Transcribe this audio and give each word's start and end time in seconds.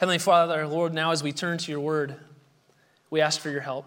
Heavenly 0.00 0.18
Father, 0.18 0.54
our 0.54 0.66
Lord, 0.66 0.94
now 0.94 1.10
as 1.10 1.22
we 1.22 1.30
turn 1.30 1.58
to 1.58 1.70
your 1.70 1.80
word, 1.80 2.16
we 3.10 3.20
ask 3.20 3.38
for 3.38 3.50
your 3.50 3.60
help. 3.60 3.84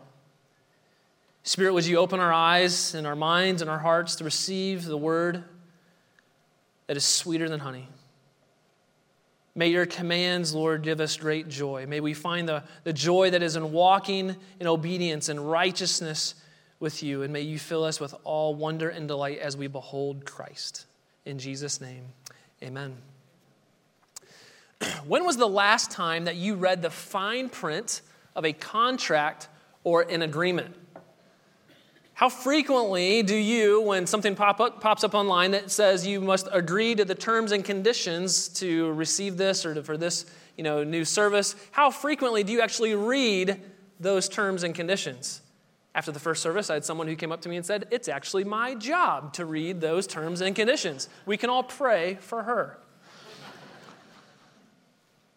Spirit, 1.42 1.74
would 1.74 1.88
you 1.88 1.98
open 1.98 2.20
our 2.20 2.32
eyes 2.32 2.94
and 2.94 3.08
our 3.08 3.16
minds 3.16 3.64
and 3.64 3.72
our 3.72 3.80
hearts 3.80 4.18
to 4.18 4.24
receive 4.24 4.86
the 4.86 4.96
word 4.96 5.44
that 6.86 6.98
is 6.98 7.04
sweeter 7.04 7.50
than 7.50 7.62
honey? 7.62 7.88
May 9.56 9.70
your 9.70 9.88
commands, 9.88 10.54
Lord, 10.54 10.84
give 10.84 11.02
us 11.02 11.18
great 11.18 11.50
joy. 11.50 11.88
May 11.88 12.00
we 12.00 12.14
find 12.14 12.48
the, 12.48 12.64
the 12.84 12.94
joy 12.94 13.32
that 13.32 13.42
is 13.42 13.56
in 13.56 13.72
walking 13.72 14.36
in 14.60 14.68
obedience 14.68 15.30
and 15.30 15.50
righteousness 15.50 16.36
with 16.80 17.02
you. 17.02 17.24
And 17.24 17.34
may 17.34 17.42
you 17.42 17.58
fill 17.58 17.84
us 17.84 18.00
with 18.00 18.14
all 18.24 18.54
wonder 18.54 18.90
and 18.90 19.08
delight 19.08 19.40
as 19.40 19.58
we 19.58 19.66
behold 19.66 20.26
Christ. 20.26 20.86
In 21.26 21.40
Jesus' 21.40 21.82
name, 21.82 22.04
amen. 22.62 22.98
When 25.08 25.26
was 25.26 25.38
the 25.38 25.48
last 25.48 25.92
time 25.92 26.26
that 26.26 26.36
you 26.36 26.56
read 26.56 26.82
the 26.82 26.90
fine 26.90 27.50
print 27.50 28.02
of 28.36 28.46
a 28.46 28.54
contract 28.54 29.48
or 29.84 30.02
an 30.04 30.22
agreement? 30.22 30.76
How 32.16 32.30
frequently 32.30 33.24
do 33.24 33.36
you, 33.36 33.82
when 33.82 34.06
something 34.06 34.36
pop 34.36 34.60
up, 34.60 34.80
pops 34.82 35.04
up 35.04 35.16
online 35.16 35.52
that 35.52 35.72
says 35.72 36.06
you 36.06 36.22
must 36.22 36.48
agree 36.52 36.96
to 36.96 37.04
the 37.04 37.16
terms 37.16 37.52
and 37.52 37.66
conditions 37.66 38.48
to 38.50 38.94
receive 38.94 39.38
this 39.38 39.66
or 39.66 39.74
to, 39.74 39.84
for 39.84 39.98
this 39.98 40.26
you 40.56 40.64
know, 40.64 40.84
new 40.84 41.04
service, 41.04 41.56
how 41.72 41.90
frequently 41.90 42.44
do 42.44 42.54
you 42.54 42.62
actually 42.62 42.94
read 42.94 43.60
those 44.00 44.30
terms 44.30 44.64
and 44.64 44.76
conditions? 44.76 45.42
After 45.96 46.12
the 46.12 46.20
first 46.20 46.42
service, 46.42 46.70
I 46.70 46.76
had 46.76 46.86
someone 46.86 47.08
who 47.08 47.16
came 47.16 47.32
up 47.32 47.42
to 47.42 47.50
me 47.50 47.56
and 47.56 47.66
said, 47.66 47.88
It's 47.92 48.08
actually 48.08 48.44
my 48.44 48.76
job 48.76 49.34
to 49.34 49.46
read 49.46 49.82
those 49.82 50.08
terms 50.08 50.42
and 50.42 50.56
conditions. 50.56 51.10
We 51.26 51.38
can 51.38 51.50
all 51.50 51.64
pray 51.64 52.16
for 52.16 52.44
her. 52.44 52.80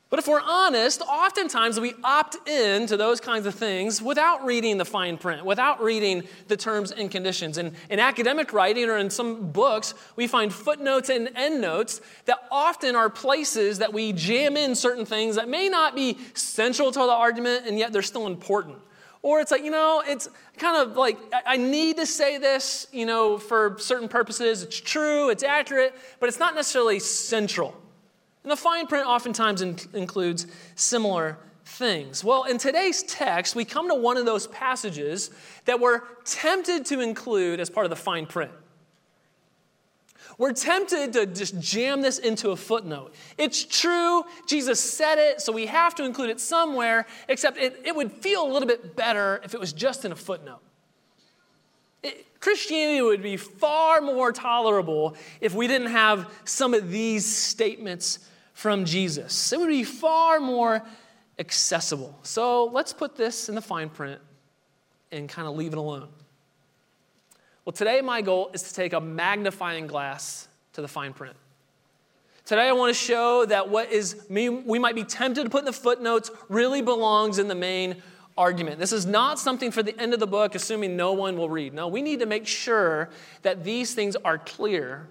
But 0.08 0.20
if 0.20 0.28
we're 0.28 0.40
honest, 0.40 1.00
oftentimes 1.00 1.80
we 1.80 1.94
opt 2.04 2.48
in 2.48 2.86
to 2.86 2.96
those 2.96 3.20
kinds 3.20 3.44
of 3.44 3.56
things 3.56 4.00
without 4.00 4.44
reading 4.44 4.78
the 4.78 4.84
fine 4.84 5.18
print, 5.18 5.44
without 5.44 5.82
reading 5.82 6.22
the 6.46 6.56
terms 6.56 6.92
and 6.92 7.10
conditions. 7.10 7.58
And 7.58 7.72
in 7.90 7.98
academic 7.98 8.52
writing 8.52 8.88
or 8.88 8.98
in 8.98 9.10
some 9.10 9.50
books, 9.50 9.94
we 10.14 10.28
find 10.28 10.54
footnotes 10.54 11.10
and 11.10 11.28
endnotes 11.36 12.00
that 12.26 12.38
often 12.52 12.94
are 12.94 13.10
places 13.10 13.78
that 13.78 13.92
we 13.92 14.12
jam 14.12 14.56
in 14.56 14.76
certain 14.76 15.04
things 15.04 15.34
that 15.34 15.48
may 15.48 15.68
not 15.68 15.96
be 15.96 16.18
central 16.34 16.92
to 16.92 16.98
the 17.00 17.06
argument 17.06 17.66
and 17.66 17.76
yet 17.76 17.92
they're 17.92 18.00
still 18.02 18.28
important. 18.28 18.78
Or 19.22 19.40
it's 19.40 19.50
like, 19.50 19.64
you 19.64 19.72
know, 19.72 20.04
it's 20.06 20.28
kind 20.56 20.76
of 20.88 20.96
like, 20.96 21.18
I 21.44 21.56
need 21.56 21.96
to 21.96 22.06
say 22.06 22.38
this, 22.38 22.86
you 22.92 23.06
know, 23.06 23.38
for 23.38 23.76
certain 23.80 24.08
purposes. 24.08 24.62
It's 24.62 24.80
true, 24.80 25.30
it's 25.30 25.42
accurate, 25.42 25.96
but 26.20 26.28
it's 26.28 26.38
not 26.38 26.54
necessarily 26.54 27.00
central. 27.00 27.74
And 28.46 28.52
the 28.52 28.56
fine 28.56 28.86
print 28.86 29.08
oftentimes 29.08 29.60
in- 29.60 29.76
includes 29.92 30.46
similar 30.76 31.36
things. 31.64 32.22
Well, 32.22 32.44
in 32.44 32.58
today's 32.58 33.02
text, 33.02 33.56
we 33.56 33.64
come 33.64 33.88
to 33.88 33.94
one 33.96 34.16
of 34.16 34.24
those 34.24 34.46
passages 34.46 35.32
that 35.64 35.80
we're 35.80 36.02
tempted 36.24 36.86
to 36.86 37.00
include 37.00 37.58
as 37.58 37.68
part 37.68 37.86
of 37.86 37.90
the 37.90 37.96
fine 37.96 38.24
print. 38.24 38.52
We're 40.38 40.52
tempted 40.52 41.14
to 41.14 41.26
just 41.26 41.58
jam 41.58 42.02
this 42.02 42.20
into 42.20 42.50
a 42.50 42.56
footnote. 42.56 43.14
It's 43.36 43.64
true, 43.64 44.22
Jesus 44.46 44.78
said 44.78 45.18
it, 45.18 45.40
so 45.40 45.50
we 45.50 45.66
have 45.66 45.96
to 45.96 46.04
include 46.04 46.30
it 46.30 46.38
somewhere, 46.38 47.06
except 47.28 47.58
it, 47.58 47.82
it 47.84 47.96
would 47.96 48.12
feel 48.12 48.46
a 48.46 48.50
little 48.52 48.68
bit 48.68 48.94
better 48.94 49.40
if 49.42 49.54
it 49.54 49.58
was 49.58 49.72
just 49.72 50.04
in 50.04 50.12
a 50.12 50.16
footnote. 50.16 50.60
It, 52.04 52.38
Christianity 52.38 53.02
would 53.02 53.24
be 53.24 53.38
far 53.38 54.00
more 54.00 54.30
tolerable 54.30 55.16
if 55.40 55.52
we 55.52 55.66
didn't 55.66 55.90
have 55.90 56.30
some 56.44 56.74
of 56.74 56.92
these 56.92 57.26
statements 57.26 58.20
from 58.56 58.86
Jesus. 58.86 59.52
It 59.52 59.60
would 59.60 59.68
be 59.68 59.84
far 59.84 60.40
more 60.40 60.82
accessible. 61.38 62.18
So 62.22 62.64
let's 62.64 62.94
put 62.94 63.14
this 63.14 63.50
in 63.50 63.54
the 63.54 63.60
fine 63.60 63.90
print 63.90 64.18
and 65.12 65.28
kind 65.28 65.46
of 65.46 65.56
leave 65.56 65.74
it 65.74 65.78
alone. 65.78 66.08
Well, 67.66 67.74
today 67.74 68.00
my 68.00 68.22
goal 68.22 68.50
is 68.54 68.62
to 68.62 68.72
take 68.72 68.94
a 68.94 69.00
magnifying 69.00 69.86
glass 69.86 70.48
to 70.72 70.80
the 70.80 70.88
fine 70.88 71.12
print. 71.12 71.36
Today 72.46 72.66
I 72.66 72.72
want 72.72 72.96
to 72.96 72.98
show 72.98 73.44
that 73.44 73.68
what 73.68 73.92
is 73.92 74.24
we 74.30 74.78
might 74.78 74.94
be 74.94 75.04
tempted 75.04 75.44
to 75.44 75.50
put 75.50 75.58
in 75.58 75.64
the 75.66 75.72
footnotes 75.74 76.30
really 76.48 76.80
belongs 76.80 77.38
in 77.38 77.48
the 77.48 77.54
main 77.54 77.96
argument. 78.38 78.78
This 78.78 78.92
is 78.92 79.04
not 79.04 79.38
something 79.38 79.70
for 79.70 79.82
the 79.82 79.98
end 80.00 80.14
of 80.14 80.20
the 80.20 80.26
book, 80.26 80.54
assuming 80.54 80.96
no 80.96 81.12
one 81.12 81.36
will 81.36 81.50
read. 81.50 81.74
No, 81.74 81.88
we 81.88 82.00
need 82.00 82.20
to 82.20 82.26
make 82.26 82.46
sure 82.46 83.10
that 83.42 83.64
these 83.64 83.94
things 83.94 84.16
are 84.16 84.38
clear 84.38 85.08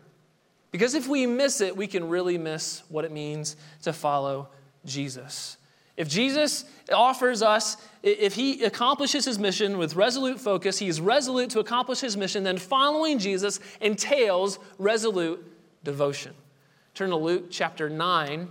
because 0.75 0.93
if 0.93 1.07
we 1.07 1.25
miss 1.25 1.61
it, 1.61 1.77
we 1.77 1.87
can 1.87 2.09
really 2.09 2.37
miss 2.37 2.83
what 2.89 3.05
it 3.05 3.11
means 3.13 3.55
to 3.83 3.93
follow 3.93 4.49
Jesus. 4.83 5.55
If 5.95 6.09
Jesus 6.09 6.65
offers 6.91 7.41
us, 7.41 7.77
if 8.03 8.35
he 8.35 8.61
accomplishes 8.61 9.23
his 9.23 9.39
mission 9.39 9.77
with 9.77 9.95
resolute 9.95 10.37
focus, 10.37 10.77
he 10.77 10.89
is 10.89 10.99
resolute 10.99 11.51
to 11.51 11.61
accomplish 11.61 12.01
his 12.01 12.17
mission, 12.17 12.43
then 12.43 12.57
following 12.57 13.19
Jesus 13.19 13.61
entails 13.79 14.59
resolute 14.77 15.41
devotion. 15.85 16.33
Turn 16.93 17.11
to 17.11 17.15
Luke 17.15 17.45
chapter 17.49 17.89
9. 17.89 18.49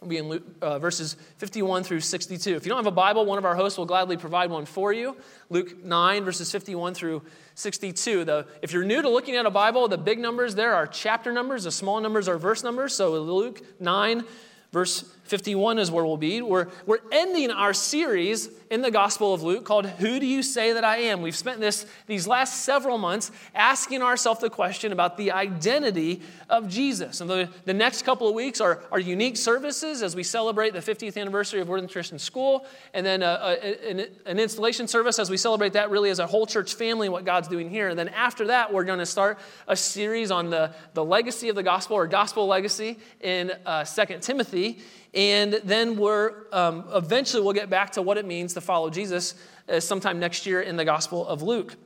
We'll 0.00 0.08
be 0.08 0.16
in 0.16 0.28
Luke, 0.28 0.42
uh, 0.60 0.80
verses 0.80 1.14
51 1.36 1.84
through 1.84 2.00
62. 2.00 2.56
If 2.56 2.66
you 2.66 2.70
don't 2.70 2.78
have 2.78 2.86
a 2.88 2.90
Bible, 2.90 3.24
one 3.24 3.38
of 3.38 3.44
our 3.44 3.54
hosts 3.54 3.78
will 3.78 3.86
gladly 3.86 4.16
provide 4.16 4.50
one 4.50 4.66
for 4.66 4.92
you. 4.92 5.16
Luke 5.48 5.84
9, 5.84 6.24
verses 6.24 6.50
51 6.50 6.94
through 6.94 7.22
62. 7.54 8.24
The, 8.24 8.46
if 8.62 8.72
you're 8.72 8.84
new 8.84 9.02
to 9.02 9.08
looking 9.08 9.36
at 9.36 9.46
a 9.46 9.50
Bible, 9.50 9.88
the 9.88 9.98
big 9.98 10.18
numbers 10.18 10.54
there 10.54 10.74
are 10.74 10.86
chapter 10.86 11.32
numbers, 11.32 11.64
the 11.64 11.70
small 11.70 12.00
numbers 12.00 12.28
are 12.28 12.38
verse 12.38 12.62
numbers. 12.62 12.94
So 12.94 13.12
Luke 13.12 13.62
9, 13.80 14.24
verse 14.72 15.04
51 15.32 15.78
is 15.78 15.90
where 15.90 16.04
we'll 16.04 16.18
be. 16.18 16.42
We're, 16.42 16.68
we're 16.84 16.98
ending 17.10 17.50
our 17.50 17.72
series 17.72 18.50
in 18.68 18.82
the 18.82 18.90
Gospel 18.90 19.32
of 19.32 19.42
Luke 19.42 19.64
called 19.64 19.86
Who 19.86 20.20
Do 20.20 20.26
You 20.26 20.42
Say 20.42 20.74
That 20.74 20.84
I 20.84 20.98
Am? 20.98 21.22
We've 21.22 21.34
spent 21.34 21.58
this, 21.58 21.86
these 22.06 22.26
last 22.26 22.66
several 22.66 22.98
months 22.98 23.30
asking 23.54 24.02
ourselves 24.02 24.40
the 24.40 24.50
question 24.50 24.92
about 24.92 25.16
the 25.16 25.32
identity 25.32 26.20
of 26.50 26.68
Jesus. 26.68 27.22
And 27.22 27.30
the, 27.30 27.48
the 27.64 27.72
next 27.72 28.02
couple 28.02 28.28
of 28.28 28.34
weeks 28.34 28.60
are, 28.60 28.82
are 28.92 29.00
unique 29.00 29.38
services 29.38 30.02
as 30.02 30.14
we 30.14 30.22
celebrate 30.22 30.74
the 30.74 30.80
50th 30.80 31.16
anniversary 31.18 31.62
of 31.62 31.68
Word 31.68 31.76
Worthington 31.76 31.94
Christian 31.94 32.18
School, 32.18 32.66
and 32.92 33.06
then 33.06 33.22
a, 33.22 33.56
a, 33.62 33.90
an, 33.90 34.06
an 34.26 34.38
installation 34.38 34.86
service 34.86 35.18
as 35.18 35.30
we 35.30 35.38
celebrate 35.38 35.72
that 35.72 35.88
really 35.88 36.10
as 36.10 36.18
a 36.18 36.26
whole 36.26 36.44
church 36.44 36.74
family 36.74 37.06
and 37.06 37.12
what 37.14 37.24
God's 37.24 37.48
doing 37.48 37.70
here. 37.70 37.88
And 37.88 37.98
then 37.98 38.08
after 38.10 38.48
that, 38.48 38.70
we're 38.70 38.84
going 38.84 38.98
to 38.98 39.06
start 39.06 39.38
a 39.66 39.76
series 39.76 40.30
on 40.30 40.50
the, 40.50 40.74
the 40.92 41.02
legacy 41.02 41.48
of 41.48 41.56
the 41.56 41.62
gospel 41.62 41.96
or 41.96 42.06
gospel 42.06 42.46
legacy 42.46 42.98
in 43.22 43.50
uh, 43.64 43.84
2 43.84 44.18
Timothy. 44.20 44.82
And 45.14 45.54
then 45.64 45.96
we're 45.96 46.44
um, 46.52 46.84
eventually 46.94 47.42
we'll 47.42 47.52
get 47.52 47.68
back 47.68 47.92
to 47.92 48.02
what 48.02 48.16
it 48.16 48.24
means 48.24 48.54
to 48.54 48.60
follow 48.60 48.88
Jesus 48.88 49.34
uh, 49.68 49.78
sometime 49.80 50.18
next 50.18 50.46
year 50.46 50.62
in 50.62 50.76
the 50.76 50.84
Gospel 50.84 51.26
of 51.26 51.42
Luke. 51.42 51.76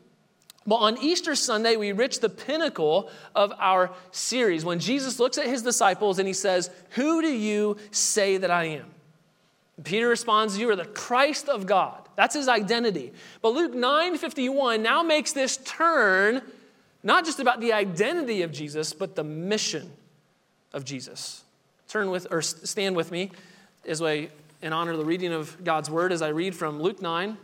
Well, 0.67 0.81
on 0.81 0.99
Easter 0.99 1.37
Sunday, 1.37 1.77
we 1.77 1.93
reach 1.93 2.19
the 2.19 2.29
pinnacle 2.29 3.09
of 3.37 3.53
our 3.59 3.93
series 4.11 4.65
when 4.65 4.81
Jesus 4.81 5.21
looks 5.21 5.39
at 5.39 5.47
his 5.47 5.63
disciples 5.63 6.19
and 6.19 6.27
he 6.27 6.35
says, 6.35 6.71
Who 6.91 7.23
do 7.23 7.29
you 7.29 7.77
say 7.93 8.37
that 8.37 8.51
I 8.51 8.65
am? 8.65 8.87
Peter 9.85 10.09
responds, 10.09 10.59
You 10.59 10.71
are 10.71 10.77
the 10.77 10.85
Christ 10.85 11.49
of 11.49 11.67
God. 11.67 12.09
That's 12.17 12.35
his 12.35 12.49
identity. 12.49 13.13
But 13.43 13.51
Luke 13.51 13.75
9 13.75 14.17
51 14.19 14.83
now 14.83 15.03
makes 15.03 15.33
this 15.33 15.59
turn, 15.59 16.43
not 17.03 17.25
just 17.25 17.39
about 17.39 17.61
the 17.61 17.73
identity 17.73 18.43
of 18.43 18.51
Jesus, 18.51 18.93
but 18.93 19.15
the 19.15 19.25
mission 19.25 19.93
of 20.73 20.85
Jesus. 20.85 21.45
Turn 21.89 22.11
with, 22.11 22.27
or 22.31 22.43
stand 22.43 22.97
with 22.97 23.13
me 23.13 23.31
as 23.87 24.03
I, 24.03 24.29
in 24.63 24.73
honor 24.73 24.93
of 24.93 24.99
the 24.99 25.05
reading 25.05 25.33
of 25.33 25.63
God's 25.65 25.91
word, 25.91 26.13
as 26.13 26.23
I 26.23 26.29
read 26.29 26.55
from 26.55 26.81
Luke 26.81 27.01
9, 27.01 27.37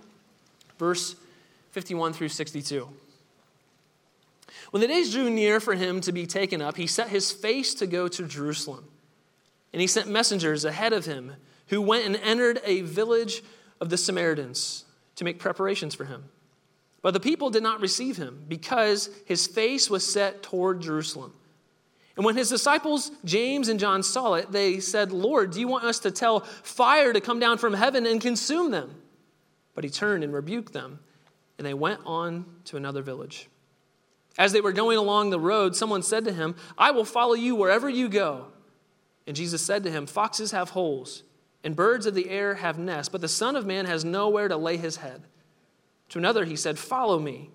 verse 0.78 1.14
51 1.70 2.12
through 2.12 2.28
62. 2.28 2.88
When 4.70 4.80
the 4.80 4.88
days 4.88 5.12
drew 5.12 5.28
near 5.30 5.60
for 5.60 5.74
him 5.74 6.00
to 6.00 6.12
be 6.12 6.26
taken 6.26 6.62
up, 6.62 6.76
he 6.76 6.86
set 6.86 7.08
his 7.08 7.30
face 7.30 7.74
to 7.74 7.86
go 7.86 8.08
to 8.08 8.26
Jerusalem. 8.26 8.84
And 9.72 9.80
he 9.80 9.86
sent 9.86 10.08
messengers 10.08 10.64
ahead 10.64 10.92
of 10.92 11.04
him 11.04 11.32
who 11.68 11.80
went 11.80 12.06
and 12.06 12.16
entered 12.16 12.60
a 12.64 12.82
village 12.82 13.42
of 13.80 13.90
the 13.90 13.96
Samaritans 13.96 14.84
to 15.16 15.24
make 15.24 15.38
preparations 15.38 15.94
for 15.94 16.04
him. 16.04 16.24
But 17.00 17.14
the 17.14 17.20
people 17.20 17.50
did 17.50 17.62
not 17.62 17.80
receive 17.80 18.16
him 18.16 18.44
because 18.48 19.10
his 19.24 19.46
face 19.46 19.90
was 19.90 20.10
set 20.10 20.42
toward 20.42 20.80
Jerusalem. 20.80 21.32
And 22.16 22.24
when 22.24 22.36
his 22.36 22.50
disciples, 22.50 23.10
James 23.24 23.68
and 23.68 23.80
John, 23.80 24.02
saw 24.02 24.34
it, 24.34 24.52
they 24.52 24.80
said, 24.80 25.12
Lord, 25.12 25.52
do 25.52 25.60
you 25.60 25.68
want 25.68 25.84
us 25.84 25.98
to 26.00 26.10
tell 26.10 26.40
fire 26.40 27.12
to 27.12 27.20
come 27.20 27.38
down 27.38 27.58
from 27.58 27.72
heaven 27.72 28.06
and 28.06 28.20
consume 28.20 28.70
them? 28.70 28.94
But 29.74 29.84
he 29.84 29.90
turned 29.90 30.22
and 30.22 30.32
rebuked 30.32 30.74
them, 30.74 31.00
and 31.56 31.66
they 31.66 31.74
went 31.74 32.00
on 32.04 32.44
to 32.66 32.76
another 32.76 33.02
village. 33.02 33.48
As 34.38 34.52
they 34.52 34.60
were 34.60 34.72
going 34.72 34.98
along 34.98 35.30
the 35.30 35.40
road, 35.40 35.74
someone 35.74 36.02
said 36.02 36.24
to 36.24 36.32
him, 36.32 36.54
I 36.76 36.90
will 36.90 37.04
follow 37.04 37.34
you 37.34 37.54
wherever 37.54 37.88
you 37.88 38.08
go. 38.08 38.46
And 39.26 39.36
Jesus 39.36 39.62
said 39.62 39.84
to 39.84 39.90
him, 39.90 40.06
Foxes 40.06 40.50
have 40.52 40.70
holes, 40.70 41.22
and 41.64 41.76
birds 41.76 42.06
of 42.06 42.14
the 42.14 42.28
air 42.28 42.54
have 42.56 42.78
nests, 42.78 43.08
but 43.08 43.20
the 43.20 43.28
Son 43.28 43.56
of 43.56 43.66
Man 43.66 43.86
has 43.86 44.04
nowhere 44.04 44.48
to 44.48 44.56
lay 44.56 44.76
his 44.76 44.96
head. 44.96 45.22
To 46.10 46.18
another 46.18 46.44
he 46.44 46.56
said, 46.56 46.78
Follow 46.78 47.18
me. 47.18 47.50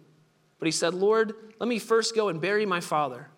But 0.59 0.65
he 0.65 0.71
said, 0.71 0.95
Lord, 0.95 1.33
let 1.59 1.69
me 1.69 1.77
first 1.77 2.15
go 2.15 2.29
and 2.29 2.41
bury 2.41 2.65
my 2.65 2.79
father. 2.79 3.29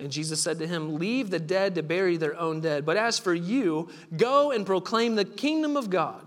And 0.00 0.12
Jesus 0.12 0.40
said 0.40 0.58
to 0.60 0.66
him, 0.66 0.98
Leave 0.98 1.30
the 1.30 1.40
dead 1.40 1.74
to 1.74 1.82
bury 1.82 2.16
their 2.16 2.38
own 2.38 2.60
dead. 2.60 2.84
But 2.86 2.96
as 2.96 3.18
for 3.18 3.34
you, 3.34 3.88
go 4.16 4.52
and 4.52 4.64
proclaim 4.64 5.16
the 5.16 5.24
kingdom 5.24 5.76
of 5.76 5.90
God. 5.90 6.24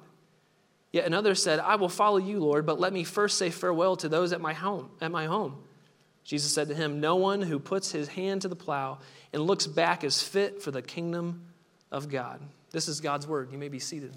Yet 0.91 1.05
another 1.05 1.35
said, 1.35 1.59
I 1.59 1.75
will 1.75 1.89
follow 1.89 2.17
you, 2.17 2.39
Lord, 2.39 2.65
but 2.65 2.79
let 2.79 2.91
me 2.91 3.05
first 3.05 3.37
say 3.37 3.49
farewell 3.49 3.95
to 3.97 4.09
those 4.09 4.33
at 4.33 4.41
my 4.41 4.53
home, 4.53 4.89
at 4.99 5.11
my 5.11 5.25
home. 5.25 5.63
Jesus 6.23 6.53
said 6.53 6.67
to 6.67 6.75
him, 6.75 6.99
No 6.99 7.15
one 7.15 7.41
who 7.41 7.59
puts 7.59 7.91
his 7.91 8.09
hand 8.09 8.41
to 8.41 8.49
the 8.49 8.55
plow 8.55 8.99
and 9.31 9.41
looks 9.41 9.67
back 9.67 10.03
is 10.03 10.21
fit 10.21 10.61
for 10.61 10.71
the 10.71 10.81
kingdom 10.81 11.47
of 11.91 12.09
God. 12.09 12.41
This 12.71 12.87
is 12.87 12.99
God's 12.99 13.25
word. 13.25 13.51
You 13.51 13.57
may 13.57 13.69
be 13.69 13.79
seated. 13.79 14.13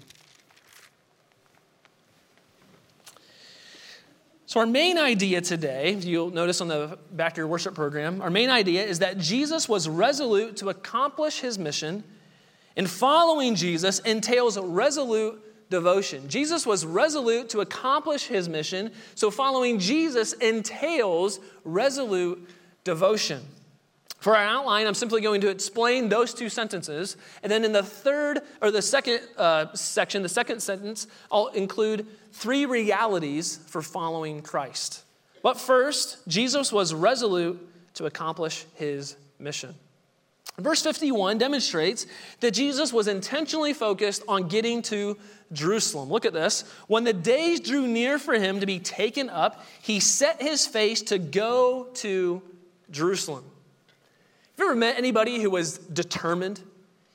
So, 4.55 4.61
our 4.61 4.65
main 4.65 4.97
idea 4.97 5.41
today, 5.41 5.95
you'll 5.95 6.31
notice 6.31 6.61
on 6.61 6.69
the 6.69 6.97
back 7.11 7.33
of 7.33 7.39
your 7.39 7.47
worship 7.47 7.75
program, 7.75 8.21
our 8.21 8.29
main 8.29 8.49
idea 8.49 8.85
is 8.85 8.99
that 8.99 9.17
Jesus 9.17 9.67
was 9.67 9.89
resolute 9.89 10.55
to 10.55 10.69
accomplish 10.69 11.41
his 11.41 11.59
mission, 11.59 12.05
and 12.77 12.89
following 12.89 13.55
Jesus 13.55 13.99
entails 13.99 14.57
resolute 14.57 15.69
devotion. 15.69 16.29
Jesus 16.29 16.65
was 16.65 16.85
resolute 16.85 17.49
to 17.49 17.59
accomplish 17.59 18.27
his 18.27 18.47
mission, 18.47 18.91
so 19.13 19.29
following 19.29 19.77
Jesus 19.77 20.31
entails 20.31 21.41
resolute 21.65 22.47
devotion. 22.85 23.41
For 24.19 24.35
our 24.35 24.43
outline, 24.43 24.87
I'm 24.87 24.93
simply 24.93 25.21
going 25.21 25.41
to 25.41 25.49
explain 25.49 26.09
those 26.09 26.33
two 26.33 26.49
sentences, 26.49 27.17
and 27.43 27.51
then 27.51 27.63
in 27.63 27.73
the 27.73 27.83
third 27.83 28.39
or 28.61 28.71
the 28.71 28.81
second 28.81 29.21
uh, 29.37 29.73
section, 29.73 30.23
the 30.23 30.29
second 30.29 30.61
sentence, 30.61 31.07
I'll 31.31 31.47
include 31.47 32.07
three 32.31 32.65
realities 32.65 33.57
for 33.67 33.81
following 33.81 34.41
Christ. 34.41 35.03
But 35.43 35.59
first, 35.59 36.27
Jesus 36.27 36.71
was 36.71 36.93
resolute 36.93 37.59
to 37.95 38.05
accomplish 38.05 38.65
his 38.75 39.15
mission. 39.37 39.75
Verse 40.57 40.81
51 40.81 41.37
demonstrates 41.37 42.07
that 42.39 42.51
Jesus 42.51 42.93
was 42.93 43.07
intentionally 43.07 43.73
focused 43.73 44.23
on 44.27 44.47
getting 44.47 44.81
to 44.83 45.17
Jerusalem. 45.51 46.09
Look 46.09 46.25
at 46.25 46.33
this. 46.33 46.63
When 46.87 47.03
the 47.03 47.13
days 47.13 47.59
drew 47.59 47.87
near 47.87 48.17
for 48.17 48.33
him 48.35 48.61
to 48.61 48.65
be 48.65 48.79
taken 48.79 49.29
up, 49.29 49.65
he 49.81 49.99
set 49.99 50.41
his 50.41 50.65
face 50.65 51.01
to 51.03 51.19
go 51.19 51.89
to 51.95 52.41
Jerusalem. 52.89 53.43
Have 54.57 54.63
you 54.63 54.71
ever 54.71 54.75
met 54.75 54.97
anybody 54.97 55.41
who 55.41 55.49
was 55.49 55.77
determined? 55.77 56.61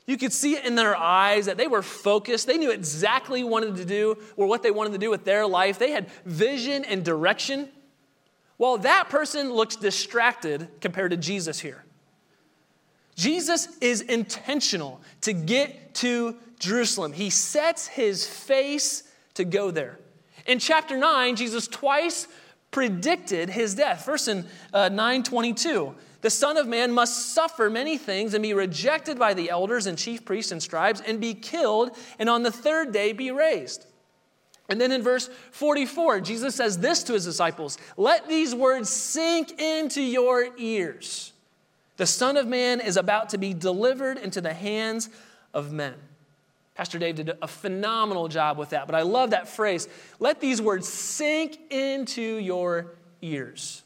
You 0.05 0.17
could 0.17 0.33
see 0.33 0.55
it 0.55 0.65
in 0.65 0.75
their 0.75 0.95
eyes 0.95 1.45
that 1.47 1.57
they 1.57 1.67
were 1.67 1.81
focused. 1.81 2.45
They 2.45 2.57
knew 2.57 2.71
exactly 2.71 3.43
what 3.43 3.63
wanted 3.63 3.77
to 3.77 3.85
do 3.85 4.17
or 4.35 4.45
what 4.45 4.61
they 4.61 4.69
wanted 4.69 4.91
to 4.93 4.99
do 4.99 5.09
with 5.09 5.25
their 5.25 5.47
life. 5.47 5.79
They 5.79 5.91
had 5.91 6.09
vision 6.25 6.85
and 6.85 7.03
direction. 7.03 7.69
Well, 8.57 8.77
that 8.79 9.09
person 9.09 9.51
looks 9.51 9.75
distracted 9.75 10.67
compared 10.81 11.11
to 11.11 11.17
Jesus 11.17 11.59
here. 11.59 11.83
Jesus 13.15 13.69
is 13.79 14.01
intentional 14.01 15.01
to 15.21 15.33
get 15.33 15.95
to 15.95 16.35
Jerusalem. 16.59 17.13
He 17.13 17.29
sets 17.29 17.87
his 17.87 18.27
face 18.27 19.03
to 19.33 19.45
go 19.45 19.71
there. 19.71 19.99
In 20.45 20.59
chapter 20.59 20.97
9, 20.97 21.35
Jesus 21.35 21.67
twice 21.67 22.27
predicted 22.71 23.49
his 23.49 23.75
death. 23.75 24.05
Verse 24.05 24.27
in 24.27 24.45
uh, 24.73 24.89
922, 24.89 25.93
the 26.21 26.29
Son 26.29 26.57
of 26.57 26.67
Man 26.67 26.91
must 26.91 27.33
suffer 27.33 27.69
many 27.69 27.97
things 27.97 28.33
and 28.33 28.41
be 28.41 28.53
rejected 28.53 29.19
by 29.19 29.33
the 29.33 29.49
elders 29.49 29.87
and 29.87 29.97
chief 29.97 30.23
priests 30.23 30.51
and 30.51 30.63
scribes 30.63 31.01
and 31.01 31.19
be 31.19 31.33
killed, 31.33 31.91
and 32.17 32.29
on 32.29 32.43
the 32.43 32.51
third 32.51 32.91
day 32.91 33.11
be 33.11 33.31
raised. 33.31 33.85
And 34.69 34.79
then 34.79 34.91
in 34.91 35.01
verse 35.01 35.29
44, 35.51 36.21
Jesus 36.21 36.55
says 36.55 36.77
this 36.77 37.03
to 37.03 37.13
his 37.13 37.25
disciples 37.25 37.77
Let 37.97 38.27
these 38.29 38.55
words 38.55 38.89
sink 38.89 39.59
into 39.59 40.01
your 40.01 40.47
ears. 40.57 41.33
The 41.97 42.05
Son 42.05 42.37
of 42.37 42.47
Man 42.47 42.79
is 42.79 42.97
about 42.97 43.29
to 43.29 43.37
be 43.37 43.53
delivered 43.53 44.17
into 44.17 44.39
the 44.39 44.53
hands 44.53 45.09
of 45.53 45.71
men. 45.71 45.95
Pastor 46.81 46.97
Dave 46.97 47.13
did 47.13 47.37
a 47.43 47.47
phenomenal 47.47 48.27
job 48.27 48.57
with 48.57 48.71
that, 48.71 48.87
but 48.87 48.95
I 48.95 49.03
love 49.03 49.29
that 49.29 49.47
phrase. 49.47 49.87
Let 50.19 50.39
these 50.39 50.59
words 50.59 50.87
sink 50.87 51.59
into 51.69 52.23
your 52.23 52.95
ears. 53.21 53.83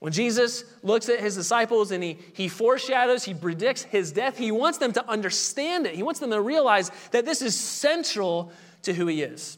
When 0.00 0.12
Jesus 0.12 0.64
looks 0.82 1.08
at 1.08 1.20
his 1.20 1.36
disciples 1.36 1.92
and 1.92 2.02
he, 2.02 2.18
he 2.32 2.48
foreshadows, 2.48 3.22
he 3.22 3.34
predicts 3.34 3.84
his 3.84 4.10
death, 4.10 4.36
he 4.36 4.50
wants 4.50 4.78
them 4.78 4.92
to 4.94 5.08
understand 5.08 5.86
it. 5.86 5.94
He 5.94 6.02
wants 6.02 6.18
them 6.18 6.30
to 6.30 6.40
realize 6.40 6.90
that 7.12 7.24
this 7.24 7.40
is 7.40 7.54
central 7.54 8.50
to 8.82 8.92
who 8.92 9.06
he 9.06 9.22
is. 9.22 9.56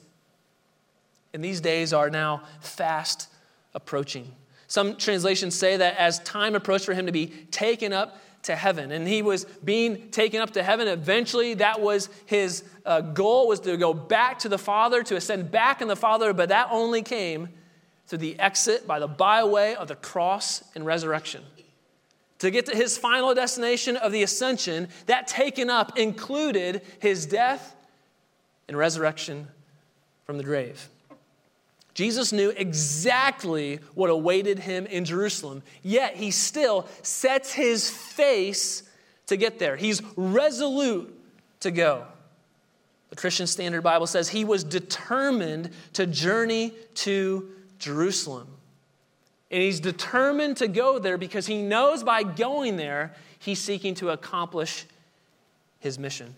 And 1.32 1.42
these 1.42 1.62
days 1.62 1.94
are 1.94 2.10
now 2.10 2.42
fast 2.60 3.28
approaching. 3.72 4.30
Some 4.66 4.96
translations 4.96 5.54
say 5.54 5.78
that 5.78 5.96
as 5.96 6.18
time 6.18 6.54
approached 6.54 6.84
for 6.84 6.92
him 6.92 7.06
to 7.06 7.12
be 7.12 7.28
taken 7.50 7.94
up 7.94 8.18
to 8.44 8.54
heaven 8.54 8.92
and 8.92 9.06
he 9.08 9.22
was 9.22 9.44
being 9.64 10.10
taken 10.10 10.40
up 10.40 10.50
to 10.50 10.62
heaven 10.62 10.88
eventually 10.88 11.54
that 11.54 11.80
was 11.80 12.08
his 12.26 12.64
uh, 12.86 13.00
goal 13.00 13.48
was 13.48 13.60
to 13.60 13.76
go 13.76 13.92
back 13.94 14.38
to 14.38 14.48
the 14.48 14.58
father 14.58 15.02
to 15.02 15.16
ascend 15.16 15.50
back 15.50 15.80
in 15.82 15.88
the 15.88 15.96
father 15.96 16.32
but 16.32 16.48
that 16.48 16.68
only 16.70 17.02
came 17.02 17.48
through 18.06 18.18
the 18.18 18.38
exit 18.38 18.86
by 18.86 18.98
the 18.98 19.08
byway 19.08 19.74
of 19.74 19.88
the 19.88 19.96
cross 19.96 20.62
and 20.74 20.84
resurrection. 20.84 21.42
To 22.40 22.50
get 22.50 22.66
to 22.66 22.76
his 22.76 22.98
final 22.98 23.34
destination 23.34 23.96
of 23.96 24.12
the 24.12 24.22
ascension, 24.22 24.88
that 25.06 25.26
taken 25.26 25.70
up 25.70 25.98
included 25.98 26.82
his 27.00 27.26
death 27.26 27.74
and 28.68 28.76
resurrection 28.76 29.48
from 30.26 30.36
the 30.36 30.44
grave. 30.44 30.88
Jesus 31.94 32.32
knew 32.32 32.50
exactly 32.50 33.78
what 33.94 34.10
awaited 34.10 34.58
him 34.58 34.86
in 34.86 35.04
Jerusalem, 35.04 35.62
yet 35.82 36.16
he 36.16 36.32
still 36.32 36.88
sets 37.02 37.52
his 37.52 37.88
face 37.88 38.82
to 39.26 39.36
get 39.36 39.58
there. 39.60 39.76
He's 39.76 40.02
resolute 40.16 41.16
to 41.60 41.70
go. 41.70 42.04
The 43.10 43.16
Christian 43.16 43.46
Standard 43.46 43.82
Bible 43.82 44.08
says 44.08 44.28
he 44.28 44.44
was 44.44 44.64
determined 44.64 45.70
to 45.92 46.04
journey 46.04 46.72
to 46.94 47.48
Jerusalem. 47.78 48.48
And 49.52 49.62
he's 49.62 49.78
determined 49.78 50.56
to 50.56 50.66
go 50.66 50.98
there 50.98 51.16
because 51.16 51.46
he 51.46 51.62
knows 51.62 52.02
by 52.02 52.24
going 52.24 52.76
there, 52.76 53.14
he's 53.38 53.60
seeking 53.60 53.94
to 53.96 54.10
accomplish 54.10 54.84
his 55.78 55.96
mission. 55.96 56.34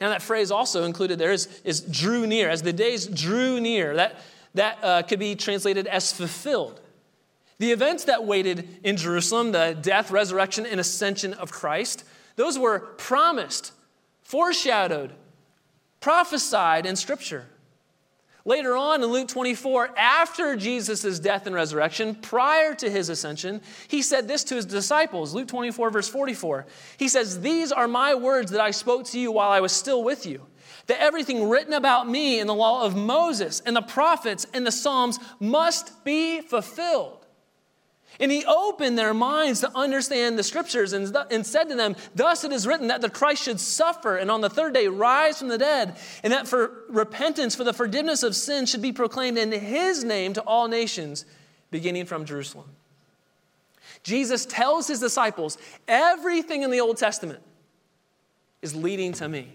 Now, 0.00 0.08
that 0.08 0.22
phrase 0.22 0.50
also 0.50 0.84
included 0.84 1.18
there 1.18 1.32
is, 1.32 1.60
is 1.62 1.80
drew 1.80 2.26
near. 2.26 2.48
As 2.48 2.62
the 2.62 2.72
days 2.72 3.06
drew 3.06 3.60
near, 3.60 3.94
that, 3.96 4.16
that 4.54 4.78
uh, 4.82 5.02
could 5.02 5.18
be 5.18 5.34
translated 5.34 5.86
as 5.86 6.12
fulfilled. 6.12 6.80
The 7.58 7.72
events 7.72 8.04
that 8.04 8.24
waited 8.24 8.66
in 8.82 8.96
Jerusalem, 8.96 9.52
the 9.52 9.76
death, 9.78 10.10
resurrection, 10.10 10.64
and 10.64 10.80
ascension 10.80 11.34
of 11.34 11.52
Christ, 11.52 12.04
those 12.36 12.58
were 12.58 12.78
promised, 12.78 13.72
foreshadowed, 14.22 15.12
prophesied 16.00 16.86
in 16.86 16.96
Scripture. 16.96 17.46
Later 18.44 18.76
on 18.76 19.02
in 19.02 19.10
Luke 19.10 19.28
24, 19.28 19.98
after 19.98 20.56
Jesus' 20.56 21.18
death 21.18 21.46
and 21.46 21.54
resurrection, 21.54 22.14
prior 22.14 22.74
to 22.76 22.90
his 22.90 23.10
ascension, 23.10 23.60
he 23.88 24.00
said 24.00 24.26
this 24.26 24.44
to 24.44 24.54
his 24.54 24.64
disciples. 24.64 25.34
Luke 25.34 25.48
24, 25.48 25.90
verse 25.90 26.08
44. 26.08 26.66
He 26.96 27.08
says, 27.08 27.40
These 27.40 27.70
are 27.70 27.86
my 27.86 28.14
words 28.14 28.50
that 28.52 28.60
I 28.60 28.70
spoke 28.70 29.04
to 29.06 29.20
you 29.20 29.30
while 29.30 29.50
I 29.50 29.60
was 29.60 29.72
still 29.72 30.02
with 30.02 30.24
you. 30.24 30.46
That 30.86 31.00
everything 31.00 31.48
written 31.48 31.74
about 31.74 32.08
me 32.08 32.40
in 32.40 32.46
the 32.46 32.54
law 32.54 32.84
of 32.84 32.96
Moses 32.96 33.60
and 33.66 33.76
the 33.76 33.82
prophets 33.82 34.46
and 34.54 34.66
the 34.66 34.72
Psalms 34.72 35.18
must 35.38 36.02
be 36.04 36.40
fulfilled. 36.40 37.19
And 38.20 38.30
he 38.30 38.44
opened 38.44 38.98
their 38.98 39.14
minds 39.14 39.60
to 39.60 39.74
understand 39.74 40.38
the 40.38 40.42
scriptures 40.42 40.92
and, 40.92 41.16
and 41.30 41.44
said 41.44 41.70
to 41.70 41.74
them, 41.74 41.96
Thus 42.14 42.44
it 42.44 42.52
is 42.52 42.66
written 42.66 42.88
that 42.88 43.00
the 43.00 43.08
Christ 43.08 43.42
should 43.42 43.58
suffer 43.58 44.18
and 44.18 44.30
on 44.30 44.42
the 44.42 44.50
third 44.50 44.74
day 44.74 44.88
rise 44.88 45.38
from 45.38 45.48
the 45.48 45.56
dead, 45.56 45.96
and 46.22 46.30
that 46.30 46.46
for 46.46 46.84
repentance, 46.90 47.54
for 47.54 47.64
the 47.64 47.72
forgiveness 47.72 48.22
of 48.22 48.36
sins, 48.36 48.70
should 48.70 48.82
be 48.82 48.92
proclaimed 48.92 49.38
in 49.38 49.50
his 49.50 50.04
name 50.04 50.34
to 50.34 50.42
all 50.42 50.68
nations, 50.68 51.24
beginning 51.70 52.04
from 52.04 52.26
Jerusalem. 52.26 52.68
Jesus 54.02 54.44
tells 54.44 54.86
his 54.86 55.00
disciples, 55.00 55.56
Everything 55.88 56.62
in 56.62 56.70
the 56.70 56.80
Old 56.80 56.98
Testament 56.98 57.40
is 58.60 58.74
leading 58.74 59.14
to 59.14 59.28
me. 59.28 59.48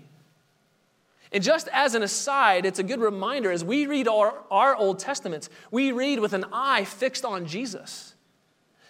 And 1.32 1.44
just 1.44 1.68
as 1.72 1.94
an 1.94 2.02
aside, 2.02 2.66
it's 2.66 2.80
a 2.80 2.84
good 2.84 3.00
reminder 3.00 3.52
as 3.52 3.64
we 3.64 3.86
read 3.86 4.08
our, 4.08 4.34
our 4.50 4.76
Old 4.76 4.98
Testaments, 4.98 5.50
we 5.70 5.92
read 5.92 6.20
with 6.20 6.34
an 6.34 6.46
eye 6.52 6.86
fixed 6.86 7.26
on 7.26 7.46
Jesus. 7.46 8.15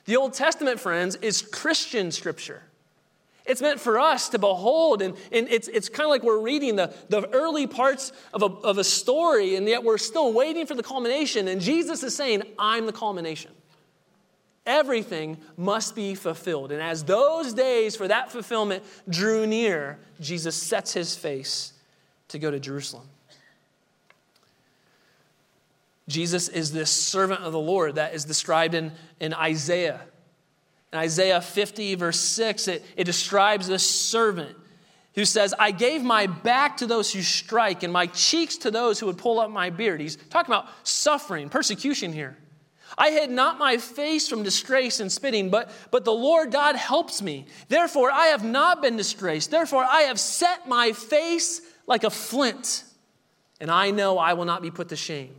The 0.05 0.17
Old 0.17 0.33
Testament, 0.33 0.79
friends, 0.79 1.15
is 1.17 1.41
Christian 1.41 2.12
scripture. 2.12 2.62
It's 3.45 3.62
meant 3.62 3.79
for 3.79 4.00
us 4.00 4.29
to 4.29 4.39
behold, 4.39 5.01
and, 5.01 5.15
and 5.31 5.47
it's, 5.50 5.67
it's 5.67 5.88
kind 5.88 6.05
of 6.05 6.09
like 6.09 6.24
we're 6.24 6.39
reading 6.39 6.75
the, 6.75 6.93
the 7.09 7.27
early 7.29 7.67
parts 7.67 8.12
of 8.33 8.41
a, 8.41 8.45
of 8.45 8.79
a 8.79 8.83
story, 8.83 9.55
and 9.55 9.67
yet 9.67 9.83
we're 9.83 10.00
still 10.00 10.33
waiting 10.33 10.65
for 10.65 10.74
the 10.74 10.81
culmination. 10.81 11.47
And 11.47 11.62
Jesus 11.62 12.01
is 12.01 12.15
saying, 12.15 12.43
I'm 12.57 12.88
the 12.88 12.93
culmination. 12.93 13.51
Everything 14.65 15.38
must 15.57 15.95
be 15.95 16.15
fulfilled. 16.15 16.71
And 16.71 16.81
as 16.81 17.03
those 17.03 17.53
days 17.53 17.95
for 17.95 18.07
that 18.07 18.31
fulfillment 18.31 18.83
drew 19.07 19.45
near, 19.45 20.00
Jesus 20.19 20.55
sets 20.55 20.91
his 20.91 21.15
face 21.15 21.74
to 22.29 22.39
go 22.39 22.50
to 22.50 22.59
Jerusalem. 22.59 23.07
Jesus 26.07 26.50
is 26.50 26.71
this 26.71 26.91
servant 26.91 27.41
of 27.41 27.51
the 27.51 27.59
Lord 27.59 27.95
that 27.95 28.13
is 28.13 28.25
described 28.25 28.75
in, 28.75 28.91
in 29.19 29.33
Isaiah. 29.33 30.01
In 30.93 31.00
Isaiah 31.00 31.41
50, 31.41 31.95
verse 31.95 32.19
6, 32.19 32.67
it, 32.67 32.85
it 32.95 33.03
describes 33.05 33.67
this 33.67 33.89
servant 33.89 34.55
who 35.15 35.25
says, 35.25 35.53
I 35.57 35.71
gave 35.71 36.03
my 36.03 36.27
back 36.27 36.77
to 36.77 36.88
those 36.88 37.12
who 37.12 37.21
strike 37.21 37.83
and 37.83 37.91
my 37.91 38.07
cheeks 38.07 38.57
to 38.57 38.71
those 38.71 39.00
who 39.00 39.07
would 39.07 39.17
pull 39.17 39.39
up 39.39 39.50
my 39.50 39.69
beard. 39.69 40.00
He's 40.00 40.15
talking 40.15 40.53
about 40.53 40.67
suffering, 40.83 41.50
persecution 41.50 42.13
here. 42.13 42.38
I 42.97 43.12
hid 43.12 43.31
not 43.31 43.57
my 43.57 43.77
face 43.77 44.27
from 44.27 44.43
disgrace 44.43 45.00
and 45.00 45.12
spitting, 45.12 45.50
but, 45.50 45.71
but 45.89 46.05
the 46.05 46.13
Lord 46.13 46.51
God 46.51 46.75
helps 46.75 47.21
me. 47.21 47.45
Therefore, 47.67 48.12
I 48.12 48.27
have 48.27 48.43
not 48.43 48.81
been 48.81 48.95
disgraced. 48.95 49.51
Therefore, 49.51 49.83
I 49.83 50.03
have 50.03 50.19
set 50.19 50.67
my 50.67 50.91
face 50.91 51.62
like 51.88 52.03
a 52.03 52.09
flint, 52.09 52.83
and 53.59 53.71
I 53.71 53.91
know 53.91 54.17
I 54.17 54.33
will 54.33 54.45
not 54.45 54.62
be 54.62 54.71
put 54.71 54.89
to 54.89 54.95
shame. 54.95 55.35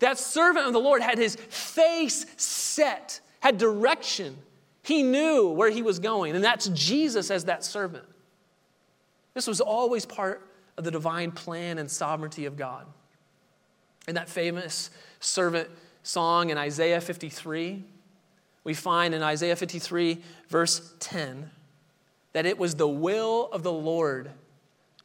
That 0.00 0.18
servant 0.18 0.66
of 0.66 0.72
the 0.72 0.80
Lord 0.80 1.02
had 1.02 1.18
his 1.18 1.36
face 1.36 2.26
set, 2.36 3.20
had 3.40 3.58
direction. 3.58 4.36
He 4.82 5.02
knew 5.02 5.48
where 5.50 5.70
he 5.70 5.82
was 5.82 5.98
going, 5.98 6.34
and 6.34 6.44
that's 6.44 6.68
Jesus 6.68 7.30
as 7.30 7.44
that 7.44 7.64
servant. 7.64 8.04
This 9.34 9.46
was 9.46 9.60
always 9.60 10.06
part 10.06 10.48
of 10.76 10.84
the 10.84 10.90
divine 10.90 11.32
plan 11.32 11.78
and 11.78 11.90
sovereignty 11.90 12.44
of 12.46 12.56
God. 12.56 12.86
In 14.06 14.14
that 14.14 14.28
famous 14.28 14.90
servant 15.20 15.68
song 16.02 16.50
in 16.50 16.58
Isaiah 16.58 17.00
53, 17.00 17.82
we 18.64 18.74
find 18.74 19.14
in 19.14 19.22
Isaiah 19.22 19.56
53, 19.56 20.22
verse 20.48 20.92
10, 21.00 21.50
that 22.32 22.46
it 22.46 22.58
was 22.58 22.74
the 22.74 22.88
will 22.88 23.48
of 23.52 23.62
the 23.62 23.72
Lord 23.72 24.30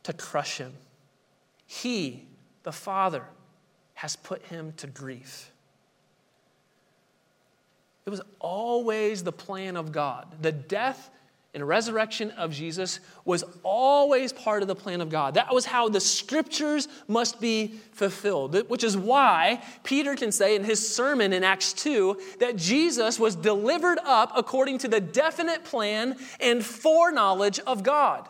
to 0.04 0.14
crush 0.14 0.58
him. 0.58 0.74
He, 1.66 2.26
the 2.64 2.72
Father, 2.72 3.26
has 4.02 4.16
put 4.16 4.44
him 4.48 4.74
to 4.78 4.88
grief. 4.88 5.52
It 8.04 8.10
was 8.10 8.22
always 8.40 9.24
the 9.24 9.32
plan 9.32 9.78
of 9.78 9.92
God. 9.92 10.26
The 10.42 10.52
death 10.52 11.12
and 11.54 11.68
resurrection 11.68 12.32
of 12.32 12.52
Jesus 12.52 13.00
was 13.26 13.44
always 13.62 14.34
part 14.34 14.64
of 14.64 14.68
the 14.68 14.74
plan 14.74 15.02
of 15.02 15.10
God. 15.10 15.36
That 15.36 15.54
was 15.54 15.66
how 15.66 15.88
the 15.88 16.00
scriptures 16.00 16.88
must 17.08 17.40
be 17.40 17.76
fulfilled, 17.92 18.68
which 18.70 18.84
is 18.84 18.98
why 18.98 19.62
Peter 19.84 20.16
can 20.16 20.32
say 20.32 20.56
in 20.56 20.64
his 20.64 20.96
sermon 20.96 21.32
in 21.32 21.44
Acts 21.44 21.72
2 21.74 22.20
that 22.40 22.56
Jesus 22.56 23.20
was 23.20 23.36
delivered 23.36 24.00
up 24.04 24.32
according 24.36 24.80
to 24.80 24.88
the 24.88 25.00
definite 25.00 25.64
plan 25.64 26.18
and 26.40 26.66
foreknowledge 26.66 27.60
of 27.60 27.84
God. 27.84 28.28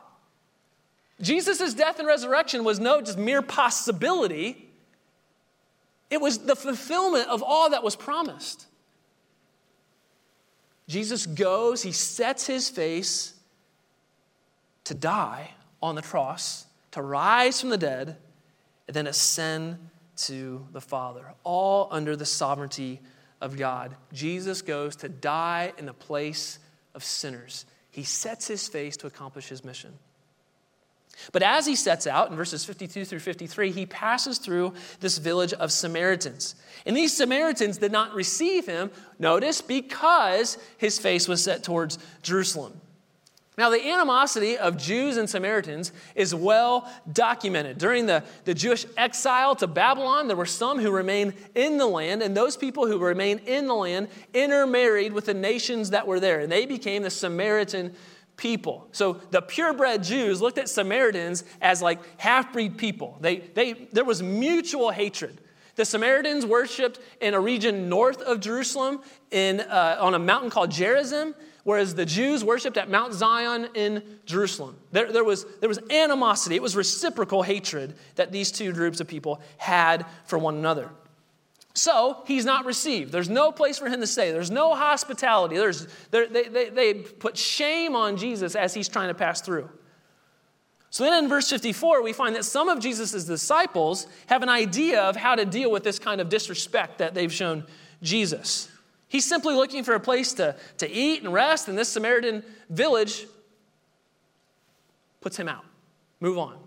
Jesus' 1.21 1.73
death 1.73 1.97
and 1.97 2.09
resurrection 2.09 2.65
was 2.65 2.77
no 2.77 2.99
just 2.99 3.17
mere 3.17 3.41
possibility, 3.41 4.67
it 6.11 6.19
was 6.19 6.39
the 6.39 6.55
fulfillment 6.55 7.29
of 7.29 7.41
all 7.41 7.69
that 7.69 7.83
was 7.83 7.95
promised. 7.95 8.67
Jesus 10.87 11.25
goes, 11.25 11.81
he 11.81 11.93
sets 11.93 12.45
his 12.45 12.69
face 12.69 13.33
to 14.83 14.93
die 14.93 15.51
on 15.81 15.95
the 15.95 16.01
cross, 16.01 16.65
to 16.91 17.01
rise 17.01 17.61
from 17.61 17.69
the 17.69 17.77
dead, 17.77 18.17
and 18.87 18.95
then 18.95 19.07
ascend 19.07 19.77
to 20.17 20.67
the 20.73 20.81
Father, 20.81 21.33
all 21.45 21.87
under 21.91 22.17
the 22.17 22.25
sovereignty 22.25 22.99
of 23.39 23.57
God. 23.57 23.95
Jesus 24.11 24.61
goes 24.61 24.97
to 24.97 25.07
die 25.07 25.71
in 25.77 25.85
the 25.85 25.93
place 25.93 26.59
of 26.93 27.05
sinners. 27.05 27.65
He 27.89 28.03
sets 28.03 28.47
his 28.47 28.67
face 28.67 28.97
to 28.97 29.07
accomplish 29.07 29.47
his 29.47 29.63
mission. 29.63 29.93
But 31.31 31.43
as 31.43 31.65
he 31.65 31.75
sets 31.75 32.07
out 32.07 32.29
in 32.29 32.35
verses 32.35 32.65
52 32.65 33.05
through 33.05 33.19
53, 33.19 33.71
he 33.71 33.85
passes 33.85 34.37
through 34.37 34.73
this 34.99 35.17
village 35.17 35.53
of 35.53 35.71
Samaritans. 35.71 36.55
And 36.85 36.97
these 36.97 37.15
Samaritans 37.15 37.77
did 37.77 37.91
not 37.91 38.13
receive 38.13 38.65
him, 38.65 38.91
notice, 39.19 39.61
because 39.61 40.57
his 40.77 40.97
face 40.97 41.27
was 41.27 41.43
set 41.43 41.63
towards 41.63 41.99
Jerusalem. 42.23 42.81
Now, 43.57 43.69
the 43.69 43.85
animosity 43.85 44.57
of 44.57 44.77
Jews 44.77 45.17
and 45.17 45.29
Samaritans 45.29 45.91
is 46.15 46.33
well 46.33 46.89
documented. 47.11 47.77
During 47.77 48.05
the, 48.05 48.23
the 48.45 48.53
Jewish 48.53 48.85
exile 48.97 49.55
to 49.57 49.67
Babylon, 49.67 50.27
there 50.27 50.37
were 50.37 50.45
some 50.45 50.79
who 50.79 50.89
remained 50.89 51.33
in 51.53 51.77
the 51.77 51.85
land, 51.85 52.23
and 52.23 52.35
those 52.35 52.55
people 52.55 52.87
who 52.87 52.97
remained 52.97 53.41
in 53.41 53.67
the 53.67 53.75
land 53.75 54.07
intermarried 54.33 55.11
with 55.11 55.25
the 55.25 55.33
nations 55.33 55.89
that 55.89 56.07
were 56.07 56.19
there, 56.19 56.39
and 56.39 56.51
they 56.51 56.65
became 56.65 57.03
the 57.03 57.09
Samaritan 57.09 57.93
people. 58.41 58.87
So 58.91 59.21
the 59.29 59.41
purebred 59.41 60.01
Jews 60.01 60.41
looked 60.41 60.57
at 60.57 60.67
Samaritans 60.67 61.43
as 61.61 61.79
like 61.81 61.99
half 62.19 62.51
breed 62.51 62.75
people. 62.75 63.17
They, 63.21 63.37
they, 63.37 63.73
there 63.91 64.03
was 64.03 64.23
mutual 64.23 64.89
hatred. 64.89 65.39
The 65.75 65.85
Samaritans 65.85 66.45
worshiped 66.45 66.99
in 67.21 67.35
a 67.35 67.39
region 67.39 67.87
north 67.87 68.19
of 68.21 68.39
Jerusalem 68.39 69.01
in, 69.29 69.61
uh, 69.61 69.97
on 70.01 70.15
a 70.15 70.19
mountain 70.19 70.49
called 70.49 70.71
Gerizim, 70.71 71.35
whereas 71.63 71.93
the 71.93 72.05
Jews 72.05 72.43
worshiped 72.43 72.77
at 72.77 72.89
Mount 72.89 73.13
Zion 73.13 73.69
in 73.75 74.01
Jerusalem. 74.25 74.75
There, 74.91 75.11
there, 75.11 75.23
was, 75.23 75.45
there 75.59 75.69
was 75.69 75.79
animosity, 75.91 76.55
it 76.55 76.63
was 76.63 76.75
reciprocal 76.75 77.43
hatred 77.43 77.93
that 78.15 78.31
these 78.31 78.51
two 78.51 78.73
groups 78.73 78.99
of 78.99 79.07
people 79.07 79.39
had 79.57 80.05
for 80.25 80.39
one 80.39 80.55
another. 80.55 80.89
So 81.73 82.23
he's 82.25 82.43
not 82.43 82.65
received. 82.65 83.11
There's 83.11 83.29
no 83.29 83.51
place 83.51 83.77
for 83.77 83.87
him 83.87 84.01
to 84.01 84.07
stay. 84.07 84.31
There's 84.31 84.51
no 84.51 84.75
hospitality. 84.75 85.57
There's, 85.57 85.87
they, 86.09 86.27
they, 86.27 86.69
they 86.69 86.93
put 86.95 87.37
shame 87.37 87.95
on 87.95 88.17
Jesus 88.17 88.55
as 88.55 88.73
he's 88.73 88.89
trying 88.89 89.07
to 89.07 89.13
pass 89.13 89.41
through. 89.41 89.69
So 90.89 91.05
then 91.05 91.23
in 91.23 91.29
verse 91.29 91.49
54, 91.49 92.03
we 92.03 92.11
find 92.11 92.35
that 92.35 92.43
some 92.43 92.67
of 92.67 92.81
Jesus' 92.81 93.23
disciples 93.23 94.07
have 94.27 94.43
an 94.43 94.49
idea 94.49 95.01
of 95.01 95.15
how 95.15 95.35
to 95.35 95.45
deal 95.45 95.71
with 95.71 95.83
this 95.83 95.99
kind 95.99 96.19
of 96.19 96.27
disrespect 96.27 96.97
that 96.97 97.13
they've 97.13 97.31
shown 97.31 97.65
Jesus. 98.03 98.69
He's 99.07 99.25
simply 99.25 99.55
looking 99.55 99.85
for 99.85 99.93
a 99.93 99.99
place 100.01 100.33
to, 100.33 100.57
to 100.79 100.91
eat 100.91 101.23
and 101.23 101.31
rest, 101.31 101.69
and 101.69 101.77
this 101.77 101.87
Samaritan 101.87 102.43
village 102.69 103.25
puts 105.21 105.37
him 105.37 105.47
out. 105.47 105.63
Move 106.19 106.37
on. 106.37 106.57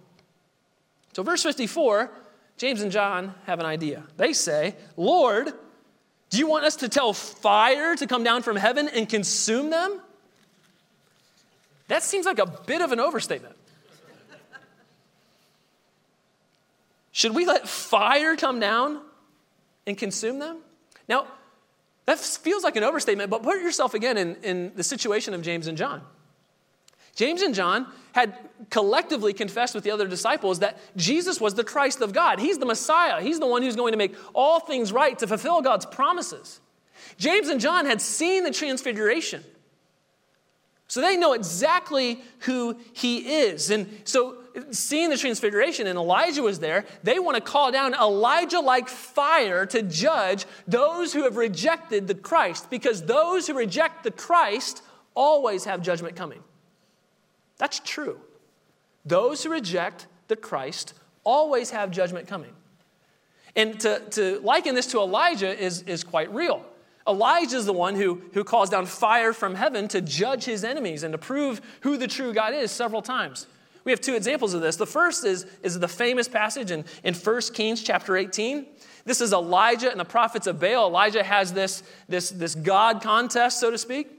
So, 1.12 1.22
verse 1.22 1.42
54 1.42 2.10
James 2.56 2.82
and 2.82 2.92
John 2.92 3.34
have 3.46 3.60
an 3.60 3.66
idea. 3.66 4.04
They 4.16 4.32
say, 4.32 4.76
Lord, 4.96 5.52
do 6.30 6.38
you 6.38 6.46
want 6.46 6.64
us 6.64 6.76
to 6.76 6.88
tell 6.88 7.12
fire 7.12 7.96
to 7.96 8.06
come 8.06 8.24
down 8.24 8.42
from 8.42 8.56
heaven 8.56 8.88
and 8.88 9.08
consume 9.08 9.70
them? 9.70 10.00
That 11.88 12.02
seems 12.02 12.26
like 12.26 12.38
a 12.38 12.46
bit 12.46 12.80
of 12.80 12.92
an 12.92 13.00
overstatement. 13.00 13.56
Should 17.12 17.34
we 17.34 17.46
let 17.46 17.68
fire 17.68 18.36
come 18.36 18.58
down 18.58 19.00
and 19.86 19.96
consume 19.96 20.40
them? 20.40 20.58
Now, 21.08 21.28
that 22.06 22.18
feels 22.18 22.64
like 22.64 22.76
an 22.76 22.82
overstatement, 22.82 23.30
but 23.30 23.42
put 23.42 23.60
yourself 23.60 23.94
again 23.94 24.16
in, 24.18 24.36
in 24.42 24.72
the 24.74 24.82
situation 24.82 25.34
of 25.34 25.42
James 25.42 25.66
and 25.66 25.78
John. 25.78 26.02
James 27.14 27.42
and 27.42 27.54
John 27.54 27.86
had 28.12 28.36
collectively 28.70 29.32
confessed 29.32 29.74
with 29.74 29.84
the 29.84 29.90
other 29.90 30.06
disciples 30.06 30.60
that 30.60 30.78
Jesus 30.96 31.40
was 31.40 31.54
the 31.54 31.64
Christ 31.64 32.00
of 32.00 32.12
God. 32.12 32.38
He's 32.38 32.58
the 32.58 32.66
Messiah. 32.66 33.20
He's 33.20 33.40
the 33.40 33.46
one 33.46 33.62
who's 33.62 33.76
going 33.76 33.92
to 33.92 33.98
make 33.98 34.14
all 34.32 34.60
things 34.60 34.92
right 34.92 35.18
to 35.18 35.26
fulfill 35.26 35.62
God's 35.62 35.86
promises. 35.86 36.60
James 37.18 37.48
and 37.48 37.60
John 37.60 37.86
had 37.86 38.00
seen 38.00 38.44
the 38.44 38.50
transfiguration. 38.50 39.44
So 40.88 41.00
they 41.00 41.16
know 41.16 41.32
exactly 41.32 42.22
who 42.40 42.78
he 42.92 43.42
is. 43.42 43.70
And 43.70 43.88
so, 44.04 44.38
seeing 44.70 45.10
the 45.10 45.16
transfiguration 45.16 45.86
and 45.86 45.98
Elijah 45.98 46.42
was 46.42 46.60
there, 46.60 46.84
they 47.02 47.18
want 47.18 47.36
to 47.36 47.40
call 47.40 47.72
down 47.72 47.94
Elijah 47.94 48.60
like 48.60 48.88
fire 48.88 49.66
to 49.66 49.82
judge 49.82 50.46
those 50.68 51.12
who 51.12 51.24
have 51.24 51.36
rejected 51.36 52.06
the 52.06 52.14
Christ, 52.14 52.70
because 52.70 53.02
those 53.02 53.46
who 53.46 53.54
reject 53.54 54.04
the 54.04 54.10
Christ 54.10 54.82
always 55.14 55.64
have 55.64 55.82
judgment 55.82 56.14
coming. 56.14 56.42
That's 57.58 57.80
true. 57.80 58.20
Those 59.04 59.44
who 59.44 59.50
reject 59.50 60.06
the 60.28 60.36
Christ 60.36 60.94
always 61.24 61.70
have 61.70 61.90
judgment 61.90 62.26
coming. 62.26 62.52
And 63.56 63.78
to, 63.80 64.00
to 64.10 64.40
liken 64.40 64.74
this 64.74 64.86
to 64.88 64.98
Elijah 64.98 65.56
is, 65.56 65.82
is 65.82 66.02
quite 66.02 66.32
real. 66.34 66.64
Elijah 67.06 67.56
is 67.56 67.66
the 67.66 67.72
one 67.72 67.94
who, 67.94 68.22
who 68.32 68.42
calls 68.44 68.70
down 68.70 68.86
fire 68.86 69.32
from 69.32 69.54
heaven 69.54 69.88
to 69.88 70.00
judge 70.00 70.44
his 70.44 70.64
enemies 70.64 71.02
and 71.02 71.12
to 71.12 71.18
prove 71.18 71.60
who 71.82 71.96
the 71.96 72.08
true 72.08 72.32
God 72.32 72.54
is 72.54 72.70
several 72.70 73.02
times. 73.02 73.46
We 73.84 73.92
have 73.92 74.00
two 74.00 74.14
examples 74.14 74.54
of 74.54 74.62
this. 74.62 74.76
The 74.76 74.86
first 74.86 75.26
is, 75.26 75.46
is 75.62 75.78
the 75.78 75.88
famous 75.88 76.26
passage 76.26 76.70
in, 76.70 76.86
in 77.04 77.12
1 77.14 77.40
Kings 77.52 77.82
chapter 77.82 78.16
18. 78.16 78.66
This 79.04 79.20
is 79.20 79.34
Elijah 79.34 79.90
and 79.90 80.00
the 80.00 80.06
prophets 80.06 80.46
of 80.46 80.58
Baal. 80.58 80.88
Elijah 80.88 81.22
has 81.22 81.52
this, 81.52 81.82
this, 82.08 82.30
this 82.30 82.54
God 82.54 83.02
contest, 83.02 83.60
so 83.60 83.70
to 83.70 83.76
speak, 83.76 84.13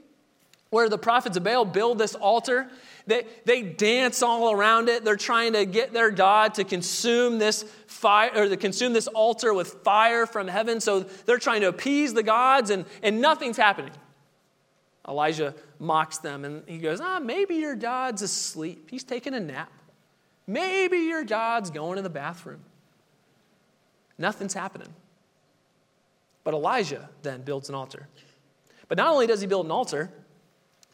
where 0.76 0.88
the 0.88 0.98
prophets 0.98 1.36
of 1.36 1.42
Baal 1.42 1.64
build 1.64 1.98
this 1.98 2.14
altar 2.14 2.68
they, 3.06 3.24
they 3.44 3.62
dance 3.62 4.20
all 4.20 4.50
around 4.50 4.88
it. 4.88 5.04
They're 5.04 5.16
trying 5.16 5.52
to 5.52 5.64
get 5.64 5.92
their 5.92 6.10
God 6.10 6.54
to 6.54 6.64
consume 6.64 7.38
this 7.38 7.62
fire 7.86 8.32
or 8.34 8.48
to 8.48 8.56
consume 8.56 8.92
this 8.92 9.06
altar 9.06 9.54
with 9.54 9.74
fire 9.84 10.26
from 10.26 10.48
heaven. 10.48 10.80
So 10.80 11.00
they're 11.00 11.38
trying 11.38 11.60
to 11.60 11.68
appease 11.68 12.14
the 12.14 12.24
gods, 12.24 12.70
and, 12.70 12.84
and 13.02 13.20
nothing's 13.20 13.56
happening. 13.56 13.92
Elijah 15.08 15.54
mocks 15.78 16.18
them 16.18 16.44
and 16.44 16.68
he 16.68 16.78
goes, 16.78 17.00
Ah, 17.00 17.20
maybe 17.20 17.54
your 17.54 17.76
God's 17.76 18.22
asleep. 18.22 18.90
He's 18.90 19.04
taking 19.04 19.34
a 19.34 19.40
nap. 19.40 19.70
Maybe 20.48 20.98
your 20.98 21.22
God's 21.22 21.70
going 21.70 21.96
to 21.96 22.02
the 22.02 22.10
bathroom. 22.10 22.60
Nothing's 24.18 24.54
happening. 24.54 24.92
But 26.42 26.54
Elijah 26.54 27.08
then 27.22 27.42
builds 27.42 27.68
an 27.68 27.76
altar. 27.76 28.08
But 28.88 28.98
not 28.98 29.12
only 29.12 29.28
does 29.28 29.40
he 29.40 29.46
build 29.46 29.66
an 29.66 29.72
altar, 29.72 30.10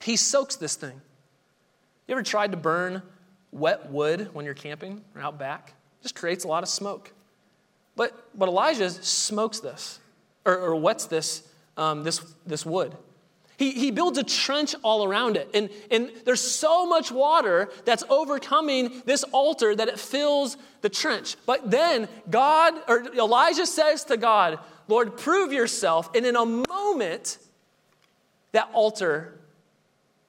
he 0.02 0.16
soaks 0.16 0.56
this 0.56 0.74
thing. 0.74 1.00
You 2.06 2.12
ever 2.12 2.22
tried 2.22 2.50
to 2.50 2.56
burn 2.56 3.02
wet 3.52 3.90
wood 3.90 4.30
when 4.32 4.44
you're 4.44 4.54
camping 4.54 5.02
or 5.14 5.22
out 5.22 5.38
back? 5.38 5.74
It 6.00 6.02
just 6.02 6.14
creates 6.14 6.44
a 6.44 6.48
lot 6.48 6.62
of 6.62 6.68
smoke. 6.68 7.12
But, 7.94 8.28
but 8.36 8.48
Elijah 8.48 8.90
smokes 8.90 9.60
this, 9.60 10.00
or, 10.44 10.56
or 10.56 10.76
wets 10.76 11.06
this, 11.06 11.46
um, 11.76 12.02
this, 12.04 12.20
this 12.46 12.66
wood. 12.66 12.96
He, 13.58 13.70
he 13.70 13.90
builds 13.90 14.18
a 14.18 14.24
trench 14.24 14.74
all 14.82 15.04
around 15.04 15.36
it. 15.36 15.48
And, 15.54 15.70
and 15.90 16.10
there's 16.24 16.40
so 16.40 16.86
much 16.86 17.12
water 17.12 17.70
that's 17.84 18.02
overcoming 18.08 19.02
this 19.04 19.22
altar 19.24 19.76
that 19.76 19.88
it 19.88 20.00
fills 20.00 20.56
the 20.80 20.88
trench. 20.88 21.36
But 21.46 21.70
then 21.70 22.08
God, 22.28 22.74
or 22.88 23.04
Elijah 23.14 23.66
says 23.66 24.04
to 24.04 24.16
God, 24.16 24.58
Lord, 24.88 25.16
prove 25.16 25.52
yourself. 25.52 26.10
And 26.14 26.26
in 26.26 26.34
a 26.34 26.44
moment, 26.44 27.38
that 28.50 28.68
altar 28.72 29.38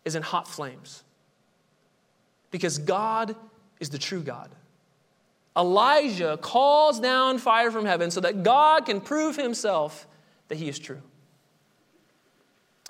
is 0.05 0.15
in 0.15 0.24
hot 0.24 0.48
flames. 0.48 1.03
Because 2.51 2.77
God 2.77 3.36
is 3.79 3.89
the 3.89 3.98
true 3.98 4.22
God. 4.22 4.50
Elijah 5.55 6.38
calls 6.41 7.00
down 7.00 7.38
fire 7.38 7.72
from 7.72 7.86
heaven 7.86 8.10
so 8.12 8.19
that 8.22 8.43
God 8.43 8.86
can 8.86 9.01
prove 9.01 9.36
himself 9.36 10.07
that 10.48 10.57
he 10.57 10.67
is 10.67 10.79
true. 10.79 11.01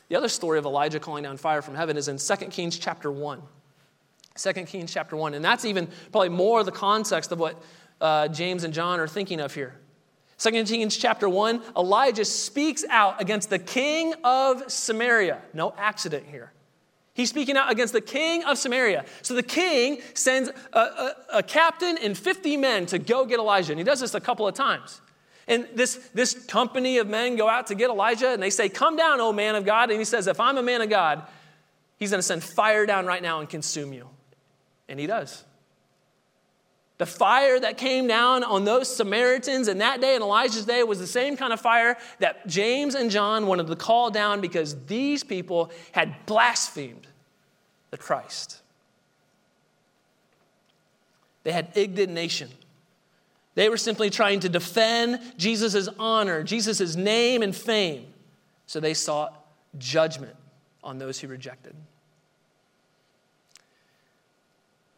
The 0.09 0.15
other 0.15 0.29
story 0.29 0.59
of 0.59 0.65
Elijah 0.65 0.99
calling 0.99 1.23
down 1.23 1.37
fire 1.37 1.61
from 1.61 1.75
heaven 1.75 1.97
is 1.97 2.07
in 2.07 2.17
2 2.17 2.35
Kings 2.47 2.77
chapter 2.77 3.11
1. 3.11 3.41
2 4.35 4.53
Kings 4.65 4.93
chapter 4.93 5.15
1. 5.15 5.33
And 5.33 5.43
that's 5.43 5.65
even 5.65 5.87
probably 6.11 6.29
more 6.29 6.63
the 6.63 6.71
context 6.71 7.31
of 7.31 7.39
what 7.39 7.61
uh, 7.99 8.27
James 8.27 8.63
and 8.63 8.73
John 8.73 8.99
are 8.99 9.07
thinking 9.07 9.39
of 9.39 9.53
here. 9.53 9.75
2 10.39 10.51
Kings 10.65 10.97
chapter 10.97 11.29
1, 11.29 11.61
Elijah 11.77 12.25
speaks 12.25 12.83
out 12.89 13.21
against 13.21 13.49
the 13.49 13.59
king 13.59 14.13
of 14.23 14.71
Samaria. 14.71 15.41
No 15.53 15.73
accident 15.77 16.25
here. 16.29 16.51
He's 17.13 17.29
speaking 17.29 17.55
out 17.55 17.71
against 17.71 17.93
the 17.93 18.01
king 18.01 18.43
of 18.43 18.57
Samaria. 18.57 19.05
So 19.21 19.35
the 19.35 19.43
king 19.43 20.01
sends 20.15 20.49
a, 20.73 20.79
a, 20.79 21.15
a, 21.33 21.43
captain 21.43 21.97
and 22.01 22.17
50 22.17 22.57
men 22.57 22.87
to 22.87 22.97
go 22.97 23.25
get 23.25 23.39
Elijah. 23.39 23.71
And 23.71 23.79
he 23.79 23.83
does 23.83 23.99
this 23.99 24.15
a 24.15 24.19
couple 24.19 24.47
of 24.47 24.55
times. 24.55 24.99
And 25.47 25.67
this, 25.75 25.95
this 26.13 26.33
company 26.45 26.97
of 26.97 27.07
men 27.07 27.35
go 27.35 27.47
out 27.47 27.67
to 27.67 27.75
get 27.75 27.91
Elijah 27.91 28.29
and 28.29 28.41
they 28.41 28.49
say, 28.49 28.67
Come 28.67 28.95
down, 28.95 29.21
O 29.21 29.31
man 29.31 29.55
of 29.55 29.65
God. 29.65 29.91
And 29.91 29.99
he 29.99 30.05
says, 30.05 30.25
If 30.25 30.39
I'm 30.39 30.57
a 30.57 30.63
man 30.63 30.81
of 30.81 30.89
God, 30.89 31.21
he's 31.97 32.09
going 32.09 32.19
to 32.19 32.23
send 32.23 32.43
fire 32.43 32.85
down 32.85 33.05
right 33.05 33.21
now 33.21 33.39
and 33.39 33.49
consume 33.49 33.93
you. 33.93 34.09
And 34.89 34.99
he 34.99 35.05
does. 35.05 35.43
The 37.03 37.07
fire 37.07 37.59
that 37.59 37.77
came 37.77 38.07
down 38.07 38.45
on 38.45 38.63
those 38.63 38.87
Samaritans 38.87 39.67
in 39.67 39.79
that 39.79 39.99
day, 39.99 40.15
in 40.15 40.21
Elijah's 40.21 40.63
day, 40.63 40.83
was 40.83 40.99
the 40.99 41.05
same 41.05 41.35
kind 41.35 41.51
of 41.51 41.59
fire 41.59 41.97
that 42.19 42.47
James 42.47 42.95
and 42.95 43.11
John 43.11 43.45
wanted 43.45 43.67
to 43.67 43.75
call 43.75 44.09
down 44.09 44.39
because 44.39 44.85
these 44.85 45.21
people 45.21 45.69
had 45.91 46.15
blasphemed 46.25 47.05
the 47.91 47.97
Christ. 47.97 48.61
They 51.43 51.51
had 51.51 51.73
indignation. 51.75 52.49
They 53.55 53.67
were 53.67 53.75
simply 53.75 54.09
trying 54.09 54.39
to 54.39 54.47
defend 54.47 55.19
Jesus' 55.35 55.89
honor, 55.99 56.41
Jesus' 56.41 56.95
name 56.95 57.41
and 57.41 57.53
fame. 57.53 58.05
So 58.65 58.79
they 58.79 58.93
sought 58.93 59.45
judgment 59.77 60.37
on 60.81 60.99
those 60.99 61.19
who 61.19 61.27
rejected. 61.27 61.75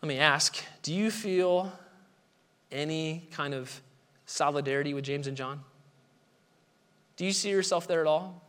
Let 0.04 0.08
me 0.08 0.20
ask 0.20 0.64
do 0.84 0.94
you 0.94 1.10
feel 1.10 1.74
any 2.72 3.28
kind 3.32 3.54
of 3.54 3.82
solidarity 4.26 4.94
with 4.94 5.04
James 5.04 5.28
and 5.28 5.38
John? 5.38 5.62
Do 7.18 7.26
you 7.26 7.32
see 7.32 7.50
yourself 7.50 7.88
there 7.88 8.02
at 8.02 8.08
all? 8.08 8.42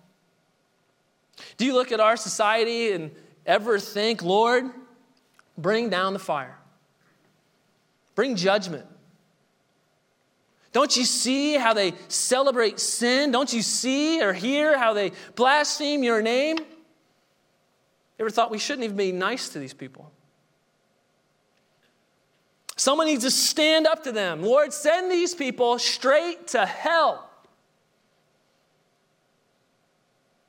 Do 1.57 1.65
you 1.65 1.75
look 1.75 1.93
at 1.93 2.01
our 2.01 2.17
society 2.17 2.93
and 2.93 3.11
ever 3.45 3.79
think, 3.79 4.23
Lord, 4.23 4.65
bring 5.57 5.91
down 5.91 6.13
the 6.13 6.19
fire, 6.19 6.57
bring 8.15 8.37
judgment? 8.37 8.87
Don't 10.73 10.95
you 10.97 11.05
see 11.05 11.55
how 11.55 11.73
they 11.73 11.95
celebrate 12.09 12.79
sin? 12.81 13.31
Don't 13.31 13.51
you 13.53 13.63
see 13.63 14.23
or 14.23 14.33
hear 14.35 14.77
how 14.79 14.93
they 14.93 15.13
blaspheme 15.35 16.03
your 16.03 16.21
name? 16.21 16.59
Ever 18.19 18.31
thought 18.31 18.51
we 18.51 18.59
shouldn't 18.59 18.85
even 18.85 18.97
be 18.97 19.13
nice 19.13 19.51
to 19.51 19.59
these 19.59 19.75
people? 19.75 20.11
Someone 22.77 23.07
needs 23.07 23.25
to 23.25 23.31
stand 23.31 23.87
up 23.87 24.05
to 24.05 24.13
them. 24.13 24.43
Lord, 24.43 24.73
send 24.73 25.11
these 25.11 25.35
people 25.35 25.79
straight 25.79 26.49
to 26.49 26.67
hell. 26.67 27.29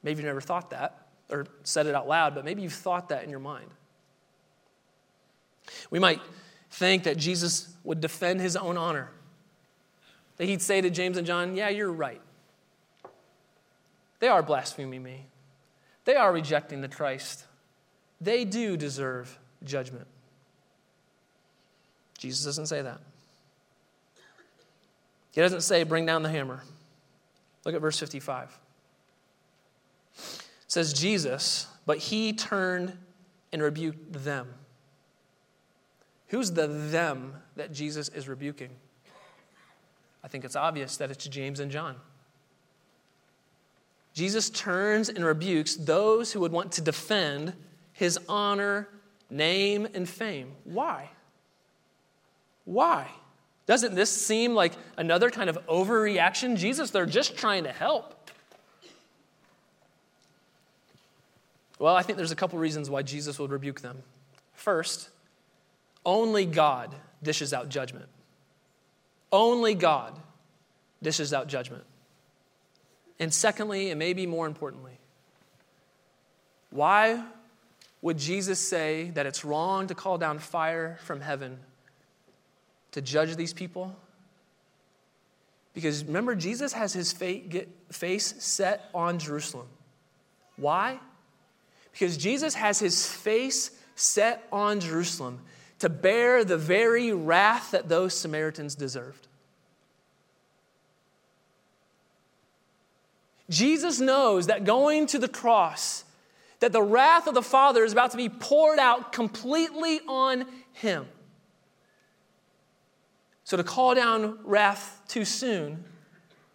Maybe 0.04 0.20
you've 0.20 0.28
never 0.28 0.42
thought 0.42 0.70
that 0.72 1.08
or 1.30 1.48
said 1.64 1.88
it 1.88 1.96
out 1.96 2.08
loud, 2.08 2.36
but 2.36 2.46
maybe 2.46 2.62
you've 2.62 2.74
thought 2.74 3.10
that 3.10 3.24
in 3.24 3.30
your 3.30 3.40
mind. 3.40 3.70
We 5.90 6.00
might 6.00 6.22
think 6.72 7.04
that 7.04 7.18
Jesus 7.18 7.74
would 7.84 8.00
defend 8.02 8.40
his 8.40 8.56
own 8.56 8.78
honor. 8.78 9.10
That 10.38 10.46
he'd 10.46 10.62
say 10.62 10.82
to 10.82 10.90
James 10.90 11.18
and 11.18 11.26
John, 11.26 11.56
Yeah, 11.56 11.70
you're 11.70 11.92
right. 11.92 12.22
They 14.20 14.28
are 14.28 14.42
blaspheming 14.42 15.04
me, 15.04 15.26
they 16.06 16.16
are 16.16 16.32
rejecting 16.32 16.82
the 16.82 16.90
Christ. 16.90 17.46
They 18.20 18.46
do 18.46 18.78
deserve 18.78 19.38
judgment. 19.64 20.08
Jesus 22.18 22.44
doesn't 22.44 22.68
say 22.68 22.82
that. 22.82 23.00
He 25.32 25.42
doesn't 25.42 25.62
say, 25.62 25.84
bring 25.84 26.06
down 26.06 26.24
the 26.24 26.30
hammer. 26.30 26.64
Look 27.64 27.76
at 27.76 27.82
verse 27.82 28.00
55. 28.00 28.58
It 30.18 30.46
says, 30.68 30.94
Jesus, 30.94 31.68
but 31.86 32.00
he 32.00 32.34
turned 32.34 32.98
and 33.54 33.62
rebuked 33.62 34.12
them. 34.14 34.48
Who's 36.30 36.52
the 36.52 36.68
them 36.68 37.36
that 37.56 37.72
Jesus 37.72 38.10
is 38.10 38.28
rebuking? 38.28 38.72
I 40.24 40.28
think 40.28 40.44
it's 40.44 40.56
obvious 40.56 40.98
that 40.98 41.12
it's 41.12 41.26
James 41.28 41.60
and 41.60 41.72
John. 41.72 41.96
Jesus 44.14 44.50
turns 44.50 45.10
and 45.10 45.24
rebukes 45.24 45.76
those 45.76 46.34
who 46.34 46.40
would 46.40 46.52
want 46.52 46.72
to 46.74 46.82
defend 46.82 47.54
his 47.94 48.20
honor, 48.28 48.90
name, 49.30 49.88
and 49.94 50.10
fame. 50.10 50.54
Why? 50.64 51.10
Why? 52.68 53.10
Doesn't 53.66 53.96
this 53.96 54.10
seem 54.10 54.54
like 54.54 54.74
another 54.98 55.30
kind 55.30 55.50
of 55.50 55.58
overreaction? 55.68 56.58
Jesus, 56.58 56.92
they're 56.92 57.06
just 57.06 57.38
trying 57.38 57.64
to 57.64 57.72
help. 57.72 58.30
Well, 61.80 61.96
I 61.96 62.02
think 62.02 62.18
there's 62.18 62.32
a 62.32 62.36
couple 62.36 62.60
reasons 62.60 62.90
why 62.90 63.04
Jesus 63.04 63.40
would 63.40 63.52
rebuke 63.52 63.80
them. 63.80 64.04
First, 64.54 65.10
only 66.06 66.46
God 66.46 66.94
dishes 67.24 67.54
out 67.54 67.70
judgment. 67.70 68.10
Only 69.32 69.74
God 69.74 70.14
dishes 71.02 71.34
out 71.34 71.48
judgment. 71.48 71.86
And 73.18 73.34
secondly, 73.34 73.92
and 73.92 74.00
maybe 74.00 74.28
more 74.28 74.46
importantly, 74.46 75.00
why 76.70 77.24
would 78.02 78.18
Jesus 78.18 78.60
say 78.60 79.12
that 79.12 79.26
it's 79.26 79.46
wrong 79.46 79.88
to 79.88 79.96
call 79.96 80.18
down 80.18 80.40
fire 80.40 81.00
from 81.04 81.22
heaven 81.22 81.60
to 82.92 83.02
judge 83.02 83.36
these 83.36 83.54
people? 83.54 83.96
Because 85.74 86.04
remember, 86.04 86.34
Jesus 86.36 86.74
has 86.74 86.94
his 86.94 87.12
face 87.12 88.34
set 88.40 88.90
on 88.94 89.20
Jerusalem. 89.20 89.68
Why? 90.56 91.00
Because 91.92 92.18
Jesus 92.18 92.56
has 92.56 92.80
his 92.80 93.08
face 93.08 93.72
set 93.96 94.48
on 94.52 94.80
Jerusalem 94.80 95.42
to 95.80 95.90
bear 95.90 96.44
the 96.44 96.58
very 96.58 97.12
wrath 97.12 97.72
that 97.72 97.90
those 97.90 98.14
Samaritans 98.16 98.74
deserved. 98.74 99.28
Jesus 103.50 104.00
knows 104.00 104.48
that 104.48 104.66
going 104.66 105.06
to 105.08 105.20
the 105.20 105.28
cross, 105.28 106.04
that 106.60 106.72
the 106.72 106.82
wrath 106.82 107.28
of 107.28 107.34
the 107.34 107.44
Father 107.44 107.84
is 107.84 107.94
about 107.94 108.12
to 108.12 108.18
be 108.18 108.30
poured 108.30 108.80
out 108.80 109.14
completely 109.14 110.02
on 110.08 110.46
him. 110.74 111.08
So 113.48 113.56
to 113.56 113.64
call 113.64 113.96
down 113.96 114.40
wrath 114.44 115.02
too 115.08 115.24
soon 115.24 115.86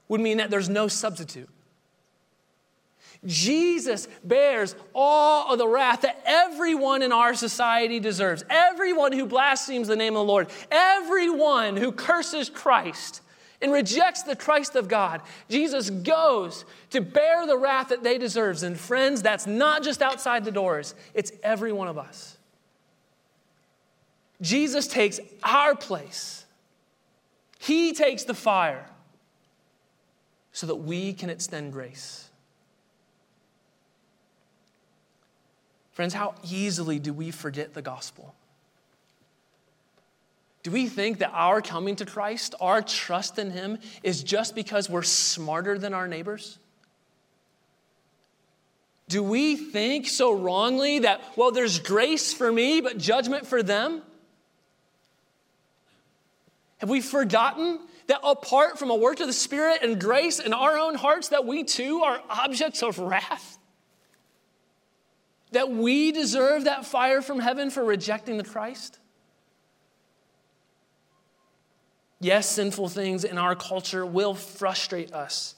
would 0.09 0.21
mean 0.21 0.37
that 0.37 0.51
there's 0.51 0.69
no 0.69 0.89
substitute. 0.89 1.49
Jesus 3.25 4.09
bears 4.23 4.77
all 4.95 5.55
of 5.55 5.59
the 5.59 5.67
wrath 5.67 6.03
that 6.03 6.23
everyone 6.27 7.01
in 7.01 7.11
our 7.11 7.33
society 7.33 7.99
deserves. 7.99 8.45
Everyone 8.51 9.13
who 9.13 9.25
blasphemes 9.25 9.89
the 9.89 9.97
name 9.97 10.17
of 10.17 10.27
the 10.27 10.31
Lord, 10.31 10.49
everyone 10.71 11.79
who 11.79 11.93
curses 11.93 12.51
Christ 12.51 13.23
and 13.63 13.73
rejects 13.73 14.25
the 14.25 14.37
Christ 14.37 14.77
of 14.77 14.87
God, 14.87 15.23
Jesus 15.49 15.89
goes 15.89 16.67
to 16.91 17.01
bear 17.01 17.47
the 17.47 17.57
wrath 17.57 17.89
that 17.89 18.03
they 18.03 18.19
deserve. 18.19 18.63
And 18.63 18.79
friends, 18.79 19.23
that's 19.23 19.47
not 19.47 19.83
just 19.83 20.03
outside 20.03 20.45
the 20.45 20.53
doors, 20.53 20.95
it's 21.15 21.33
every 21.43 21.73
one 21.73 21.89
of 21.89 21.97
us. 21.97 22.37
Jesus 24.43 24.87
takes 24.87 25.21
our 25.43 25.75
place 25.75 26.43
he 27.63 27.93
takes 27.93 28.25
the 28.25 28.35
fire 28.35 28.87
so 30.51 30.67
that 30.67 30.75
we 30.75 31.13
can 31.13 31.31
extend 31.31 31.73
grace. 31.73 32.29
Friends, 35.93 36.13
how 36.13 36.35
easily 36.43 36.99
do 36.99 37.13
we 37.13 37.31
forget 37.31 37.73
the 37.73 37.81
gospel? 37.81 38.35
Do 40.65 40.73
we 40.73 40.89
think 40.89 41.19
that 41.19 41.31
our 41.33 41.63
coming 41.63 41.95
to 41.97 42.05
Christ, 42.05 42.57
our 42.61 42.83
trust 42.83 43.39
in 43.39 43.53
Him, 43.53 43.79
is 44.03 44.25
just 44.25 44.57
because 44.57 44.91
we're 44.91 45.03
smarter 45.03 45.79
than 45.79 45.95
our 45.95 46.09
neighbors? 46.09 46.59
Do 49.09 49.23
we 49.23 49.55
think 49.55 50.09
so 50.09 50.37
wrongly 50.37 51.01
that, 51.01 51.23
well, 51.37 51.53
there's 51.53 51.79
grace 51.79 52.33
for 52.33 52.51
me, 52.51 52.81
but 52.81 52.99
judgment 52.99 53.47
for 53.47 53.63
them? 53.63 54.03
Have 56.83 56.91
we 56.91 57.01
forgotten 57.01 57.79
that 58.09 58.19
apart 58.25 58.77
from 58.77 58.91
a 58.91 58.97
work 58.97 59.21
of 59.21 59.29
the 59.29 59.33
Spirit 59.33 59.83
and 59.83 60.01
grace 60.01 60.41
in 60.41 60.53
our 60.53 60.77
own 60.77 60.97
hearts, 60.97 61.29
that 61.29 61.47
we 61.47 61.63
too 61.63 62.01
are 62.01 62.21
objects 62.29 62.83
of 62.83 62.99
wrath? 62.99 63.57
That 65.53 65.71
we 65.71 66.11
deserve 66.11 66.65
that 66.65 66.85
fire 66.85 67.23
from 67.23 67.39
heaven 67.39 67.71
for 67.71 67.85
rejecting 67.85 68.37
the 68.37 68.43
Christ? 68.43 68.99
Yes, 72.19 72.51
sinful 72.51 72.89
things 72.89 73.23
in 73.23 73.39
our 73.39 73.55
culture 73.55 74.05
will 74.05 74.35
frustrate 74.35 75.13
us. 75.13 75.55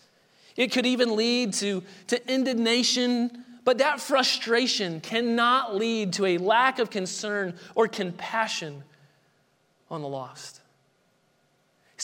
It 0.56 0.72
could 0.72 0.84
even 0.84 1.16
lead 1.16 1.54
to, 1.54 1.82
to 2.08 2.30
indignation, 2.30 3.44
but 3.64 3.78
that 3.78 3.98
frustration 3.98 5.00
cannot 5.00 5.74
lead 5.74 6.12
to 6.14 6.26
a 6.26 6.36
lack 6.36 6.78
of 6.78 6.90
concern 6.90 7.54
or 7.74 7.88
compassion 7.88 8.84
on 9.90 10.02
the 10.02 10.08
lost. 10.08 10.60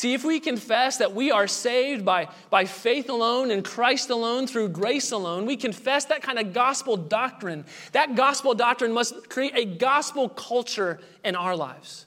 See, 0.00 0.14
if 0.14 0.24
we 0.24 0.40
confess 0.40 0.96
that 0.96 1.14
we 1.14 1.30
are 1.30 1.46
saved 1.46 2.06
by, 2.06 2.28
by 2.48 2.64
faith 2.64 3.10
alone 3.10 3.50
and 3.50 3.62
Christ 3.62 4.08
alone 4.08 4.46
through 4.46 4.70
grace 4.70 5.12
alone, 5.12 5.44
we 5.44 5.58
confess 5.58 6.06
that 6.06 6.22
kind 6.22 6.38
of 6.38 6.54
gospel 6.54 6.96
doctrine. 6.96 7.66
That 7.92 8.14
gospel 8.14 8.54
doctrine 8.54 8.94
must 8.94 9.28
create 9.28 9.52
a 9.54 9.66
gospel 9.66 10.30
culture 10.30 11.00
in 11.22 11.36
our 11.36 11.54
lives. 11.54 12.06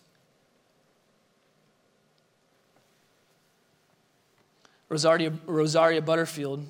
Rosaria, 4.89 5.31
Rosaria 5.45 6.01
Butterfield 6.01 6.65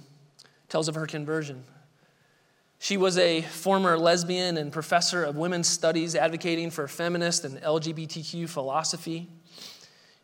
tells 0.68 0.90
of 0.90 0.96
her 0.96 1.08
conversion. 1.08 1.64
She 2.80 2.98
was 2.98 3.18
a 3.18 3.44
former 3.44 3.98
lesbian 3.98 4.58
and 4.58 4.74
professor 4.74 5.24
of 5.24 5.38
women's 5.38 5.70
studies, 5.70 6.18
advocating 6.18 6.70
for 6.70 6.86
feminist 6.90 7.46
and 7.46 7.62
LGBTQ 7.62 8.50
philosophy. 8.50 9.30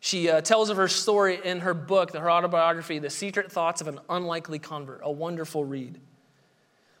She 0.00 0.30
uh, 0.30 0.40
tells 0.40 0.70
of 0.70 0.78
her 0.78 0.88
story 0.88 1.38
in 1.44 1.60
her 1.60 1.74
book, 1.74 2.16
her 2.16 2.30
autobiography, 2.30 2.98
The 2.98 3.10
Secret 3.10 3.52
Thoughts 3.52 3.82
of 3.82 3.88
an 3.88 4.00
Unlikely 4.08 4.58
Convert, 4.58 5.02
a 5.04 5.12
wonderful 5.12 5.64
read. 5.64 6.00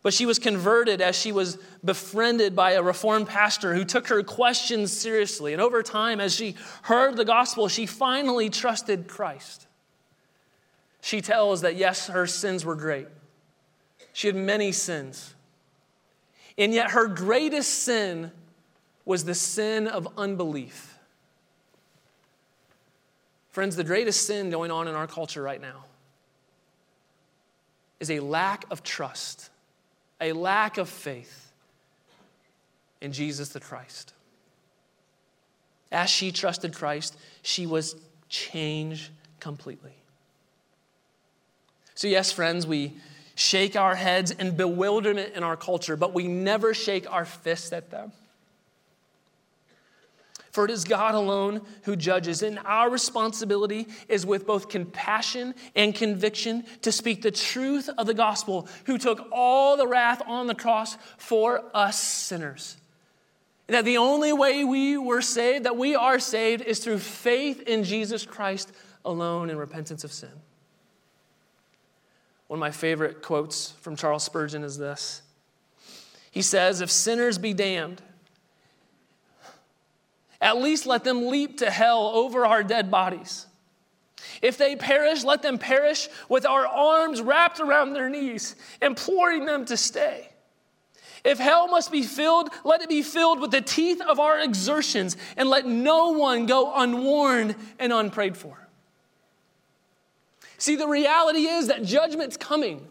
But 0.02 0.14
she 0.14 0.26
was 0.26 0.38
converted 0.38 1.00
as 1.00 1.16
she 1.16 1.32
was 1.32 1.58
befriended 1.84 2.54
by 2.54 2.72
a 2.72 2.82
reformed 2.82 3.26
pastor 3.26 3.74
who 3.74 3.84
took 3.84 4.08
her 4.08 4.22
questions 4.22 4.92
seriously. 4.92 5.52
And 5.52 5.60
over 5.60 5.82
time, 5.82 6.20
as 6.20 6.34
she 6.34 6.56
heard 6.82 7.16
the 7.16 7.24
gospel, 7.24 7.68
she 7.68 7.86
finally 7.86 8.48
trusted 8.48 9.08
Christ. 9.08 9.66
She 11.02 11.20
tells 11.20 11.62
that 11.62 11.76
yes, 11.76 12.08
her 12.08 12.26
sins 12.26 12.64
were 12.64 12.76
great. 12.76 13.08
She 14.12 14.26
had 14.26 14.36
many 14.36 14.72
sins. 14.72 15.34
And 16.58 16.74
yet, 16.74 16.90
her 16.90 17.06
greatest 17.06 17.82
sin 17.82 18.32
was 19.04 19.24
the 19.24 19.34
sin 19.34 19.86
of 19.86 20.08
unbelief. 20.18 20.89
Friends, 23.50 23.76
the 23.76 23.84
greatest 23.84 24.26
sin 24.26 24.50
going 24.50 24.70
on 24.70 24.86
in 24.88 24.94
our 24.94 25.06
culture 25.06 25.42
right 25.42 25.60
now 25.60 25.84
is 27.98 28.10
a 28.10 28.20
lack 28.20 28.64
of 28.70 28.82
trust, 28.82 29.50
a 30.20 30.32
lack 30.32 30.78
of 30.78 30.88
faith 30.88 31.52
in 33.00 33.12
Jesus 33.12 33.50
the 33.50 33.60
Christ. 33.60 34.14
As 35.92 36.08
she 36.08 36.30
trusted 36.30 36.74
Christ, 36.74 37.16
she 37.42 37.66
was 37.66 37.96
changed 38.28 39.10
completely. 39.40 39.94
So, 41.94 42.06
yes, 42.06 42.30
friends, 42.30 42.66
we 42.66 42.94
shake 43.34 43.74
our 43.74 43.96
heads 43.96 44.30
in 44.30 44.54
bewilderment 44.56 45.34
in 45.34 45.42
our 45.42 45.56
culture, 45.56 45.96
but 45.96 46.14
we 46.14 46.28
never 46.28 46.72
shake 46.72 47.10
our 47.10 47.24
fists 47.24 47.72
at 47.72 47.90
them. 47.90 48.12
For 50.50 50.64
it 50.64 50.70
is 50.70 50.84
God 50.84 51.14
alone 51.14 51.60
who 51.82 51.94
judges, 51.94 52.42
and 52.42 52.58
our 52.64 52.90
responsibility 52.90 53.86
is 54.08 54.26
with 54.26 54.46
both 54.46 54.68
compassion 54.68 55.54
and 55.76 55.94
conviction 55.94 56.64
to 56.82 56.90
speak 56.90 57.22
the 57.22 57.30
truth 57.30 57.88
of 57.96 58.06
the 58.06 58.14
gospel, 58.14 58.68
who 58.86 58.98
took 58.98 59.28
all 59.30 59.76
the 59.76 59.86
wrath 59.86 60.20
on 60.26 60.48
the 60.48 60.54
cross 60.54 60.96
for 61.18 61.64
us 61.72 62.00
sinners. 62.00 62.76
And 63.68 63.76
that 63.76 63.84
the 63.84 63.98
only 63.98 64.32
way 64.32 64.64
we 64.64 64.98
were 64.98 65.22
saved, 65.22 65.64
that 65.64 65.76
we 65.76 65.94
are 65.94 66.18
saved, 66.18 66.62
is 66.62 66.80
through 66.80 66.98
faith 66.98 67.62
in 67.62 67.84
Jesus 67.84 68.26
Christ 68.26 68.72
alone 69.04 69.50
and 69.50 69.58
repentance 69.58 70.02
of 70.02 70.12
sin. 70.12 70.32
One 72.48 72.58
of 72.58 72.60
my 72.60 72.72
favorite 72.72 73.22
quotes 73.22 73.70
from 73.80 73.94
Charles 73.94 74.24
Spurgeon 74.24 74.64
is 74.64 74.76
this 74.76 75.22
He 76.32 76.42
says, 76.42 76.80
If 76.80 76.90
sinners 76.90 77.38
be 77.38 77.54
damned, 77.54 78.02
at 80.40 80.60
least 80.60 80.86
let 80.86 81.04
them 81.04 81.28
leap 81.28 81.58
to 81.58 81.70
hell 81.70 82.08
over 82.14 82.46
our 82.46 82.62
dead 82.62 82.90
bodies. 82.90 83.46
If 84.42 84.56
they 84.56 84.76
perish, 84.76 85.24
let 85.24 85.42
them 85.42 85.58
perish 85.58 86.08
with 86.28 86.46
our 86.46 86.66
arms 86.66 87.20
wrapped 87.20 87.60
around 87.60 87.92
their 87.92 88.08
knees, 88.08 88.56
imploring 88.80 89.44
them 89.44 89.64
to 89.66 89.76
stay. 89.76 90.28
If 91.24 91.38
hell 91.38 91.68
must 91.68 91.92
be 91.92 92.02
filled, 92.02 92.48
let 92.64 92.80
it 92.80 92.88
be 92.88 93.02
filled 93.02 93.40
with 93.40 93.50
the 93.50 93.60
teeth 93.60 94.00
of 94.00 94.18
our 94.18 94.40
exertions, 94.40 95.16
and 95.36 95.48
let 95.50 95.66
no 95.66 96.12
one 96.12 96.46
go 96.46 96.72
unwarned 96.74 97.56
and 97.78 97.92
unprayed 97.92 98.36
for. 98.36 98.56
See, 100.56 100.76
the 100.76 100.88
reality 100.88 101.46
is 101.46 101.68
that 101.68 101.84
judgment's 101.84 102.36
coming. 102.36 102.86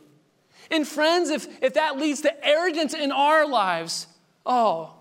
And 0.72 0.88
friends, 0.88 1.30
if, 1.30 1.48
if 1.64 1.74
that 1.76 1.98
leads 1.98 2.22
to 2.22 2.46
arrogance 2.46 2.94
in 2.94 3.12
our 3.12 3.48
lives, 3.48 4.08
oh, 4.46 4.94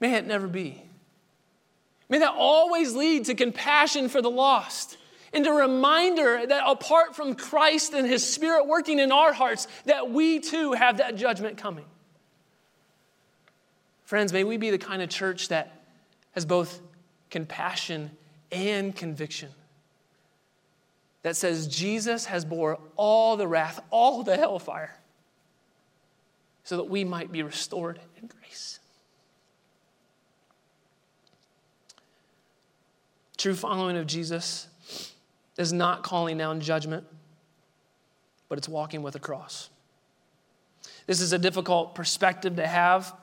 may 0.00 0.14
it 0.14 0.26
never 0.26 0.48
be. 0.48 0.82
May 2.10 2.18
that 2.18 2.34
always 2.36 2.94
lead 2.94 3.26
to 3.26 3.34
compassion 3.34 4.10
for 4.10 4.20
the 4.20 4.30
lost 4.30 4.98
and 5.32 5.46
a 5.46 5.52
reminder 5.52 6.44
that 6.44 6.64
apart 6.66 7.14
from 7.14 7.36
Christ 7.36 7.94
and 7.94 8.06
His 8.06 8.28
Spirit 8.28 8.66
working 8.66 8.98
in 8.98 9.12
our 9.12 9.32
hearts, 9.32 9.68
that 9.86 10.10
we 10.10 10.40
too 10.40 10.72
have 10.72 10.98
that 10.98 11.14
judgment 11.14 11.56
coming. 11.56 11.84
Friends, 14.04 14.32
may 14.32 14.42
we 14.42 14.56
be 14.56 14.70
the 14.70 14.78
kind 14.78 15.02
of 15.02 15.08
church 15.08 15.48
that 15.48 15.82
has 16.32 16.44
both 16.44 16.80
compassion 17.30 18.10
and 18.50 18.94
conviction 18.94 19.50
that 21.22 21.36
says 21.36 21.68
Jesus 21.68 22.24
has 22.24 22.44
bore 22.44 22.80
all 22.96 23.36
the 23.36 23.46
wrath, 23.46 23.80
all 23.90 24.24
the 24.24 24.36
hellfire, 24.36 24.96
so 26.64 26.76
that 26.76 26.84
we 26.84 27.04
might 27.04 27.30
be 27.30 27.44
restored 27.44 28.00
in 28.20 28.26
grace. 28.26 28.79
True 33.40 33.54
following 33.54 33.96
of 33.96 34.06
Jesus 34.06 34.68
is 35.56 35.72
not 35.72 36.02
calling 36.02 36.36
down 36.36 36.60
judgment, 36.60 37.06
but 38.50 38.58
it's 38.58 38.68
walking 38.68 39.02
with 39.02 39.14
a 39.14 39.18
cross. 39.18 39.70
This 41.06 41.22
is 41.22 41.32
a 41.32 41.38
difficult 41.38 41.94
perspective 41.94 42.56
to 42.56 42.66
have 42.66 43.14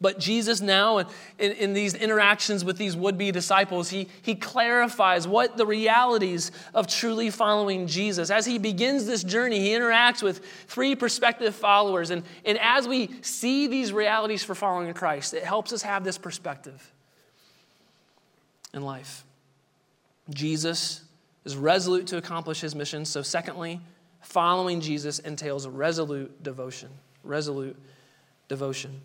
but 0.00 0.20
Jesus, 0.20 0.60
now, 0.60 0.98
in, 0.98 1.06
in, 1.40 1.72
these 1.72 1.92
interactions 1.92 2.64
with 2.64 2.78
these 2.78 2.96
would 2.96 3.18
be 3.18 3.32
disciples, 3.32 3.90
he, 3.90 4.06
he 4.22 4.36
clarifies 4.36 5.26
what 5.26 5.56
the 5.56 5.66
realities 5.66 6.52
of 6.72 6.86
truly 6.86 7.30
following 7.30 7.88
Jesus. 7.88 8.30
As 8.30 8.46
he 8.46 8.58
begins 8.58 9.06
this 9.06 9.24
journey, 9.24 9.58
he 9.58 9.70
interacts 9.70 10.22
with 10.22 10.38
three 10.68 10.94
prospective 10.94 11.52
followers. 11.52 12.10
And, 12.10 12.22
and 12.44 12.58
as 12.60 12.86
we 12.86 13.10
see 13.22 13.66
these 13.66 13.92
realities 13.92 14.44
for 14.44 14.54
following 14.54 14.94
Christ, 14.94 15.34
it 15.34 15.42
helps 15.42 15.72
us 15.72 15.82
have 15.82 16.04
this 16.04 16.16
perspective 16.16 16.92
in 18.74 18.82
life. 18.82 19.24
Jesus 20.30 21.02
is 21.44 21.56
resolute 21.56 22.06
to 22.08 22.16
accomplish 22.16 22.60
his 22.60 22.74
mission. 22.74 23.04
So, 23.04 23.22
secondly, 23.22 23.80
following 24.20 24.80
Jesus 24.80 25.18
entails 25.20 25.66
resolute 25.66 26.42
devotion. 26.42 26.90
Resolute 27.24 27.76
devotion. 28.48 29.00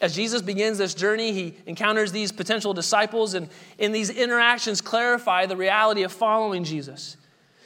As 0.00 0.14
Jesus 0.14 0.42
begins 0.42 0.78
this 0.78 0.94
journey, 0.94 1.32
he 1.32 1.54
encounters 1.66 2.12
these 2.12 2.32
potential 2.32 2.74
disciples, 2.74 3.34
and 3.34 3.48
in 3.78 3.92
these 3.92 4.10
interactions, 4.10 4.80
clarify 4.80 5.46
the 5.46 5.56
reality 5.56 6.02
of 6.02 6.12
following 6.12 6.64
Jesus. 6.64 7.16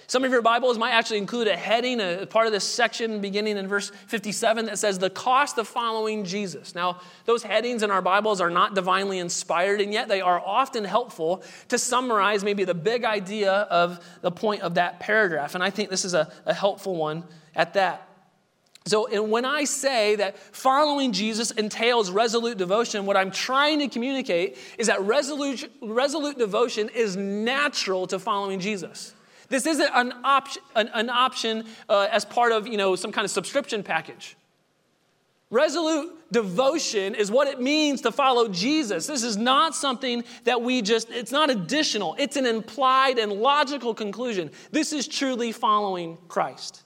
Some 0.09 0.23
of 0.23 0.31
your 0.31 0.43
Bibles 0.43 0.79
might 0.79 0.93
actually 0.93 1.19
include 1.19 1.49
a 1.49 1.57
heading, 1.57 2.01
a 2.01 2.27
part 2.27 2.47
of 2.47 2.53
this 2.53 2.63
section 2.63 3.21
beginning 3.21 3.57
in 3.57 3.67
verse 3.67 3.91
57 4.07 4.67
that 4.67 4.79
says, 4.79 5.01
The 5.01 5.11
cost 5.11 5.59
of 5.59 5.67
following 5.67 6.25
Jesus. 6.25 6.77
Now, 6.77 7.01
those 7.25 7.43
headings 7.43 7.83
in 7.83 7.91
our 7.91 8.03
Bibles 8.03 8.41
are 8.41 8.51
not 8.51 8.77
divinely 8.77 9.19
inspired, 9.19 9.81
and 9.81 9.93
yet 9.93 10.07
they 10.07 10.21
are 10.21 10.39
often 10.39 10.85
helpful 10.85 11.43
to 11.69 11.79
summarize 11.79 12.45
maybe 12.45 12.63
the 12.63 12.75
big 12.75 13.05
idea 13.05 13.53
of 13.53 13.99
the 14.21 14.31
point 14.31 14.63
of 14.63 14.75
that 14.75 15.01
paragraph. 15.01 15.57
And 15.57 15.65
I 15.65 15.71
think 15.71 15.91
this 15.91 16.05
is 16.05 16.15
a, 16.15 16.33
a 16.45 16.55
helpful 16.55 16.95
one 16.95 17.25
at 17.57 17.75
that. 17.75 18.09
So, 18.87 19.09
and 19.09 19.33
when 19.33 19.45
I 19.45 19.65
say 19.65 20.15
that 20.15 20.39
following 20.39 21.11
Jesus 21.11 21.51
entails 21.51 22.13
resolute 22.13 22.59
devotion, 22.59 23.07
what 23.07 23.17
I'm 23.17 23.33
trying 23.33 23.81
to 23.81 23.89
communicate 23.89 24.57
is 24.79 24.87
that 24.87 25.01
resolute, 25.03 25.69
resolute 25.83 26.39
devotion 26.39 26.91
is 26.95 27.17
natural 27.17 28.07
to 28.07 28.21
following 28.21 28.61
Jesus. 28.61 29.13
This 29.49 29.67
isn't 29.67 29.91
an 29.95 30.13
option, 30.25 30.63
an, 30.75 30.91
an 30.95 31.11
option 31.11 31.65
uh, 31.89 32.09
as 32.11 32.25
part 32.25 32.53
of 32.53 32.67
you 32.67 32.77
know, 32.77 32.97
some 32.97 33.13
kind 33.13 33.25
of 33.25 33.31
subscription 33.31 33.83
package. 33.83 34.37
Resolute 35.51 36.33
devotion 36.33 37.15
is 37.15 37.31
what 37.31 37.47
it 37.47 37.61
means 37.61 38.01
to 38.01 38.11
follow 38.11 38.49
Jesus. 38.49 39.07
This 39.07 39.23
is 39.23 39.37
not 39.37 39.77
something 39.77 40.25
that 40.43 40.61
we 40.61 40.83
just, 40.83 41.09
it's 41.11 41.31
not 41.31 41.51
additional, 41.51 42.17
it's 42.19 42.37
an 42.37 42.47
implied 42.47 43.19
and 43.19 43.33
logical 43.33 43.95
conclusion. 43.95 44.51
This 44.73 44.93
is 44.93 45.07
truly 45.07 45.53
following 45.53 46.19
Christ. 46.27 46.83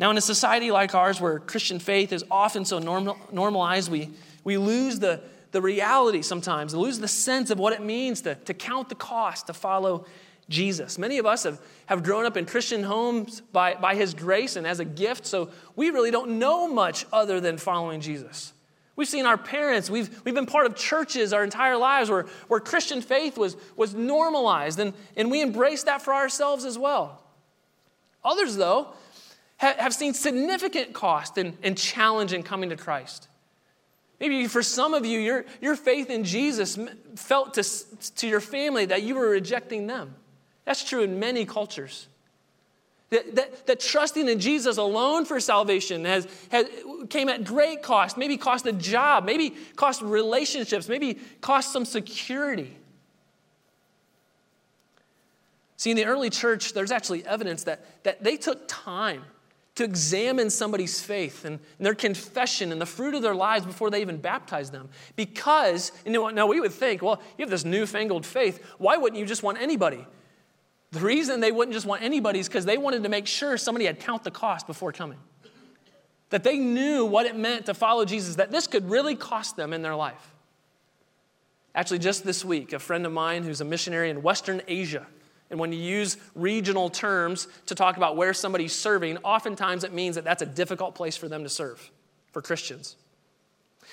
Now, 0.00 0.10
in 0.10 0.16
a 0.16 0.22
society 0.22 0.72
like 0.72 0.96
ours 0.96 1.20
where 1.20 1.38
Christian 1.38 1.78
faith 1.78 2.12
is 2.12 2.24
often 2.28 2.64
so 2.64 2.80
normal, 2.80 3.16
normalized, 3.30 3.88
we, 3.88 4.10
we 4.42 4.58
lose 4.58 4.98
the, 4.98 5.20
the 5.52 5.62
reality 5.62 6.22
sometimes, 6.22 6.74
we 6.74 6.82
lose 6.82 6.98
the 6.98 7.06
sense 7.06 7.50
of 7.50 7.60
what 7.60 7.72
it 7.72 7.82
means 7.82 8.22
to, 8.22 8.34
to 8.34 8.52
count 8.52 8.88
the 8.88 8.96
cost 8.96 9.46
to 9.46 9.52
follow 9.52 10.06
Jesus. 10.48 10.98
Many 10.98 11.18
of 11.18 11.26
us 11.26 11.44
have, 11.44 11.60
have 11.86 12.02
grown 12.02 12.26
up 12.26 12.36
in 12.36 12.46
Christian 12.46 12.82
homes 12.82 13.40
by, 13.40 13.74
by 13.74 13.94
His 13.94 14.14
grace 14.14 14.56
and 14.56 14.66
as 14.66 14.80
a 14.80 14.84
gift, 14.84 15.26
so 15.26 15.50
we 15.76 15.90
really 15.90 16.10
don't 16.10 16.38
know 16.38 16.68
much 16.68 17.06
other 17.12 17.40
than 17.40 17.58
following 17.58 18.00
Jesus. 18.00 18.52
We've 18.94 19.08
seen 19.08 19.24
our 19.24 19.38
parents, 19.38 19.88
we've, 19.88 20.22
we've 20.24 20.34
been 20.34 20.46
part 20.46 20.66
of 20.66 20.76
churches 20.76 21.32
our 21.32 21.42
entire 21.42 21.76
lives 21.76 22.10
where, 22.10 22.26
where 22.48 22.60
Christian 22.60 23.00
faith 23.00 23.38
was, 23.38 23.56
was 23.76 23.94
normalized, 23.94 24.78
and, 24.78 24.92
and 25.16 25.30
we 25.30 25.40
embrace 25.40 25.84
that 25.84 26.02
for 26.02 26.12
ourselves 26.12 26.64
as 26.64 26.76
well. 26.76 27.22
Others, 28.22 28.56
though, 28.56 28.92
have 29.56 29.94
seen 29.94 30.12
significant 30.12 30.92
cost 30.92 31.38
and, 31.38 31.56
and 31.62 31.78
challenge 31.78 32.32
in 32.32 32.42
coming 32.42 32.70
to 32.70 32.76
Christ. 32.76 33.28
Maybe 34.18 34.46
for 34.46 34.62
some 34.62 34.92
of 34.92 35.06
you, 35.06 35.18
your, 35.20 35.44
your 35.60 35.76
faith 35.76 36.10
in 36.10 36.24
Jesus 36.24 36.78
felt 37.16 37.54
to, 37.54 37.64
to 38.16 38.28
your 38.28 38.40
family 38.40 38.86
that 38.86 39.02
you 39.02 39.14
were 39.14 39.28
rejecting 39.28 39.86
them. 39.86 40.14
That's 40.64 40.84
true 40.84 41.02
in 41.02 41.18
many 41.18 41.44
cultures. 41.44 42.08
That, 43.10 43.34
that, 43.34 43.66
that, 43.66 43.80
trusting 43.80 44.26
in 44.26 44.40
Jesus 44.40 44.78
alone 44.78 45.26
for 45.26 45.38
salvation 45.38 46.06
has, 46.06 46.26
has, 46.50 46.66
came 47.10 47.28
at 47.28 47.44
great 47.44 47.82
cost. 47.82 48.16
Maybe 48.16 48.38
cost 48.38 48.64
a 48.64 48.72
job, 48.72 49.26
maybe 49.26 49.50
cost 49.76 50.00
relationships, 50.00 50.88
maybe 50.88 51.18
cost 51.42 51.74
some 51.74 51.84
security. 51.84 52.74
See, 55.76 55.90
in 55.90 55.96
the 55.96 56.06
early 56.06 56.30
church, 56.30 56.72
there's 56.72 56.90
actually 56.90 57.26
evidence 57.26 57.64
that, 57.64 57.84
that 58.04 58.24
they 58.24 58.38
took 58.38 58.66
time 58.66 59.24
to 59.74 59.84
examine 59.84 60.48
somebody's 60.48 61.00
faith 61.00 61.44
and, 61.44 61.58
and, 61.78 61.86
their 61.86 61.94
confession 61.94 62.72
and 62.72 62.80
the 62.80 62.86
fruit 62.86 63.14
of 63.14 63.20
their 63.20 63.34
lives 63.34 63.66
before 63.66 63.90
they 63.90 64.00
even 64.00 64.16
baptized 64.16 64.72
them. 64.72 64.88
Because, 65.16 65.92
you 66.06 66.12
know, 66.12 66.28
now 66.28 66.46
we 66.46 66.60
would 66.60 66.72
think, 66.72 67.02
well, 67.02 67.20
you 67.36 67.42
have 67.42 67.50
this 67.50 67.64
newfangled 67.64 68.24
faith. 68.24 68.64
Why 68.78 68.96
wouldn't 68.96 69.18
you 69.18 69.26
just 69.26 69.42
want 69.42 69.58
anybody? 69.60 70.06
The 70.92 71.00
reason 71.00 71.40
they 71.40 71.52
wouldn't 71.52 71.74
just 71.74 71.86
want 71.86 72.02
anybody 72.02 72.38
is 72.38 72.48
because 72.48 72.66
they 72.66 72.76
wanted 72.76 73.02
to 73.02 73.08
make 73.08 73.26
sure 73.26 73.56
somebody 73.56 73.86
had 73.86 73.98
count 73.98 74.24
the 74.24 74.30
cost 74.30 74.66
before 74.66 74.92
coming. 74.92 75.18
That 76.28 76.44
they 76.44 76.58
knew 76.58 77.06
what 77.06 77.26
it 77.26 77.34
meant 77.34 77.66
to 77.66 77.74
follow 77.74 78.04
Jesus, 78.04 78.36
that 78.36 78.50
this 78.50 78.66
could 78.66 78.88
really 78.88 79.16
cost 79.16 79.56
them 79.56 79.72
in 79.72 79.82
their 79.82 79.96
life. 79.96 80.32
Actually, 81.74 81.98
just 81.98 82.24
this 82.24 82.44
week, 82.44 82.74
a 82.74 82.78
friend 82.78 83.06
of 83.06 83.12
mine 83.12 83.42
who's 83.42 83.62
a 83.62 83.64
missionary 83.64 84.10
in 84.10 84.22
Western 84.22 84.60
Asia, 84.68 85.06
and 85.50 85.58
when 85.58 85.72
you 85.72 85.78
use 85.78 86.18
regional 86.34 86.90
terms 86.90 87.48
to 87.66 87.74
talk 87.74 87.96
about 87.96 88.16
where 88.16 88.34
somebody's 88.34 88.74
serving, 88.74 89.18
oftentimes 89.18 89.84
it 89.84 89.92
means 89.92 90.14
that 90.16 90.24
that's 90.24 90.42
a 90.42 90.46
difficult 90.46 90.94
place 90.94 91.16
for 91.16 91.28
them 91.28 91.42
to 91.42 91.48
serve, 91.48 91.90
for 92.32 92.42
Christians. 92.42 92.96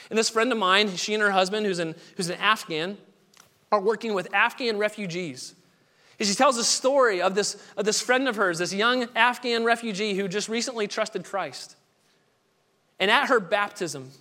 And 0.09 0.19
this 0.19 0.29
friend 0.29 0.51
of 0.51 0.57
mine, 0.57 0.95
she 0.95 1.13
and 1.13 1.23
her 1.23 1.31
husband, 1.31 1.65
who's 1.65 1.79
an, 1.79 1.95
who's 2.15 2.29
an 2.29 2.39
Afghan, 2.39 2.97
are 3.71 3.81
working 3.81 4.13
with 4.13 4.33
Afghan 4.33 4.77
refugees. 4.77 5.55
She 6.19 6.33
tells 6.33 6.57
a 6.57 6.63
story 6.63 7.21
of 7.21 7.33
this, 7.33 7.55
of 7.77 7.85
this 7.85 8.01
friend 8.01 8.27
of 8.27 8.35
hers, 8.35 8.57
this 8.57 8.73
young 8.73 9.07
Afghan 9.15 9.63
refugee 9.63 10.15
who 10.15 10.27
just 10.27 10.49
recently 10.49 10.87
trusted 10.87 11.23
Christ. 11.23 11.77
And 12.99 13.09
at 13.09 13.29
her 13.29 13.39
baptism, 13.39 14.11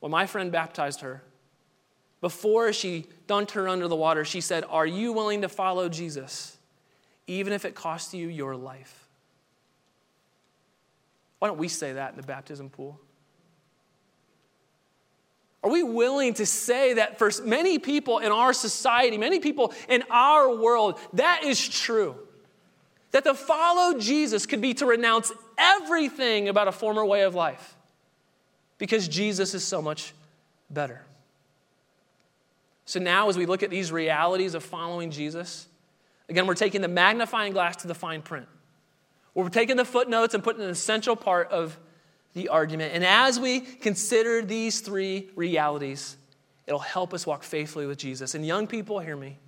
when 0.00 0.12
my 0.12 0.26
friend 0.26 0.52
baptized 0.52 1.00
her, 1.00 1.22
before 2.20 2.72
she 2.72 3.06
dunked 3.26 3.52
her 3.52 3.68
under 3.68 3.88
the 3.88 3.96
water, 3.96 4.24
she 4.24 4.40
said, 4.40 4.64
Are 4.68 4.86
you 4.86 5.12
willing 5.12 5.42
to 5.42 5.48
follow 5.48 5.88
Jesus, 5.88 6.58
even 7.26 7.52
if 7.52 7.64
it 7.64 7.74
costs 7.74 8.12
you 8.12 8.28
your 8.28 8.54
life? 8.54 9.08
Why 11.38 11.48
don't 11.48 11.58
we 11.58 11.68
say 11.68 11.94
that 11.94 12.10
in 12.12 12.16
the 12.16 12.26
baptism 12.26 12.68
pool? 12.70 13.00
Are 15.64 15.70
we 15.70 15.82
willing 15.82 16.34
to 16.34 16.44
say 16.44 16.92
that 16.94 17.18
for 17.18 17.30
many 17.42 17.78
people 17.78 18.18
in 18.18 18.30
our 18.30 18.52
society, 18.52 19.16
many 19.16 19.40
people 19.40 19.72
in 19.88 20.04
our 20.10 20.54
world, 20.54 21.00
that 21.14 21.42
is 21.42 21.66
true? 21.66 22.16
That 23.12 23.24
to 23.24 23.32
follow 23.32 23.98
Jesus 23.98 24.44
could 24.44 24.60
be 24.60 24.74
to 24.74 24.84
renounce 24.84 25.32
everything 25.56 26.50
about 26.50 26.68
a 26.68 26.72
former 26.72 27.02
way 27.02 27.22
of 27.22 27.34
life 27.34 27.76
because 28.76 29.08
Jesus 29.08 29.54
is 29.54 29.64
so 29.64 29.80
much 29.80 30.12
better. 30.68 31.00
So 32.84 33.00
now, 33.00 33.30
as 33.30 33.38
we 33.38 33.46
look 33.46 33.62
at 33.62 33.70
these 33.70 33.90
realities 33.90 34.54
of 34.54 34.62
following 34.62 35.10
Jesus, 35.10 35.66
again, 36.28 36.46
we're 36.46 36.54
taking 36.54 36.82
the 36.82 36.88
magnifying 36.88 37.54
glass 37.54 37.76
to 37.76 37.88
the 37.88 37.94
fine 37.94 38.20
print. 38.20 38.48
We're 39.32 39.48
taking 39.48 39.76
the 39.76 39.86
footnotes 39.86 40.34
and 40.34 40.44
putting 40.44 40.62
an 40.62 40.68
essential 40.68 41.16
part 41.16 41.50
of 41.50 41.78
the 42.34 42.48
argument. 42.48 42.92
And 42.94 43.04
as 43.04 43.38
we 43.38 43.60
consider 43.60 44.42
these 44.42 44.80
three 44.80 45.30
realities, 45.36 46.16
it'll 46.66 46.80
help 46.80 47.14
us 47.14 47.26
walk 47.26 47.42
faithfully 47.42 47.86
with 47.86 47.98
Jesus. 47.98 48.34
And 48.34 48.44
young 48.44 48.66
people, 48.66 48.98
hear 48.98 49.16
me. 49.16 49.38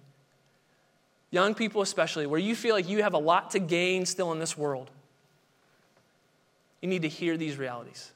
Young 1.30 1.54
people, 1.54 1.82
especially, 1.82 2.26
where 2.26 2.40
you 2.40 2.54
feel 2.54 2.74
like 2.74 2.88
you 2.88 3.02
have 3.02 3.14
a 3.14 3.18
lot 3.18 3.50
to 3.50 3.58
gain 3.58 4.06
still 4.06 4.32
in 4.32 4.38
this 4.38 4.56
world, 4.56 4.90
you 6.80 6.88
need 6.88 7.02
to 7.02 7.08
hear 7.08 7.36
these 7.36 7.58
realities. 7.58 8.12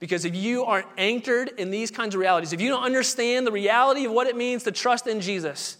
Because 0.00 0.24
if 0.24 0.34
you 0.34 0.64
aren't 0.64 0.88
anchored 0.98 1.52
in 1.58 1.70
these 1.70 1.92
kinds 1.92 2.16
of 2.16 2.20
realities, 2.20 2.52
if 2.52 2.60
you 2.60 2.68
don't 2.68 2.82
understand 2.82 3.46
the 3.46 3.52
reality 3.52 4.04
of 4.04 4.10
what 4.10 4.26
it 4.26 4.36
means 4.36 4.64
to 4.64 4.72
trust 4.72 5.06
in 5.06 5.20
Jesus, 5.20 5.76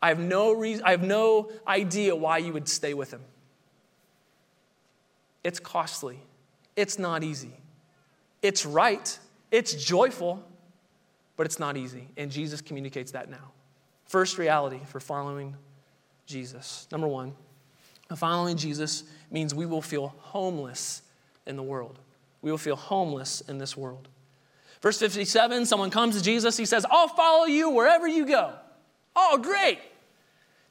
I 0.00 0.08
have 0.08 0.18
no 0.18 0.52
reason, 0.52 0.82
I 0.84 0.92
have 0.92 1.02
no 1.02 1.50
idea 1.68 2.16
why 2.16 2.38
you 2.38 2.54
would 2.54 2.70
stay 2.70 2.94
with 2.94 3.10
him. 3.10 3.20
It's 5.44 5.60
costly. 5.60 6.18
It's 6.74 6.98
not 6.98 7.22
easy. 7.22 7.52
It's 8.42 8.66
right. 8.66 9.18
It's 9.50 9.74
joyful, 9.74 10.42
but 11.36 11.46
it's 11.46 11.58
not 11.58 11.76
easy. 11.76 12.08
And 12.16 12.30
Jesus 12.30 12.60
communicates 12.60 13.12
that 13.12 13.30
now. 13.30 13.52
First 14.06 14.38
reality 14.38 14.80
for 14.86 15.00
following 15.00 15.54
Jesus. 16.26 16.88
Number 16.90 17.06
one, 17.06 17.34
following 18.16 18.56
Jesus 18.56 19.04
means 19.30 19.54
we 19.54 19.66
will 19.66 19.82
feel 19.82 20.14
homeless 20.18 21.02
in 21.46 21.56
the 21.56 21.62
world. 21.62 21.98
We 22.42 22.50
will 22.50 22.58
feel 22.58 22.76
homeless 22.76 23.40
in 23.42 23.58
this 23.58 23.76
world. 23.76 24.08
Verse 24.80 24.98
57 24.98 25.66
someone 25.66 25.90
comes 25.90 26.16
to 26.16 26.22
Jesus. 26.22 26.56
He 26.56 26.66
says, 26.66 26.84
I'll 26.90 27.08
follow 27.08 27.46
you 27.46 27.70
wherever 27.70 28.06
you 28.06 28.26
go. 28.26 28.52
Oh, 29.16 29.38
great. 29.38 29.78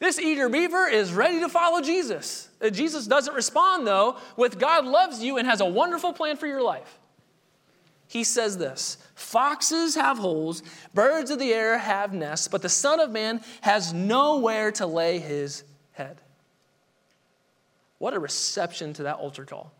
This 0.03 0.19
eager 0.19 0.49
beaver 0.49 0.85
is 0.85 1.13
ready 1.13 1.39
to 1.39 1.47
follow 1.47 1.79
Jesus. 1.79 2.49
Uh, 2.61 2.69
Jesus 2.69 3.07
doesn't 3.07 3.33
respond, 3.33 3.87
though, 3.87 4.17
with 4.35 4.59
God 4.59 4.83
loves 4.83 5.23
you 5.23 5.37
and 5.37 5.47
has 5.47 5.61
a 5.61 5.65
wonderful 5.65 6.11
plan 6.11 6.35
for 6.35 6.45
your 6.45 6.61
life. 6.61 6.99
He 8.07 8.25
says 8.25 8.57
this 8.57 8.97
Foxes 9.15 9.95
have 9.95 10.17
holes, 10.17 10.61
birds 10.93 11.31
of 11.31 11.39
the 11.39 11.53
air 11.53 11.77
have 11.77 12.11
nests, 12.11 12.49
but 12.49 12.61
the 12.61 12.67
Son 12.67 12.99
of 12.99 13.11
Man 13.11 13.39
has 13.61 13.93
nowhere 13.93 14.73
to 14.73 14.85
lay 14.85 15.19
his 15.19 15.63
head. 15.93 16.19
What 17.97 18.13
a 18.13 18.19
reception 18.19 18.91
to 18.95 19.03
that 19.03 19.15
altar 19.15 19.45
call. 19.45 19.71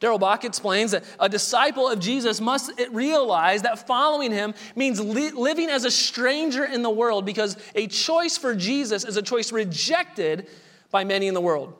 Darrell 0.00 0.18
Bock 0.18 0.44
explains 0.44 0.90
that 0.90 1.04
a 1.18 1.28
disciple 1.28 1.88
of 1.88 1.98
Jesus 1.98 2.40
must 2.40 2.72
realize 2.90 3.62
that 3.62 3.86
following 3.86 4.30
him 4.30 4.54
means 4.74 5.00
li- 5.00 5.30
living 5.30 5.70
as 5.70 5.84
a 5.84 5.90
stranger 5.90 6.64
in 6.64 6.82
the 6.82 6.90
world 6.90 7.24
because 7.24 7.56
a 7.74 7.86
choice 7.86 8.36
for 8.36 8.54
Jesus 8.54 9.04
is 9.04 9.16
a 9.16 9.22
choice 9.22 9.52
rejected 9.52 10.48
by 10.90 11.04
many 11.04 11.26
in 11.26 11.34
the 11.34 11.40
world. 11.40 11.74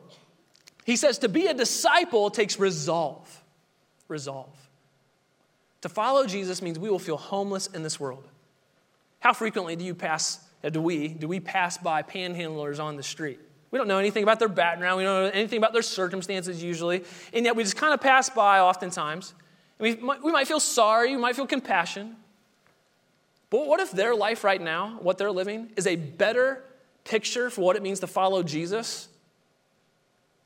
He 0.85 0.95
says 0.95 1.19
to 1.19 1.29
be 1.29 1.47
a 1.47 1.53
disciple 1.53 2.29
takes 2.29 2.59
resolve. 2.59 3.43
Resolve. 4.07 4.55
To 5.81 5.89
follow 5.89 6.25
Jesus 6.25 6.61
means 6.61 6.79
we 6.79 6.89
will 6.89 6.99
feel 6.99 7.17
homeless 7.17 7.67
in 7.67 7.83
this 7.83 7.99
world. 7.99 8.27
How 9.19 9.33
frequently 9.33 9.75
do 9.75 9.83
you 9.83 9.93
pass, 9.93 10.39
do 10.71 10.81
we, 10.81 11.09
do 11.09 11.27
we 11.27 11.39
pass 11.39 11.77
by 11.77 12.03
panhandlers 12.03 12.79
on 12.81 12.95
the 12.95 13.03
street? 13.03 13.39
We 13.71 13.77
don't 13.77 13.87
know 13.87 13.97
anything 13.97 14.23
about 14.23 14.39
their 14.39 14.47
background. 14.47 14.97
We 14.97 15.03
don't 15.03 15.23
know 15.23 15.29
anything 15.29 15.57
about 15.57 15.73
their 15.73 15.81
circumstances 15.81 16.63
usually. 16.63 17.03
And 17.33 17.45
yet 17.45 17.55
we 17.55 17.63
just 17.63 17.75
kind 17.75 17.93
of 17.93 17.99
pass 17.99 18.29
by 18.29 18.59
oftentimes. 18.59 19.33
We 19.79 19.95
might, 19.95 20.23
we 20.23 20.31
might 20.31 20.47
feel 20.47 20.59
sorry, 20.59 21.15
we 21.15 21.21
might 21.21 21.35
feel 21.35 21.47
compassion. 21.47 22.15
But 23.49 23.67
what 23.67 23.79
if 23.79 23.91
their 23.91 24.15
life 24.15 24.43
right 24.43 24.61
now, 24.61 24.97
what 25.01 25.17
they're 25.17 25.31
living, 25.31 25.71
is 25.75 25.87
a 25.87 25.95
better 25.95 26.63
picture 27.03 27.49
for 27.49 27.61
what 27.61 27.75
it 27.75 27.81
means 27.81 27.99
to 28.01 28.07
follow 28.07 28.43
Jesus 28.43 29.07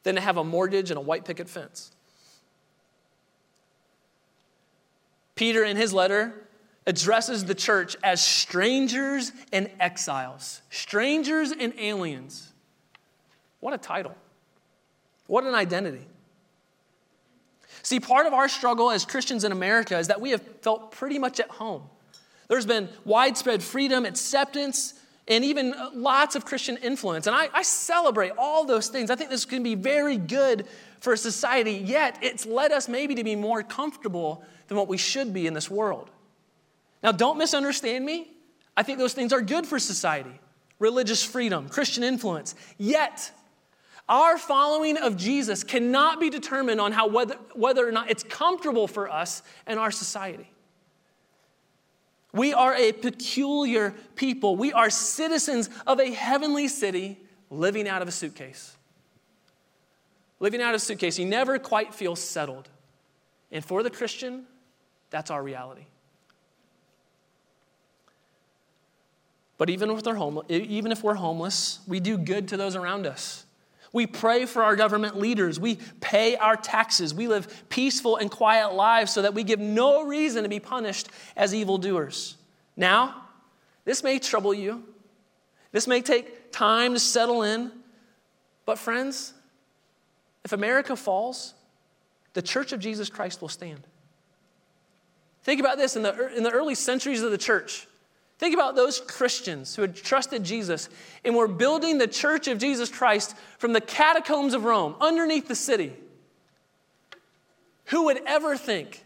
than 0.03 0.15
to 0.15 0.21
have 0.21 0.37
a 0.37 0.43
mortgage 0.43 0.91
and 0.91 0.97
a 0.97 1.01
white 1.01 1.25
picket 1.25 1.49
fence. 1.49 1.91
Peter, 5.35 5.63
in 5.63 5.77
his 5.77 5.93
letter, 5.93 6.47
addresses 6.85 7.45
the 7.45 7.55
church 7.55 7.95
as 8.03 8.21
strangers 8.25 9.31
and 9.51 9.69
exiles, 9.79 10.61
strangers 10.69 11.51
and 11.51 11.73
aliens. 11.77 12.50
What 13.61 13.73
a 13.73 13.77
title! 13.77 14.15
What 15.27 15.45
an 15.45 15.55
identity. 15.55 16.05
See, 17.83 18.01
part 18.01 18.27
of 18.27 18.33
our 18.33 18.49
struggle 18.49 18.91
as 18.91 19.05
Christians 19.05 19.45
in 19.45 19.53
America 19.53 19.97
is 19.97 20.07
that 20.07 20.19
we 20.19 20.31
have 20.31 20.41
felt 20.61 20.91
pretty 20.91 21.17
much 21.17 21.39
at 21.39 21.49
home. 21.49 21.83
There's 22.49 22.65
been 22.65 22.89
widespread 23.05 23.63
freedom, 23.63 24.05
acceptance, 24.05 24.95
and 25.27 25.45
even 25.45 25.73
lots 25.93 26.35
of 26.35 26.43
Christian 26.43 26.75
influence. 26.77 27.27
And 27.27 27.35
I, 27.35 27.47
I 27.53 27.61
celebrate 27.61 28.33
all 28.37 28.65
those 28.65 28.89
things. 28.89 29.09
I 29.09 29.15
think 29.15 29.29
this 29.29 29.45
can 29.45 29.63
be 29.63 29.75
very 29.75 30.17
good 30.17 30.67
for 30.99 31.15
society, 31.15 31.73
yet 31.73 32.19
it's 32.21 32.45
led 32.45 32.71
us 32.71 32.87
maybe 32.87 33.15
to 33.15 33.23
be 33.23 33.35
more 33.35 33.63
comfortable 33.63 34.43
than 34.67 34.77
what 34.77 34.87
we 34.87 34.97
should 34.97 35.33
be 35.33 35.47
in 35.47 35.53
this 35.53 35.69
world. 35.69 36.11
Now, 37.01 37.11
don't 37.11 37.37
misunderstand 37.37 38.05
me. 38.05 38.27
I 38.77 38.83
think 38.83 38.99
those 38.99 39.13
things 39.13 39.33
are 39.33 39.41
good 39.41 39.65
for 39.65 39.79
society 39.79 40.39
religious 40.77 41.23
freedom, 41.23 41.69
Christian 41.69 42.03
influence. 42.03 42.55
Yet, 42.77 43.31
our 44.11 44.37
following 44.37 44.97
of 44.97 45.15
Jesus 45.15 45.63
cannot 45.63 46.19
be 46.19 46.29
determined 46.29 46.81
on 46.81 46.91
how 46.91 47.07
whether, 47.07 47.35
whether 47.53 47.87
or 47.87 47.93
not 47.93 48.11
it's 48.11 48.23
comfortable 48.23 48.85
for 48.85 49.09
us 49.09 49.41
and 49.65 49.79
our 49.79 49.89
society. 49.89 50.51
We 52.33 52.53
are 52.53 52.75
a 52.75 52.91
peculiar 52.91 53.95
people. 54.15 54.57
We 54.57 54.73
are 54.73 54.89
citizens 54.89 55.69
of 55.87 55.99
a 56.01 56.11
heavenly 56.11 56.67
city 56.67 57.19
living 57.49 57.87
out 57.87 58.01
of 58.01 58.09
a 58.09 58.11
suitcase. 58.11 58.75
Living 60.41 60.61
out 60.61 60.75
of 60.75 60.81
a 60.81 60.83
suitcase, 60.83 61.17
you 61.17 61.25
never 61.25 61.57
quite 61.57 61.93
feel 61.93 62.17
settled. 62.17 62.67
And 63.49 63.63
for 63.63 63.81
the 63.81 63.89
Christian, 63.89 64.45
that's 65.09 65.31
our 65.31 65.41
reality. 65.41 65.85
But 69.57 69.69
even 69.69 69.89
if, 69.91 70.03
they're 70.03 70.15
home, 70.15 70.41
even 70.49 70.91
if 70.91 71.01
we're 71.01 71.13
homeless, 71.13 71.79
we 71.87 71.99
do 72.01 72.17
good 72.17 72.49
to 72.49 72.57
those 72.57 72.75
around 72.75 73.05
us. 73.05 73.45
We 73.93 74.07
pray 74.07 74.45
for 74.45 74.63
our 74.63 74.75
government 74.75 75.17
leaders. 75.19 75.59
We 75.59 75.77
pay 75.99 76.37
our 76.37 76.55
taxes. 76.55 77.13
We 77.13 77.27
live 77.27 77.65
peaceful 77.69 78.17
and 78.17 78.31
quiet 78.31 78.73
lives 78.73 79.11
so 79.11 79.21
that 79.21 79.33
we 79.33 79.43
give 79.43 79.59
no 79.59 80.03
reason 80.05 80.43
to 80.43 80.49
be 80.49 80.59
punished 80.59 81.09
as 81.35 81.53
evildoers. 81.53 82.37
Now, 82.77 83.25
this 83.83 84.03
may 84.03 84.19
trouble 84.19 84.53
you. 84.53 84.83
This 85.71 85.87
may 85.87 86.01
take 86.01 86.51
time 86.51 86.93
to 86.93 86.99
settle 86.99 87.43
in. 87.43 87.71
But, 88.65 88.79
friends, 88.79 89.33
if 90.45 90.53
America 90.53 90.95
falls, 90.95 91.53
the 92.33 92.41
church 92.41 92.71
of 92.71 92.79
Jesus 92.79 93.09
Christ 93.09 93.41
will 93.41 93.49
stand. 93.49 93.81
Think 95.43 95.59
about 95.59 95.77
this 95.77 95.95
in 95.95 96.03
the, 96.03 96.35
in 96.35 96.43
the 96.43 96.51
early 96.51 96.75
centuries 96.75 97.23
of 97.23 97.31
the 97.31 97.37
church. 97.37 97.87
Think 98.41 98.55
about 98.55 98.75
those 98.75 98.99
Christians 98.99 99.75
who 99.75 99.83
had 99.83 99.95
trusted 99.95 100.43
Jesus 100.43 100.89
and 101.23 101.35
were 101.35 101.47
building 101.47 101.99
the 101.99 102.07
church 102.07 102.47
of 102.47 102.57
Jesus 102.57 102.89
Christ 102.89 103.35
from 103.59 103.71
the 103.71 103.79
catacombs 103.79 104.55
of 104.55 104.63
Rome, 104.63 104.95
underneath 104.99 105.47
the 105.47 105.53
city. 105.53 105.93
Who 107.85 108.05
would 108.05 108.19
ever 108.25 108.57
think 108.57 109.05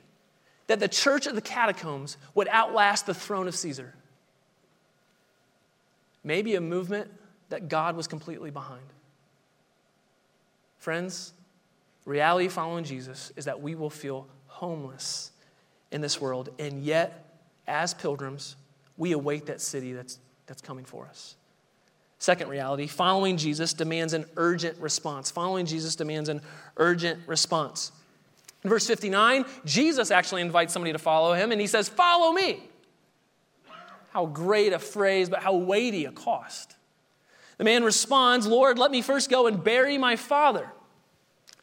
that 0.67 0.79
the 0.79 0.87
church 0.87 1.27
of 1.27 1.35
the 1.35 1.41
catacombs 1.41 2.15
would 2.33 2.47
outlast 2.47 3.07
the 3.07 3.13
throne 3.13 3.49
of 3.49 3.55
Caesar? 3.55 3.93
Maybe 6.23 6.55
a 6.55 6.61
movement 6.61 7.11
that 7.49 7.67
God 7.67 7.97
was 7.97 8.07
completely 8.07 8.51
behind. 8.51 8.85
Friends, 10.77 11.33
reality 12.05 12.47
following 12.47 12.85
Jesus 12.85 13.33
is 13.35 13.43
that 13.43 13.61
we 13.61 13.75
will 13.75 13.89
feel 13.89 14.27
homeless 14.47 15.33
in 15.91 15.99
this 15.99 16.21
world, 16.21 16.51
and 16.57 16.85
yet, 16.85 17.37
as 17.67 17.93
pilgrims, 17.93 18.55
we 18.97 19.11
await 19.11 19.47
that 19.47 19.61
city 19.61 19.93
that's, 19.93 20.19
that's 20.47 20.61
coming 20.61 20.85
for 20.85 21.05
us. 21.05 21.35
Second 22.17 22.49
reality, 22.49 22.87
following 22.87 23.37
Jesus 23.37 23.73
demands 23.73 24.13
an 24.13 24.25
urgent 24.37 24.79
response. 24.79 25.29
Following 25.29 25.65
Jesus 25.65 25.95
demands 25.95 26.29
an 26.29 26.41
urgent 26.77 27.19
response. 27.27 27.91
In 28.63 28.69
verse 28.69 28.87
59, 28.87 29.45
Jesus 29.65 30.11
actually 30.11 30.41
invites 30.41 30.73
somebody 30.73 30.91
to 30.93 30.97
follow 30.97 31.33
him, 31.33 31.51
and 31.51 31.61
he 31.61 31.67
says, 31.67 31.87
Follow 31.87 32.31
me. 32.31 32.63
How 34.11 34.25
great 34.25 34.73
a 34.73 34.79
phrase, 34.79 35.29
but 35.29 35.43
how 35.43 35.55
weighty 35.55 36.05
a 36.05 36.11
cost. 36.11 36.75
The 37.57 37.63
man 37.63 37.83
responds, 37.83 38.47
Lord, 38.47 38.79
let 38.79 38.91
me 38.91 39.01
first 39.01 39.29
go 39.29 39.47
and 39.47 39.63
bury 39.63 39.97
my 39.97 40.15
father. 40.15 40.67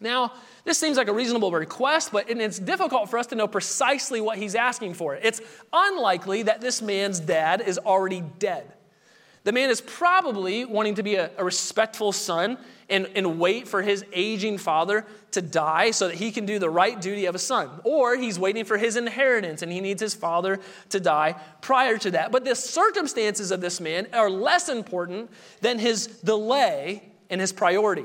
Now, 0.03 0.33
this 0.65 0.79
seems 0.79 0.97
like 0.97 1.09
a 1.09 1.13
reasonable 1.13 1.51
request, 1.51 2.13
but 2.13 2.29
it's 2.29 2.59
difficult 2.59 3.09
for 3.09 3.19
us 3.19 3.27
to 3.29 3.35
know 3.35 3.49
precisely 3.49 4.21
what 4.21 4.39
he's 4.39 4.55
asking 4.55 4.95
for. 4.95 5.15
It's 5.15 5.41
unlikely 5.73 6.43
that 6.45 6.61
this 6.61 6.83
man's 6.83 7.21
dad 7.21 7.61
is 7.61 7.79
already 7.79 8.23
dead. 8.39 8.73
The 9.45 9.53
man 9.53 9.71
is 9.71 9.81
probably 9.81 10.65
wanting 10.65 10.97
to 10.97 11.03
be 11.03 11.17
a, 11.17 11.31
a 11.37 11.45
respectful 11.45 12.13
son 12.13 12.59
and, 12.89 13.09
and 13.17 13.41
wait 13.41 13.67
for 13.67 13.83
his 13.83 14.05
aging 14.13 14.59
father 14.59 15.05
to 15.33 15.43
die 15.43 15.91
so 15.91 16.09
that 16.09 16.15
he 16.15 16.31
can 16.31 16.47
do 16.47 16.61
the 16.61 16.71
right 16.71 17.01
duty 17.01 17.27
of 17.27 17.35
a 17.35 17.41
son. 17.41 17.69
Or 17.83 18.17
he's 18.17 18.39
waiting 18.39 18.65
for 18.65 18.77
his 18.77 18.97
inheritance 18.97 19.63
and 19.63 19.73
he 19.73 19.81
needs 19.81 20.01
his 20.01 20.15
father 20.15 20.61
to 20.91 21.01
die 21.01 21.35
prior 21.61 21.99
to 21.99 22.13
that. 22.13 22.31
But 22.31 22.45
the 22.45 22.55
circumstances 22.55 23.51
of 23.51 23.61
this 23.61 23.81
man 23.81 24.07
are 24.13 24.31
less 24.31 24.69
important 24.69 25.31
than 25.61 25.79
his 25.81 26.07
delay 26.07 27.03
and 27.29 27.41
his 27.41 27.53
priority. 27.53 28.05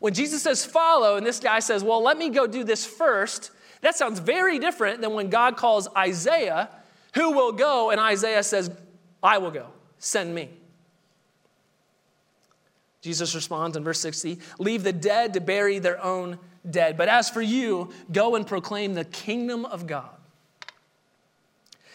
When 0.00 0.14
Jesus 0.14 0.42
says 0.42 0.64
follow, 0.64 1.16
and 1.16 1.26
this 1.26 1.40
guy 1.40 1.58
says, 1.58 1.82
well, 1.82 2.02
let 2.02 2.16
me 2.16 2.30
go 2.30 2.46
do 2.46 2.64
this 2.64 2.86
first, 2.86 3.50
that 3.80 3.96
sounds 3.96 4.20
very 4.20 4.58
different 4.58 5.00
than 5.00 5.14
when 5.14 5.30
God 5.30 5.56
calls 5.56 5.88
Isaiah, 5.96 6.68
who 7.14 7.32
will 7.32 7.52
go, 7.52 7.90
and 7.90 8.00
Isaiah 8.00 8.42
says, 8.42 8.70
I 9.22 9.38
will 9.38 9.50
go, 9.50 9.66
send 9.98 10.34
me. 10.34 10.50
Jesus 13.00 13.34
responds 13.34 13.76
in 13.76 13.84
verse 13.84 14.00
60 14.00 14.38
Leave 14.58 14.82
the 14.82 14.92
dead 14.92 15.34
to 15.34 15.40
bury 15.40 15.78
their 15.78 16.02
own 16.02 16.38
dead. 16.68 16.96
But 16.96 17.08
as 17.08 17.30
for 17.30 17.42
you, 17.42 17.90
go 18.12 18.34
and 18.34 18.46
proclaim 18.46 18.94
the 18.94 19.04
kingdom 19.04 19.64
of 19.64 19.86
God. 19.86 20.10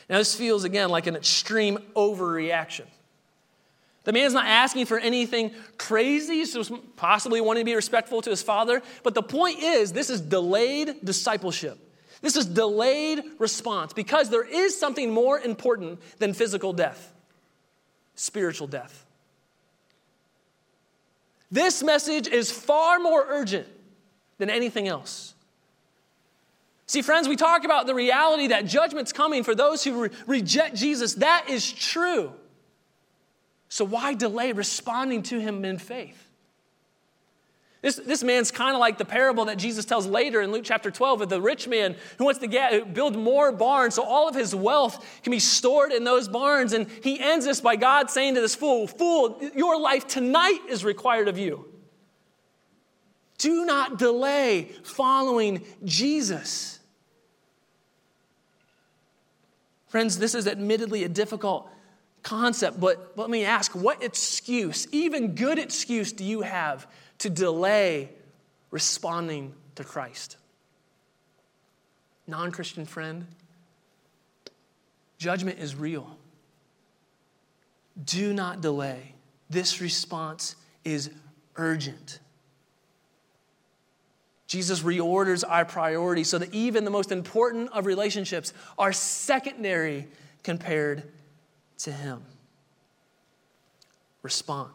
Now, 0.09 0.17
this 0.17 0.35
feels 0.35 0.63
again 0.63 0.89
like 0.89 1.07
an 1.07 1.15
extreme 1.15 1.77
overreaction. 1.95 2.85
The 4.03 4.11
man's 4.11 4.33
not 4.33 4.45
asking 4.45 4.85
for 4.85 4.99
anything 4.99 5.51
crazy, 5.77 6.45
possibly 6.97 7.39
wanting 7.39 7.61
to 7.61 7.65
be 7.65 7.75
respectful 7.75 8.21
to 8.21 8.29
his 8.29 8.41
father. 8.41 8.81
But 9.01 9.15
the 9.15 9.23
point 9.23 9.59
is, 9.63 9.93
this 9.93 10.09
is 10.09 10.19
delayed 10.19 11.05
discipleship. 11.05 11.79
This 12.21 12.35
is 12.35 12.45
delayed 12.45 13.23
response 13.39 13.93
because 13.93 14.29
there 14.29 14.45
is 14.45 14.77
something 14.77 15.11
more 15.11 15.39
important 15.39 15.99
than 16.19 16.33
physical 16.33 16.73
death 16.73 17.11
spiritual 18.15 18.67
death. 18.67 19.05
This 21.51 21.83
message 21.83 22.27
is 22.27 22.51
far 22.51 22.99
more 22.99 23.25
urgent 23.27 23.67
than 24.37 24.49
anything 24.49 24.87
else. 24.87 25.33
See, 26.85 27.01
friends, 27.01 27.27
we 27.27 27.35
talk 27.35 27.63
about 27.63 27.87
the 27.87 27.95
reality 27.95 28.47
that 28.47 28.65
judgment's 28.65 29.13
coming 29.13 29.43
for 29.43 29.55
those 29.55 29.83
who 29.83 30.03
re- 30.03 30.09
reject 30.27 30.75
Jesus. 30.75 31.15
That 31.15 31.45
is 31.49 31.71
true. 31.71 32.33
So 33.73 33.85
why 33.85 34.13
delay 34.13 34.51
responding 34.51 35.23
to 35.23 35.39
him 35.39 35.65
in 35.65 35.79
faith? 35.79 36.29
This, 37.81 37.95
this 37.95 38.23
man's 38.23 38.51
kind 38.51 38.75
of 38.75 38.79
like 38.79 38.99
the 38.99 39.03
parable 39.03 39.45
that 39.45 39.57
Jesus 39.57 39.83
tells 39.83 40.05
later 40.05 40.43
in 40.43 40.51
Luke 40.51 40.61
chapter 40.63 40.91
12 40.91 41.21
of 41.21 41.29
the 41.29 41.41
rich 41.41 41.67
man 41.67 41.95
who 42.19 42.25
wants 42.25 42.39
to 42.41 42.47
get, 42.47 42.93
build 42.93 43.17
more 43.17 43.51
barns 43.51 43.95
so 43.95 44.03
all 44.03 44.29
of 44.29 44.35
his 44.35 44.53
wealth 44.53 45.03
can 45.23 45.31
be 45.31 45.39
stored 45.39 45.91
in 45.91 46.03
those 46.03 46.27
barns. 46.27 46.73
And 46.73 46.87
he 47.01 47.19
ends 47.19 47.47
this 47.47 47.61
by 47.61 47.75
God 47.75 48.11
saying 48.11 48.35
to 48.35 48.41
this 48.41 48.53
fool, 48.53 48.85
Fool, 48.85 49.41
your 49.55 49.79
life 49.81 50.05
tonight 50.05 50.59
is 50.69 50.85
required 50.85 51.27
of 51.27 51.39
you. 51.39 51.65
Do 53.39 53.65
not 53.65 53.97
delay 53.97 54.69
following 54.83 55.65
Jesus. 55.83 56.79
Friends, 59.87 60.19
this 60.19 60.35
is 60.35 60.45
admittedly 60.45 61.03
a 61.05 61.09
difficult 61.09 61.67
concept, 62.23 62.79
but 62.79 63.13
let 63.15 63.29
me 63.29 63.45
ask 63.45 63.73
what 63.73 64.01
excuse, 64.01 64.87
even 64.91 65.35
good 65.35 65.59
excuse, 65.59 66.11
do 66.11 66.23
you 66.23 66.41
have 66.41 66.87
to 67.19 67.29
delay 67.29 68.09
responding 68.71 69.53
to 69.75 69.83
Christ? 69.83 70.37
Non 72.25 72.51
Christian 72.51 72.85
friend, 72.85 73.27
judgment 75.17 75.59
is 75.59 75.75
real. 75.75 76.17
Do 78.03 78.33
not 78.33 78.61
delay. 78.61 79.13
This 79.49 79.81
response 79.81 80.55
is 80.83 81.11
urgent. 81.57 82.19
Jesus 84.47 84.81
reorders 84.81 85.43
our 85.47 85.65
priorities 85.65 86.29
so 86.29 86.37
that 86.37 86.53
even 86.53 86.85
the 86.85 86.91
most 86.91 87.11
important 87.11 87.71
of 87.71 87.85
relationships 87.85 88.53
are 88.77 88.93
secondary 88.93 90.07
compared 90.43 91.03
to 91.79 91.91
Him. 91.91 92.23
respond. 94.21 94.71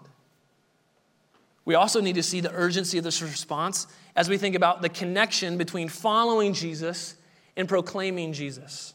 We 1.65 1.75
also 1.75 2.01
need 2.01 2.15
to 2.15 2.23
see 2.23 2.41
the 2.41 2.53
urgency 2.53 2.99
of 2.99 3.05
this 3.05 3.21
response 3.23 3.87
as 4.17 4.29
we 4.29 4.39
think 4.39 4.55
about 4.55 4.83
the 4.83 4.89
connection 4.89 5.59
between 5.59 5.89
following 5.89 6.55
Jesus 6.55 7.15
and 7.57 7.69
proclaiming 7.69 8.33
Jesus. 8.33 8.95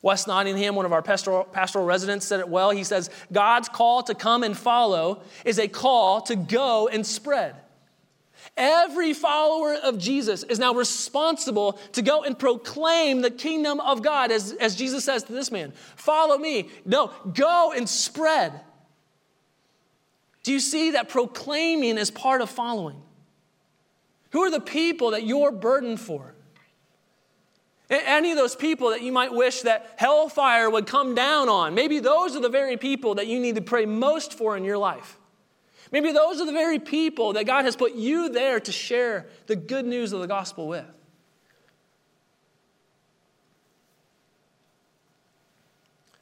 Wes 0.00 0.26
Nottingham, 0.26 0.74
one 0.74 0.86
of 0.86 0.92
our 0.92 1.02
pastoral, 1.02 1.44
pastoral 1.44 1.84
residents, 1.84 2.26
said 2.26 2.40
it 2.40 2.48
well. 2.48 2.70
He 2.70 2.84
says, 2.84 3.10
God's 3.32 3.68
call 3.68 4.02
to 4.04 4.14
come 4.14 4.42
and 4.42 4.56
follow 4.56 5.22
is 5.44 5.58
a 5.58 5.66
call 5.66 6.20
to 6.22 6.36
go 6.36 6.88
and 6.88 7.06
spread. 7.06 7.56
Every 8.56 9.12
follower 9.12 9.74
of 9.74 9.98
Jesus 9.98 10.42
is 10.42 10.58
now 10.58 10.74
responsible 10.74 11.72
to 11.92 12.02
go 12.02 12.24
and 12.24 12.38
proclaim 12.38 13.20
the 13.20 13.30
kingdom 13.30 13.80
of 13.80 14.02
God, 14.02 14.30
as, 14.30 14.52
as 14.54 14.74
Jesus 14.74 15.04
says 15.04 15.22
to 15.24 15.32
this 15.32 15.50
man 15.50 15.72
Follow 15.96 16.38
me. 16.38 16.70
No, 16.84 17.12
go 17.34 17.72
and 17.76 17.88
spread. 17.88 18.60
Do 20.42 20.52
you 20.52 20.60
see 20.60 20.92
that 20.92 21.08
proclaiming 21.08 21.98
is 21.98 22.10
part 22.10 22.40
of 22.40 22.48
following? 22.48 23.02
Who 24.30 24.42
are 24.44 24.50
the 24.50 24.60
people 24.60 25.10
that 25.10 25.24
you're 25.24 25.52
burdened 25.52 26.00
for? 26.00 26.34
Any 27.90 28.30
of 28.32 28.36
those 28.36 28.54
people 28.54 28.90
that 28.90 29.02
you 29.02 29.12
might 29.12 29.32
wish 29.32 29.62
that 29.62 29.94
hellfire 29.96 30.68
would 30.68 30.86
come 30.86 31.14
down 31.14 31.48
on, 31.48 31.74
maybe 31.74 32.00
those 32.00 32.36
are 32.36 32.40
the 32.40 32.50
very 32.50 32.76
people 32.76 33.14
that 33.14 33.26
you 33.26 33.40
need 33.40 33.54
to 33.54 33.62
pray 33.62 33.86
most 33.86 34.34
for 34.34 34.56
in 34.56 34.64
your 34.64 34.76
life. 34.76 35.17
Maybe 35.90 36.12
those 36.12 36.40
are 36.40 36.46
the 36.46 36.52
very 36.52 36.78
people 36.78 37.32
that 37.34 37.46
God 37.46 37.64
has 37.64 37.76
put 37.76 37.94
you 37.94 38.28
there 38.28 38.60
to 38.60 38.72
share 38.72 39.26
the 39.46 39.56
good 39.56 39.86
news 39.86 40.12
of 40.12 40.20
the 40.20 40.26
gospel 40.26 40.68
with. 40.68 40.84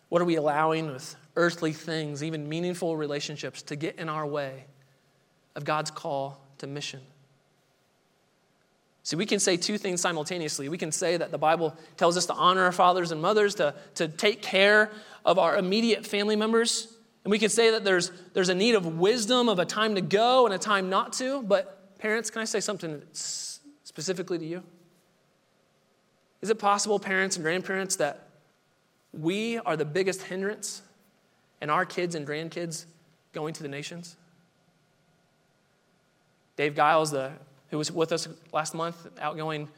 What 0.08 0.22
are 0.22 0.24
we 0.24 0.36
allowing 0.36 0.92
with 0.92 1.16
earthly 1.34 1.72
things, 1.72 2.22
even 2.22 2.48
meaningful 2.48 2.96
relationships, 2.96 3.62
to 3.62 3.76
get 3.76 3.96
in 3.96 4.08
our 4.08 4.26
way 4.26 4.64
of 5.56 5.64
God's 5.64 5.90
call 5.90 6.40
to 6.58 6.66
mission? 6.66 7.00
See, 9.02 9.16
we 9.16 9.26
can 9.26 9.38
say 9.38 9.56
two 9.56 9.78
things 9.78 10.00
simultaneously. 10.00 10.68
We 10.68 10.78
can 10.78 10.90
say 10.90 11.16
that 11.16 11.30
the 11.30 11.38
Bible 11.38 11.76
tells 11.96 12.16
us 12.16 12.26
to 12.26 12.34
honor 12.34 12.64
our 12.64 12.72
fathers 12.72 13.12
and 13.12 13.22
mothers, 13.22 13.56
to, 13.56 13.74
to 13.96 14.08
take 14.08 14.42
care 14.42 14.90
of 15.24 15.38
our 15.38 15.56
immediate 15.56 16.04
family 16.04 16.34
members. 16.34 16.95
And 17.26 17.32
we 17.32 17.40
can 17.40 17.48
say 17.48 17.72
that 17.72 17.82
there's, 17.82 18.12
there's 18.34 18.50
a 18.50 18.54
need 18.54 18.76
of 18.76 18.86
wisdom, 18.98 19.48
of 19.48 19.58
a 19.58 19.64
time 19.64 19.96
to 19.96 20.00
go 20.00 20.46
and 20.46 20.54
a 20.54 20.58
time 20.58 20.88
not 20.88 21.12
to. 21.14 21.42
But, 21.42 21.98
parents, 21.98 22.30
can 22.30 22.40
I 22.40 22.44
say 22.44 22.60
something 22.60 23.02
specifically 23.10 24.38
to 24.38 24.46
you? 24.46 24.62
Is 26.40 26.50
it 26.50 26.60
possible, 26.60 27.00
parents 27.00 27.34
and 27.34 27.42
grandparents, 27.42 27.96
that 27.96 28.28
we 29.12 29.58
are 29.58 29.76
the 29.76 29.84
biggest 29.84 30.22
hindrance 30.22 30.82
in 31.60 31.68
our 31.68 31.84
kids 31.84 32.14
and 32.14 32.24
grandkids 32.24 32.84
going 33.32 33.52
to 33.54 33.62
the 33.64 33.68
nations? 33.68 34.14
Dave 36.56 36.76
Giles, 36.76 37.10
the 37.10 37.32
who 37.70 37.78
was 37.78 37.90
with 37.90 38.12
us 38.12 38.28
last 38.52 38.72
month, 38.72 39.04
outgoing 39.20 39.68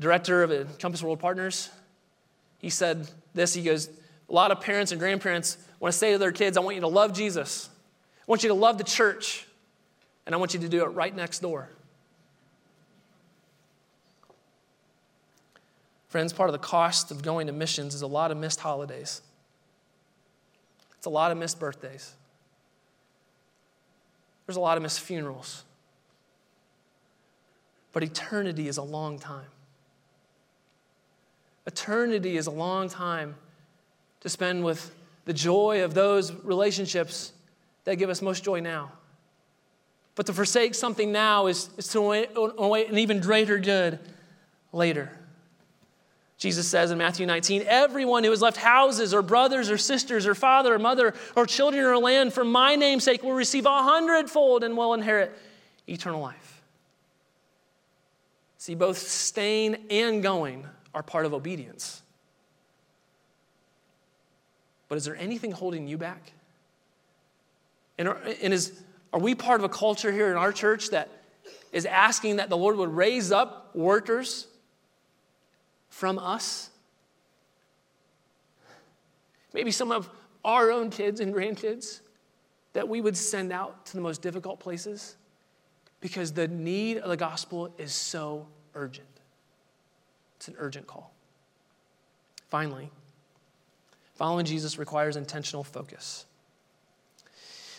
director 0.00 0.42
of 0.42 0.78
Compass 0.80 1.04
World 1.04 1.20
Partners, 1.20 1.70
he 2.58 2.68
said 2.68 3.08
this. 3.32 3.54
He 3.54 3.62
goes, 3.62 3.88
A 4.28 4.32
lot 4.32 4.50
of 4.50 4.60
parents 4.60 4.90
and 4.90 4.98
grandparents 4.98 5.56
want 5.84 5.92
to 5.92 5.98
say 5.98 6.12
to 6.12 6.18
their 6.18 6.32
kids, 6.32 6.56
I 6.56 6.60
want 6.60 6.76
you 6.76 6.80
to 6.80 6.88
love 6.88 7.12
Jesus. 7.12 7.68
I 8.20 8.24
want 8.26 8.42
you 8.42 8.48
to 8.48 8.54
love 8.54 8.78
the 8.78 8.84
church. 8.84 9.46
And 10.24 10.34
I 10.34 10.38
want 10.38 10.54
you 10.54 10.60
to 10.60 10.68
do 10.70 10.82
it 10.82 10.86
right 10.86 11.14
next 11.14 11.40
door. 11.40 11.68
Friends, 16.08 16.32
part 16.32 16.48
of 16.48 16.54
the 16.54 16.58
cost 16.58 17.10
of 17.10 17.20
going 17.20 17.48
to 17.48 17.52
missions 17.52 17.94
is 17.94 18.00
a 18.00 18.06
lot 18.06 18.30
of 18.30 18.38
missed 18.38 18.60
holidays. 18.60 19.20
It's 20.96 21.04
a 21.04 21.10
lot 21.10 21.30
of 21.30 21.36
missed 21.36 21.60
birthdays. 21.60 22.14
There's 24.46 24.56
a 24.56 24.60
lot 24.60 24.78
of 24.78 24.82
missed 24.82 25.00
funerals. 25.00 25.64
But 27.92 28.02
eternity 28.02 28.68
is 28.68 28.78
a 28.78 28.82
long 28.82 29.18
time. 29.18 29.48
Eternity 31.66 32.38
is 32.38 32.46
a 32.46 32.50
long 32.50 32.88
time 32.88 33.34
to 34.22 34.30
spend 34.30 34.64
with 34.64 34.90
the 35.24 35.32
joy 35.32 35.84
of 35.84 35.94
those 35.94 36.32
relationships 36.32 37.32
that 37.84 37.96
give 37.96 38.10
us 38.10 38.22
most 38.22 38.44
joy 38.44 38.60
now. 38.60 38.92
But 40.14 40.26
to 40.26 40.32
forsake 40.32 40.74
something 40.74 41.12
now 41.12 41.46
is, 41.46 41.70
is 41.76 41.88
to 41.88 42.00
await 42.58 42.88
an 42.88 42.98
even 42.98 43.20
greater 43.20 43.58
good 43.58 43.98
later. 44.72 45.10
Jesus 46.36 46.68
says 46.68 46.90
in 46.90 46.98
Matthew 46.98 47.26
19, 47.26 47.64
everyone 47.66 48.22
who 48.22 48.30
has 48.30 48.42
left 48.42 48.56
houses 48.56 49.14
or 49.14 49.22
brothers 49.22 49.70
or 49.70 49.78
sisters 49.78 50.26
or 50.26 50.34
father 50.34 50.74
or 50.74 50.78
mother 50.78 51.14
or 51.36 51.46
children 51.46 51.84
or 51.84 51.96
land 51.96 52.32
for 52.32 52.44
my 52.44 52.76
name's 52.76 53.04
sake 53.04 53.22
will 53.22 53.32
receive 53.32 53.66
a 53.66 53.82
hundredfold 53.82 54.62
and 54.62 54.76
will 54.76 54.94
inherit 54.94 55.32
eternal 55.88 56.20
life. 56.20 56.62
See, 58.58 58.74
both 58.74 58.98
staying 58.98 59.86
and 59.90 60.22
going 60.22 60.66
are 60.94 61.02
part 61.02 61.26
of 61.26 61.34
obedience. 61.34 62.02
But 64.94 64.98
is 64.98 65.06
there 65.06 65.16
anything 65.16 65.50
holding 65.50 65.88
you 65.88 65.98
back? 65.98 66.30
And, 67.98 68.06
are, 68.06 68.16
and 68.40 68.54
is, 68.54 68.80
are 69.12 69.18
we 69.18 69.34
part 69.34 69.60
of 69.60 69.64
a 69.64 69.68
culture 69.68 70.12
here 70.12 70.30
in 70.30 70.36
our 70.36 70.52
church 70.52 70.90
that 70.90 71.08
is 71.72 71.84
asking 71.84 72.36
that 72.36 72.48
the 72.48 72.56
Lord 72.56 72.76
would 72.76 72.90
raise 72.90 73.32
up 73.32 73.74
workers 73.74 74.46
from 75.88 76.16
us? 76.16 76.70
Maybe 79.52 79.72
some 79.72 79.90
of 79.90 80.08
our 80.44 80.70
own 80.70 80.90
kids 80.90 81.18
and 81.18 81.34
grandkids 81.34 81.98
that 82.72 82.88
we 82.88 83.00
would 83.00 83.16
send 83.16 83.52
out 83.52 83.86
to 83.86 83.94
the 83.94 84.00
most 84.00 84.22
difficult 84.22 84.60
places 84.60 85.16
because 86.00 86.30
the 86.30 86.46
need 86.46 86.98
of 86.98 87.10
the 87.10 87.16
gospel 87.16 87.74
is 87.78 87.92
so 87.92 88.46
urgent. 88.76 89.08
It's 90.36 90.46
an 90.46 90.54
urgent 90.56 90.86
call. 90.86 91.12
Finally, 92.48 92.92
following 94.14 94.46
Jesus 94.46 94.78
requires 94.78 95.16
intentional 95.16 95.64
focus. 95.64 96.26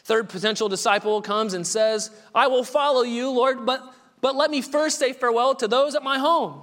Third 0.03 0.29
potential 0.29 0.69
disciple 0.69 1.21
comes 1.21 1.53
and 1.53 1.65
says, 1.65 2.11
I 2.33 2.47
will 2.47 2.63
follow 2.63 3.01
you, 3.01 3.31
Lord, 3.31 3.65
but, 3.65 3.81
but 4.21 4.35
let 4.35 4.51
me 4.51 4.61
first 4.61 4.99
say 4.99 5.13
farewell 5.13 5.55
to 5.55 5.67
those 5.67 5.95
at 5.95 6.03
my 6.03 6.19
home. 6.19 6.61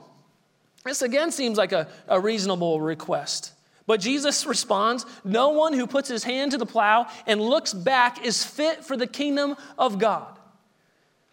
This 0.85 1.03
again 1.03 1.33
seems 1.33 1.59
like 1.59 1.73
a, 1.73 1.89
a 2.07 2.21
reasonable 2.21 2.81
request. 2.81 3.53
But 3.87 4.01
Jesus 4.01 4.47
responds 4.47 5.07
No 5.25 5.51
one 5.51 5.73
who 5.73 5.87
puts 5.87 6.09
his 6.09 6.25
hand 6.25 6.53
to 6.53 6.59
the 6.59 6.67
plow 6.67 7.09
and 7.27 7.41
looks 7.41 7.73
back 7.73 8.25
is 8.25 8.45
fit 8.45 8.85
for 8.85 8.97
the 8.97 9.07
kingdom 9.07 9.57
of 9.79 9.99
God. 9.99 10.39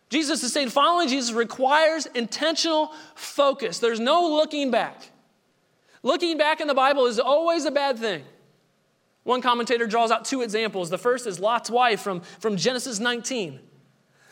Jesus 0.09 0.41
is 0.41 0.51
saying 0.51 0.69
following 0.69 1.07
Jesus 1.07 1.31
requires 1.31 2.07
intentional 2.07 2.91
focus. 3.13 3.77
There's 3.77 3.99
no 3.99 4.29
looking 4.29 4.71
back. 4.71 5.09
Looking 6.03 6.37
back 6.37 6.61
in 6.61 6.67
the 6.67 6.73
Bible 6.73 7.05
is 7.05 7.19
always 7.19 7.65
a 7.65 7.71
bad 7.71 7.97
thing. 7.97 8.23
One 9.23 9.41
commentator 9.41 9.85
draws 9.85 10.11
out 10.11 10.25
two 10.25 10.41
examples. 10.41 10.89
The 10.89 10.97
first 10.97 11.27
is 11.27 11.39
Lot's 11.39 11.69
wife 11.69 12.01
from, 12.01 12.21
from 12.39 12.57
Genesis 12.57 12.99
19. 12.99 13.59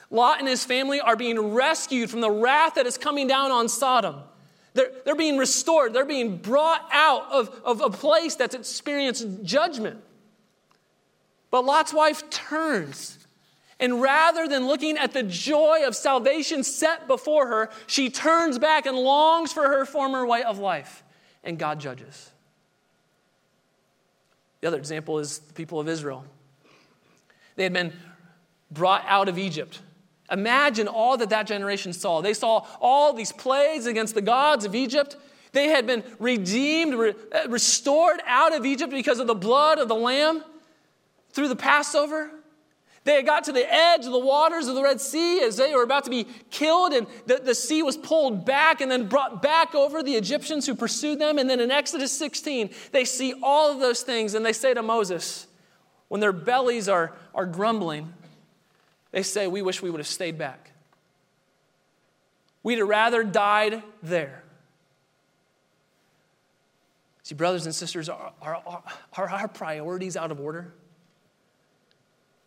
Lot 0.09 0.39
and 0.39 0.47
his 0.47 0.63
family 0.63 1.01
are 1.01 1.15
being 1.15 1.53
rescued 1.53 2.09
from 2.09 2.21
the 2.21 2.31
wrath 2.31 2.75
that 2.75 2.87
is 2.87 2.97
coming 2.97 3.27
down 3.27 3.51
on 3.51 3.67
Sodom. 3.67 4.21
They're, 4.73 4.91
they're 5.05 5.15
being 5.15 5.37
restored, 5.37 5.93
they're 5.93 6.05
being 6.05 6.37
brought 6.37 6.87
out 6.91 7.31
of, 7.31 7.49
of 7.65 7.81
a 7.81 7.89
place 7.89 8.35
that's 8.35 8.55
experienced 8.55 9.43
judgment. 9.43 10.01
But 11.51 11.65
Lot's 11.65 11.93
wife 11.93 12.29
turns 12.29 13.17
and 13.79 14.01
rather 14.01 14.47
than 14.47 14.67
looking 14.67 14.97
at 14.97 15.13
the 15.13 15.23
joy 15.23 15.85
of 15.85 15.95
salvation 15.95 16.63
set 16.63 17.07
before 17.07 17.47
her, 17.47 17.69
she 17.85 18.09
turns 18.09 18.57
back 18.57 18.85
and 18.85 18.97
longs 18.97 19.53
for 19.53 19.67
her 19.67 19.85
former 19.85 20.25
way 20.25 20.43
of 20.43 20.57
life. 20.57 21.03
And 21.47 21.57
God 21.57 21.79
judges. 21.79 22.29
The 24.59 24.67
other 24.67 24.77
example 24.77 25.17
is 25.17 25.39
the 25.39 25.53
people 25.53 25.79
of 25.79 25.87
Israel. 25.87 26.25
They 27.55 27.63
had 27.63 27.71
been 27.71 27.93
brought 28.69 29.03
out 29.07 29.29
of 29.29 29.37
Egypt. 29.37 29.79
Imagine 30.29 30.89
all 30.89 31.15
that 31.17 31.29
that 31.29 31.47
generation 31.47 31.93
saw. 31.93 32.19
They 32.19 32.33
saw 32.33 32.65
all 32.81 33.13
these 33.13 33.31
plagues 33.31 33.85
against 33.85 34.13
the 34.13 34.21
gods 34.21 34.65
of 34.65 34.75
Egypt. 34.75 35.15
They 35.53 35.69
had 35.69 35.87
been 35.87 36.03
redeemed, 36.19 36.95
re- 36.95 37.15
uh, 37.31 37.47
restored 37.47 38.19
out 38.25 38.53
of 38.53 38.65
Egypt 38.65 38.91
because 38.91 39.19
of 39.19 39.27
the 39.27 39.33
blood 39.33 39.79
of 39.79 39.87
the 39.87 39.95
Lamb 39.95 40.43
through 41.31 41.47
the 41.47 41.55
Passover. 41.55 42.29
They 43.07 43.15
had 43.15 43.25
got 43.25 43.45
to 43.45 43.53
the 43.53 43.65
edge 43.73 44.05
of 44.05 44.11
the 44.11 44.19
waters 44.19 44.67
of 44.67 44.75
the 44.75 44.83
Red 44.83 44.99
Sea 44.99 45.39
as 45.39 45.55
they 45.55 45.73
were 45.73 45.83
about 45.83 46.03
to 46.03 46.09
be 46.09 46.27
killed, 46.51 46.91
and 46.91 47.07
the, 47.25 47.37
the 47.37 47.55
sea 47.55 47.81
was 47.81 47.95
pulled 47.95 48.43
back 48.43 48.81
and 48.81 48.91
then 48.91 49.07
brought 49.07 49.41
back 49.41 49.73
over 49.73 50.03
the 50.03 50.15
Egyptians 50.15 50.65
who 50.65 50.75
pursued 50.75 51.17
them. 51.17 51.37
And 51.37 51.49
then 51.49 51.61
in 51.61 51.71
Exodus 51.71 52.11
16, 52.11 52.69
they 52.91 53.05
see 53.05 53.33
all 53.41 53.71
of 53.71 53.79
those 53.79 54.01
things 54.01 54.33
and 54.33 54.45
they 54.45 54.51
say 54.51 54.73
to 54.73 54.83
Moses, 54.83 55.47
when 56.09 56.19
their 56.19 56.33
bellies 56.33 56.89
are, 56.89 57.13
are 57.33 57.45
grumbling, 57.45 58.13
they 59.11 59.23
say, 59.23 59.47
We 59.47 59.61
wish 59.61 59.81
we 59.81 59.89
would 59.89 60.01
have 60.01 60.07
stayed 60.07 60.37
back. 60.37 60.71
We'd 62.61 62.79
have 62.79 62.89
rather 62.89 63.23
died 63.23 63.83
there. 64.03 64.43
See, 67.23 67.35
brothers 67.35 67.67
and 67.67 67.73
sisters, 67.73 68.09
are, 68.09 68.33
are, 68.41 68.83
are 69.13 69.29
our 69.29 69.47
priorities 69.47 70.17
out 70.17 70.31
of 70.31 70.41
order? 70.41 70.73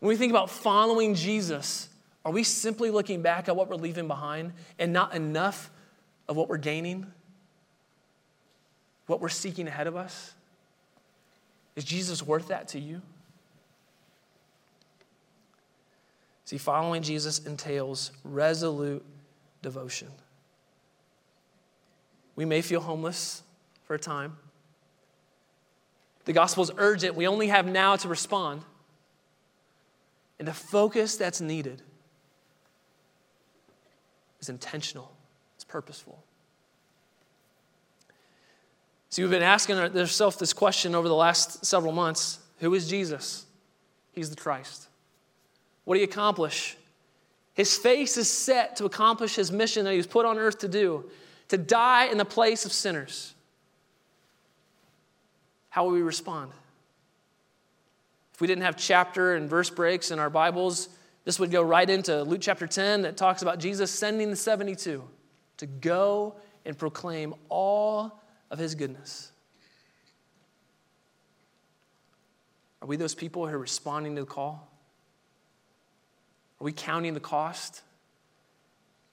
When 0.01 0.09
we 0.09 0.17
think 0.17 0.31
about 0.31 0.51
following 0.51 1.15
Jesus, 1.15 1.89
are 2.25 2.33
we 2.33 2.43
simply 2.43 2.91
looking 2.91 3.23
back 3.23 3.49
at 3.49 3.57
what 3.57 3.69
we're 3.69 3.77
leaving 3.77 4.09
behind 4.09 4.53
and 4.79 4.93
not 4.93 5.15
enough 5.15 5.71
of 6.29 6.37
what 6.37 6.49
we're 6.49 6.57
gaining? 6.57 7.07
What 9.07 9.21
we're 9.21 9.29
seeking 9.29 9.69
ahead 9.69 9.87
of 9.87 9.97
us? 9.97 10.33
Is 11.77 11.85
Jesus 11.85 12.23
worth 12.23 12.49
that 12.49 12.69
to 12.69 12.81
you? 12.81 13.03
See, 16.47 16.59
following 16.59 17.03
Jesus 17.03 17.39
entails 17.41 18.11
resolute 18.25 19.05
devotion. 19.63 20.09
We 22.37 22.45
may 22.45 22.63
feel 22.63 22.81
homeless 22.81 23.43
for 23.85 23.95
a 23.95 23.99
time. 23.99 24.37
The 26.25 26.33
gospel 26.33 26.65
is 26.65 26.71
urgent. 26.77 27.15
We 27.15 27.27
only 27.27 27.49
have 27.49 27.67
now 27.67 27.97
to 27.97 28.09
respond. 28.09 28.63
And 30.41 30.49
the 30.49 30.55
focus 30.55 31.17
that's 31.17 31.43
needed 31.43 31.83
is 34.41 34.49
intentional, 34.49 35.13
it's 35.55 35.65
purposeful. 35.65 36.25
So 39.11 39.21
we've 39.23 39.31
been 39.31 39.43
asking 39.43 39.77
ourselves 39.77 40.37
this 40.37 40.55
question 40.55 40.95
over 40.95 41.09
the 41.09 41.15
last 41.15 41.67
several 41.67 41.93
months 41.93 42.39
Who 42.61 42.73
is 42.75 42.89
Jesus? 42.89 43.45
He's 44.13 44.31
the 44.31 44.37
Christ. 44.37 44.89
What 45.85 45.97
do 45.97 46.01
you 46.01 46.07
accomplish? 46.07 46.77
His 47.53 47.77
face 47.77 48.17
is 48.17 48.31
set 48.31 48.77
to 48.77 48.87
accomplish 48.87 49.35
his 49.35 49.53
mission 49.53 49.85
that 49.85 49.91
he 49.91 49.99
was 49.99 50.07
put 50.07 50.25
on 50.25 50.39
earth 50.39 50.61
to 50.61 50.69
do, 50.69 51.05
to 51.49 51.59
die 51.59 52.07
in 52.07 52.17
the 52.17 52.25
place 52.25 52.65
of 52.65 52.73
sinners. 52.73 53.35
How 55.69 55.85
will 55.85 55.93
we 55.93 56.03
respond? 56.03 56.53
If 58.41 58.43
we 58.43 58.47
didn't 58.47 58.63
have 58.63 58.79
chapter 58.79 59.35
and 59.35 59.51
verse 59.51 59.69
breaks 59.69 60.11
in 60.11 60.19
our 60.19 60.31
Bibles, 60.31 60.89
this 61.27 61.39
would 61.39 61.51
go 61.51 61.61
right 61.61 61.91
into 61.91 62.23
Luke 62.23 62.41
chapter 62.41 62.67
10 62.67 63.03
that 63.03 63.19
talks 63.19 63.43
about 63.43 63.59
Jesus 63.59 63.91
sending 63.91 64.31
the 64.31 64.37
72 64.37 65.05
to 65.59 65.67
go 65.67 66.37
and 66.65 66.79
proclaim 66.79 67.35
all 67.51 68.19
of 68.51 68.59
his 68.59 68.75
goodness. 68.75 69.31
Are 72.81 72.89
we 72.89 72.97
those 72.97 73.15
people 73.15 73.47
who 73.47 73.55
are 73.55 73.59
responding 73.59 74.15
to 74.17 74.23
the 74.23 74.27
call? 74.27 74.67
Are 76.63 76.65
we 76.65 76.73
counting 76.73 77.13
the 77.13 77.21
cost 77.21 77.83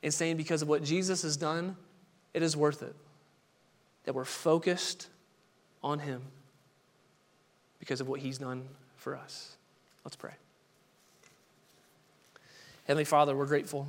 and 0.04 0.14
saying 0.14 0.38
because 0.38 0.62
of 0.62 0.70
what 0.70 0.86
Jesus 0.86 1.24
has 1.24 1.36
done, 1.36 1.76
it 2.34 2.44
is 2.44 2.56
worth 2.56 2.82
it? 2.82 2.96
That 4.06 4.16
we're 4.16 4.24
focused 4.24 5.10
on 5.84 6.00
him 6.00 6.22
because 7.78 8.00
of 8.00 8.08
what 8.08 8.22
he's 8.22 8.38
done 8.38 8.70
for 9.08 9.16
us. 9.16 9.56
Let's 10.04 10.18
pray. 10.18 10.34
Heavenly 12.88 13.06
Father, 13.06 13.38
we're 13.38 13.46
grateful. 13.46 13.88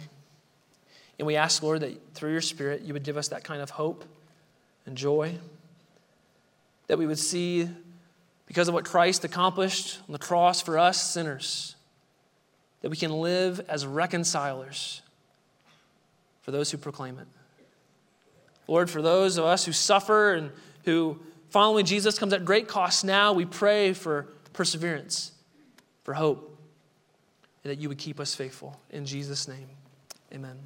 And 1.18 1.26
we 1.26 1.34
ask, 1.34 1.60
Lord, 1.60 1.80
that 1.80 2.14
through 2.14 2.30
your 2.30 2.40
Spirit, 2.40 2.82
you 2.82 2.92
would 2.92 3.02
give 3.02 3.16
us 3.16 3.26
that 3.28 3.42
kind 3.42 3.60
of 3.60 3.70
hope 3.70 4.04
and 4.86 4.96
joy. 4.96 5.34
That 6.86 6.98
we 6.98 7.06
would 7.08 7.18
see, 7.18 7.68
because 8.46 8.68
of 8.68 8.74
what 8.74 8.84
Christ 8.84 9.24
accomplished 9.24 9.98
on 10.06 10.12
the 10.12 10.20
cross 10.20 10.60
for 10.60 10.78
us 10.78 11.02
sinners, 11.02 11.74
that 12.82 12.90
we 12.90 12.96
can 12.96 13.10
live 13.10 13.60
as 13.68 13.84
reconcilers 13.84 15.02
for 16.42 16.52
those 16.52 16.70
who 16.70 16.78
proclaim 16.78 17.18
it. 17.18 17.26
Lord, 18.68 18.88
for 18.88 19.02
those 19.02 19.36
of 19.36 19.44
us 19.44 19.64
who 19.64 19.72
suffer 19.72 20.34
and 20.34 20.52
who 20.84 21.18
following 21.50 21.86
Jesus 21.86 22.20
comes 22.20 22.32
at 22.32 22.44
great 22.44 22.68
cost 22.68 23.04
now, 23.04 23.32
we 23.32 23.46
pray 23.46 23.94
for 23.94 24.28
perseverance, 24.58 25.30
for 26.02 26.14
hope, 26.14 26.58
and 27.62 27.70
that 27.70 27.78
you 27.78 27.88
would 27.88 27.96
keep 27.96 28.18
us 28.18 28.34
faithful. 28.34 28.76
In 28.90 29.06
Jesus' 29.06 29.46
name, 29.46 29.68
amen. 30.34 30.58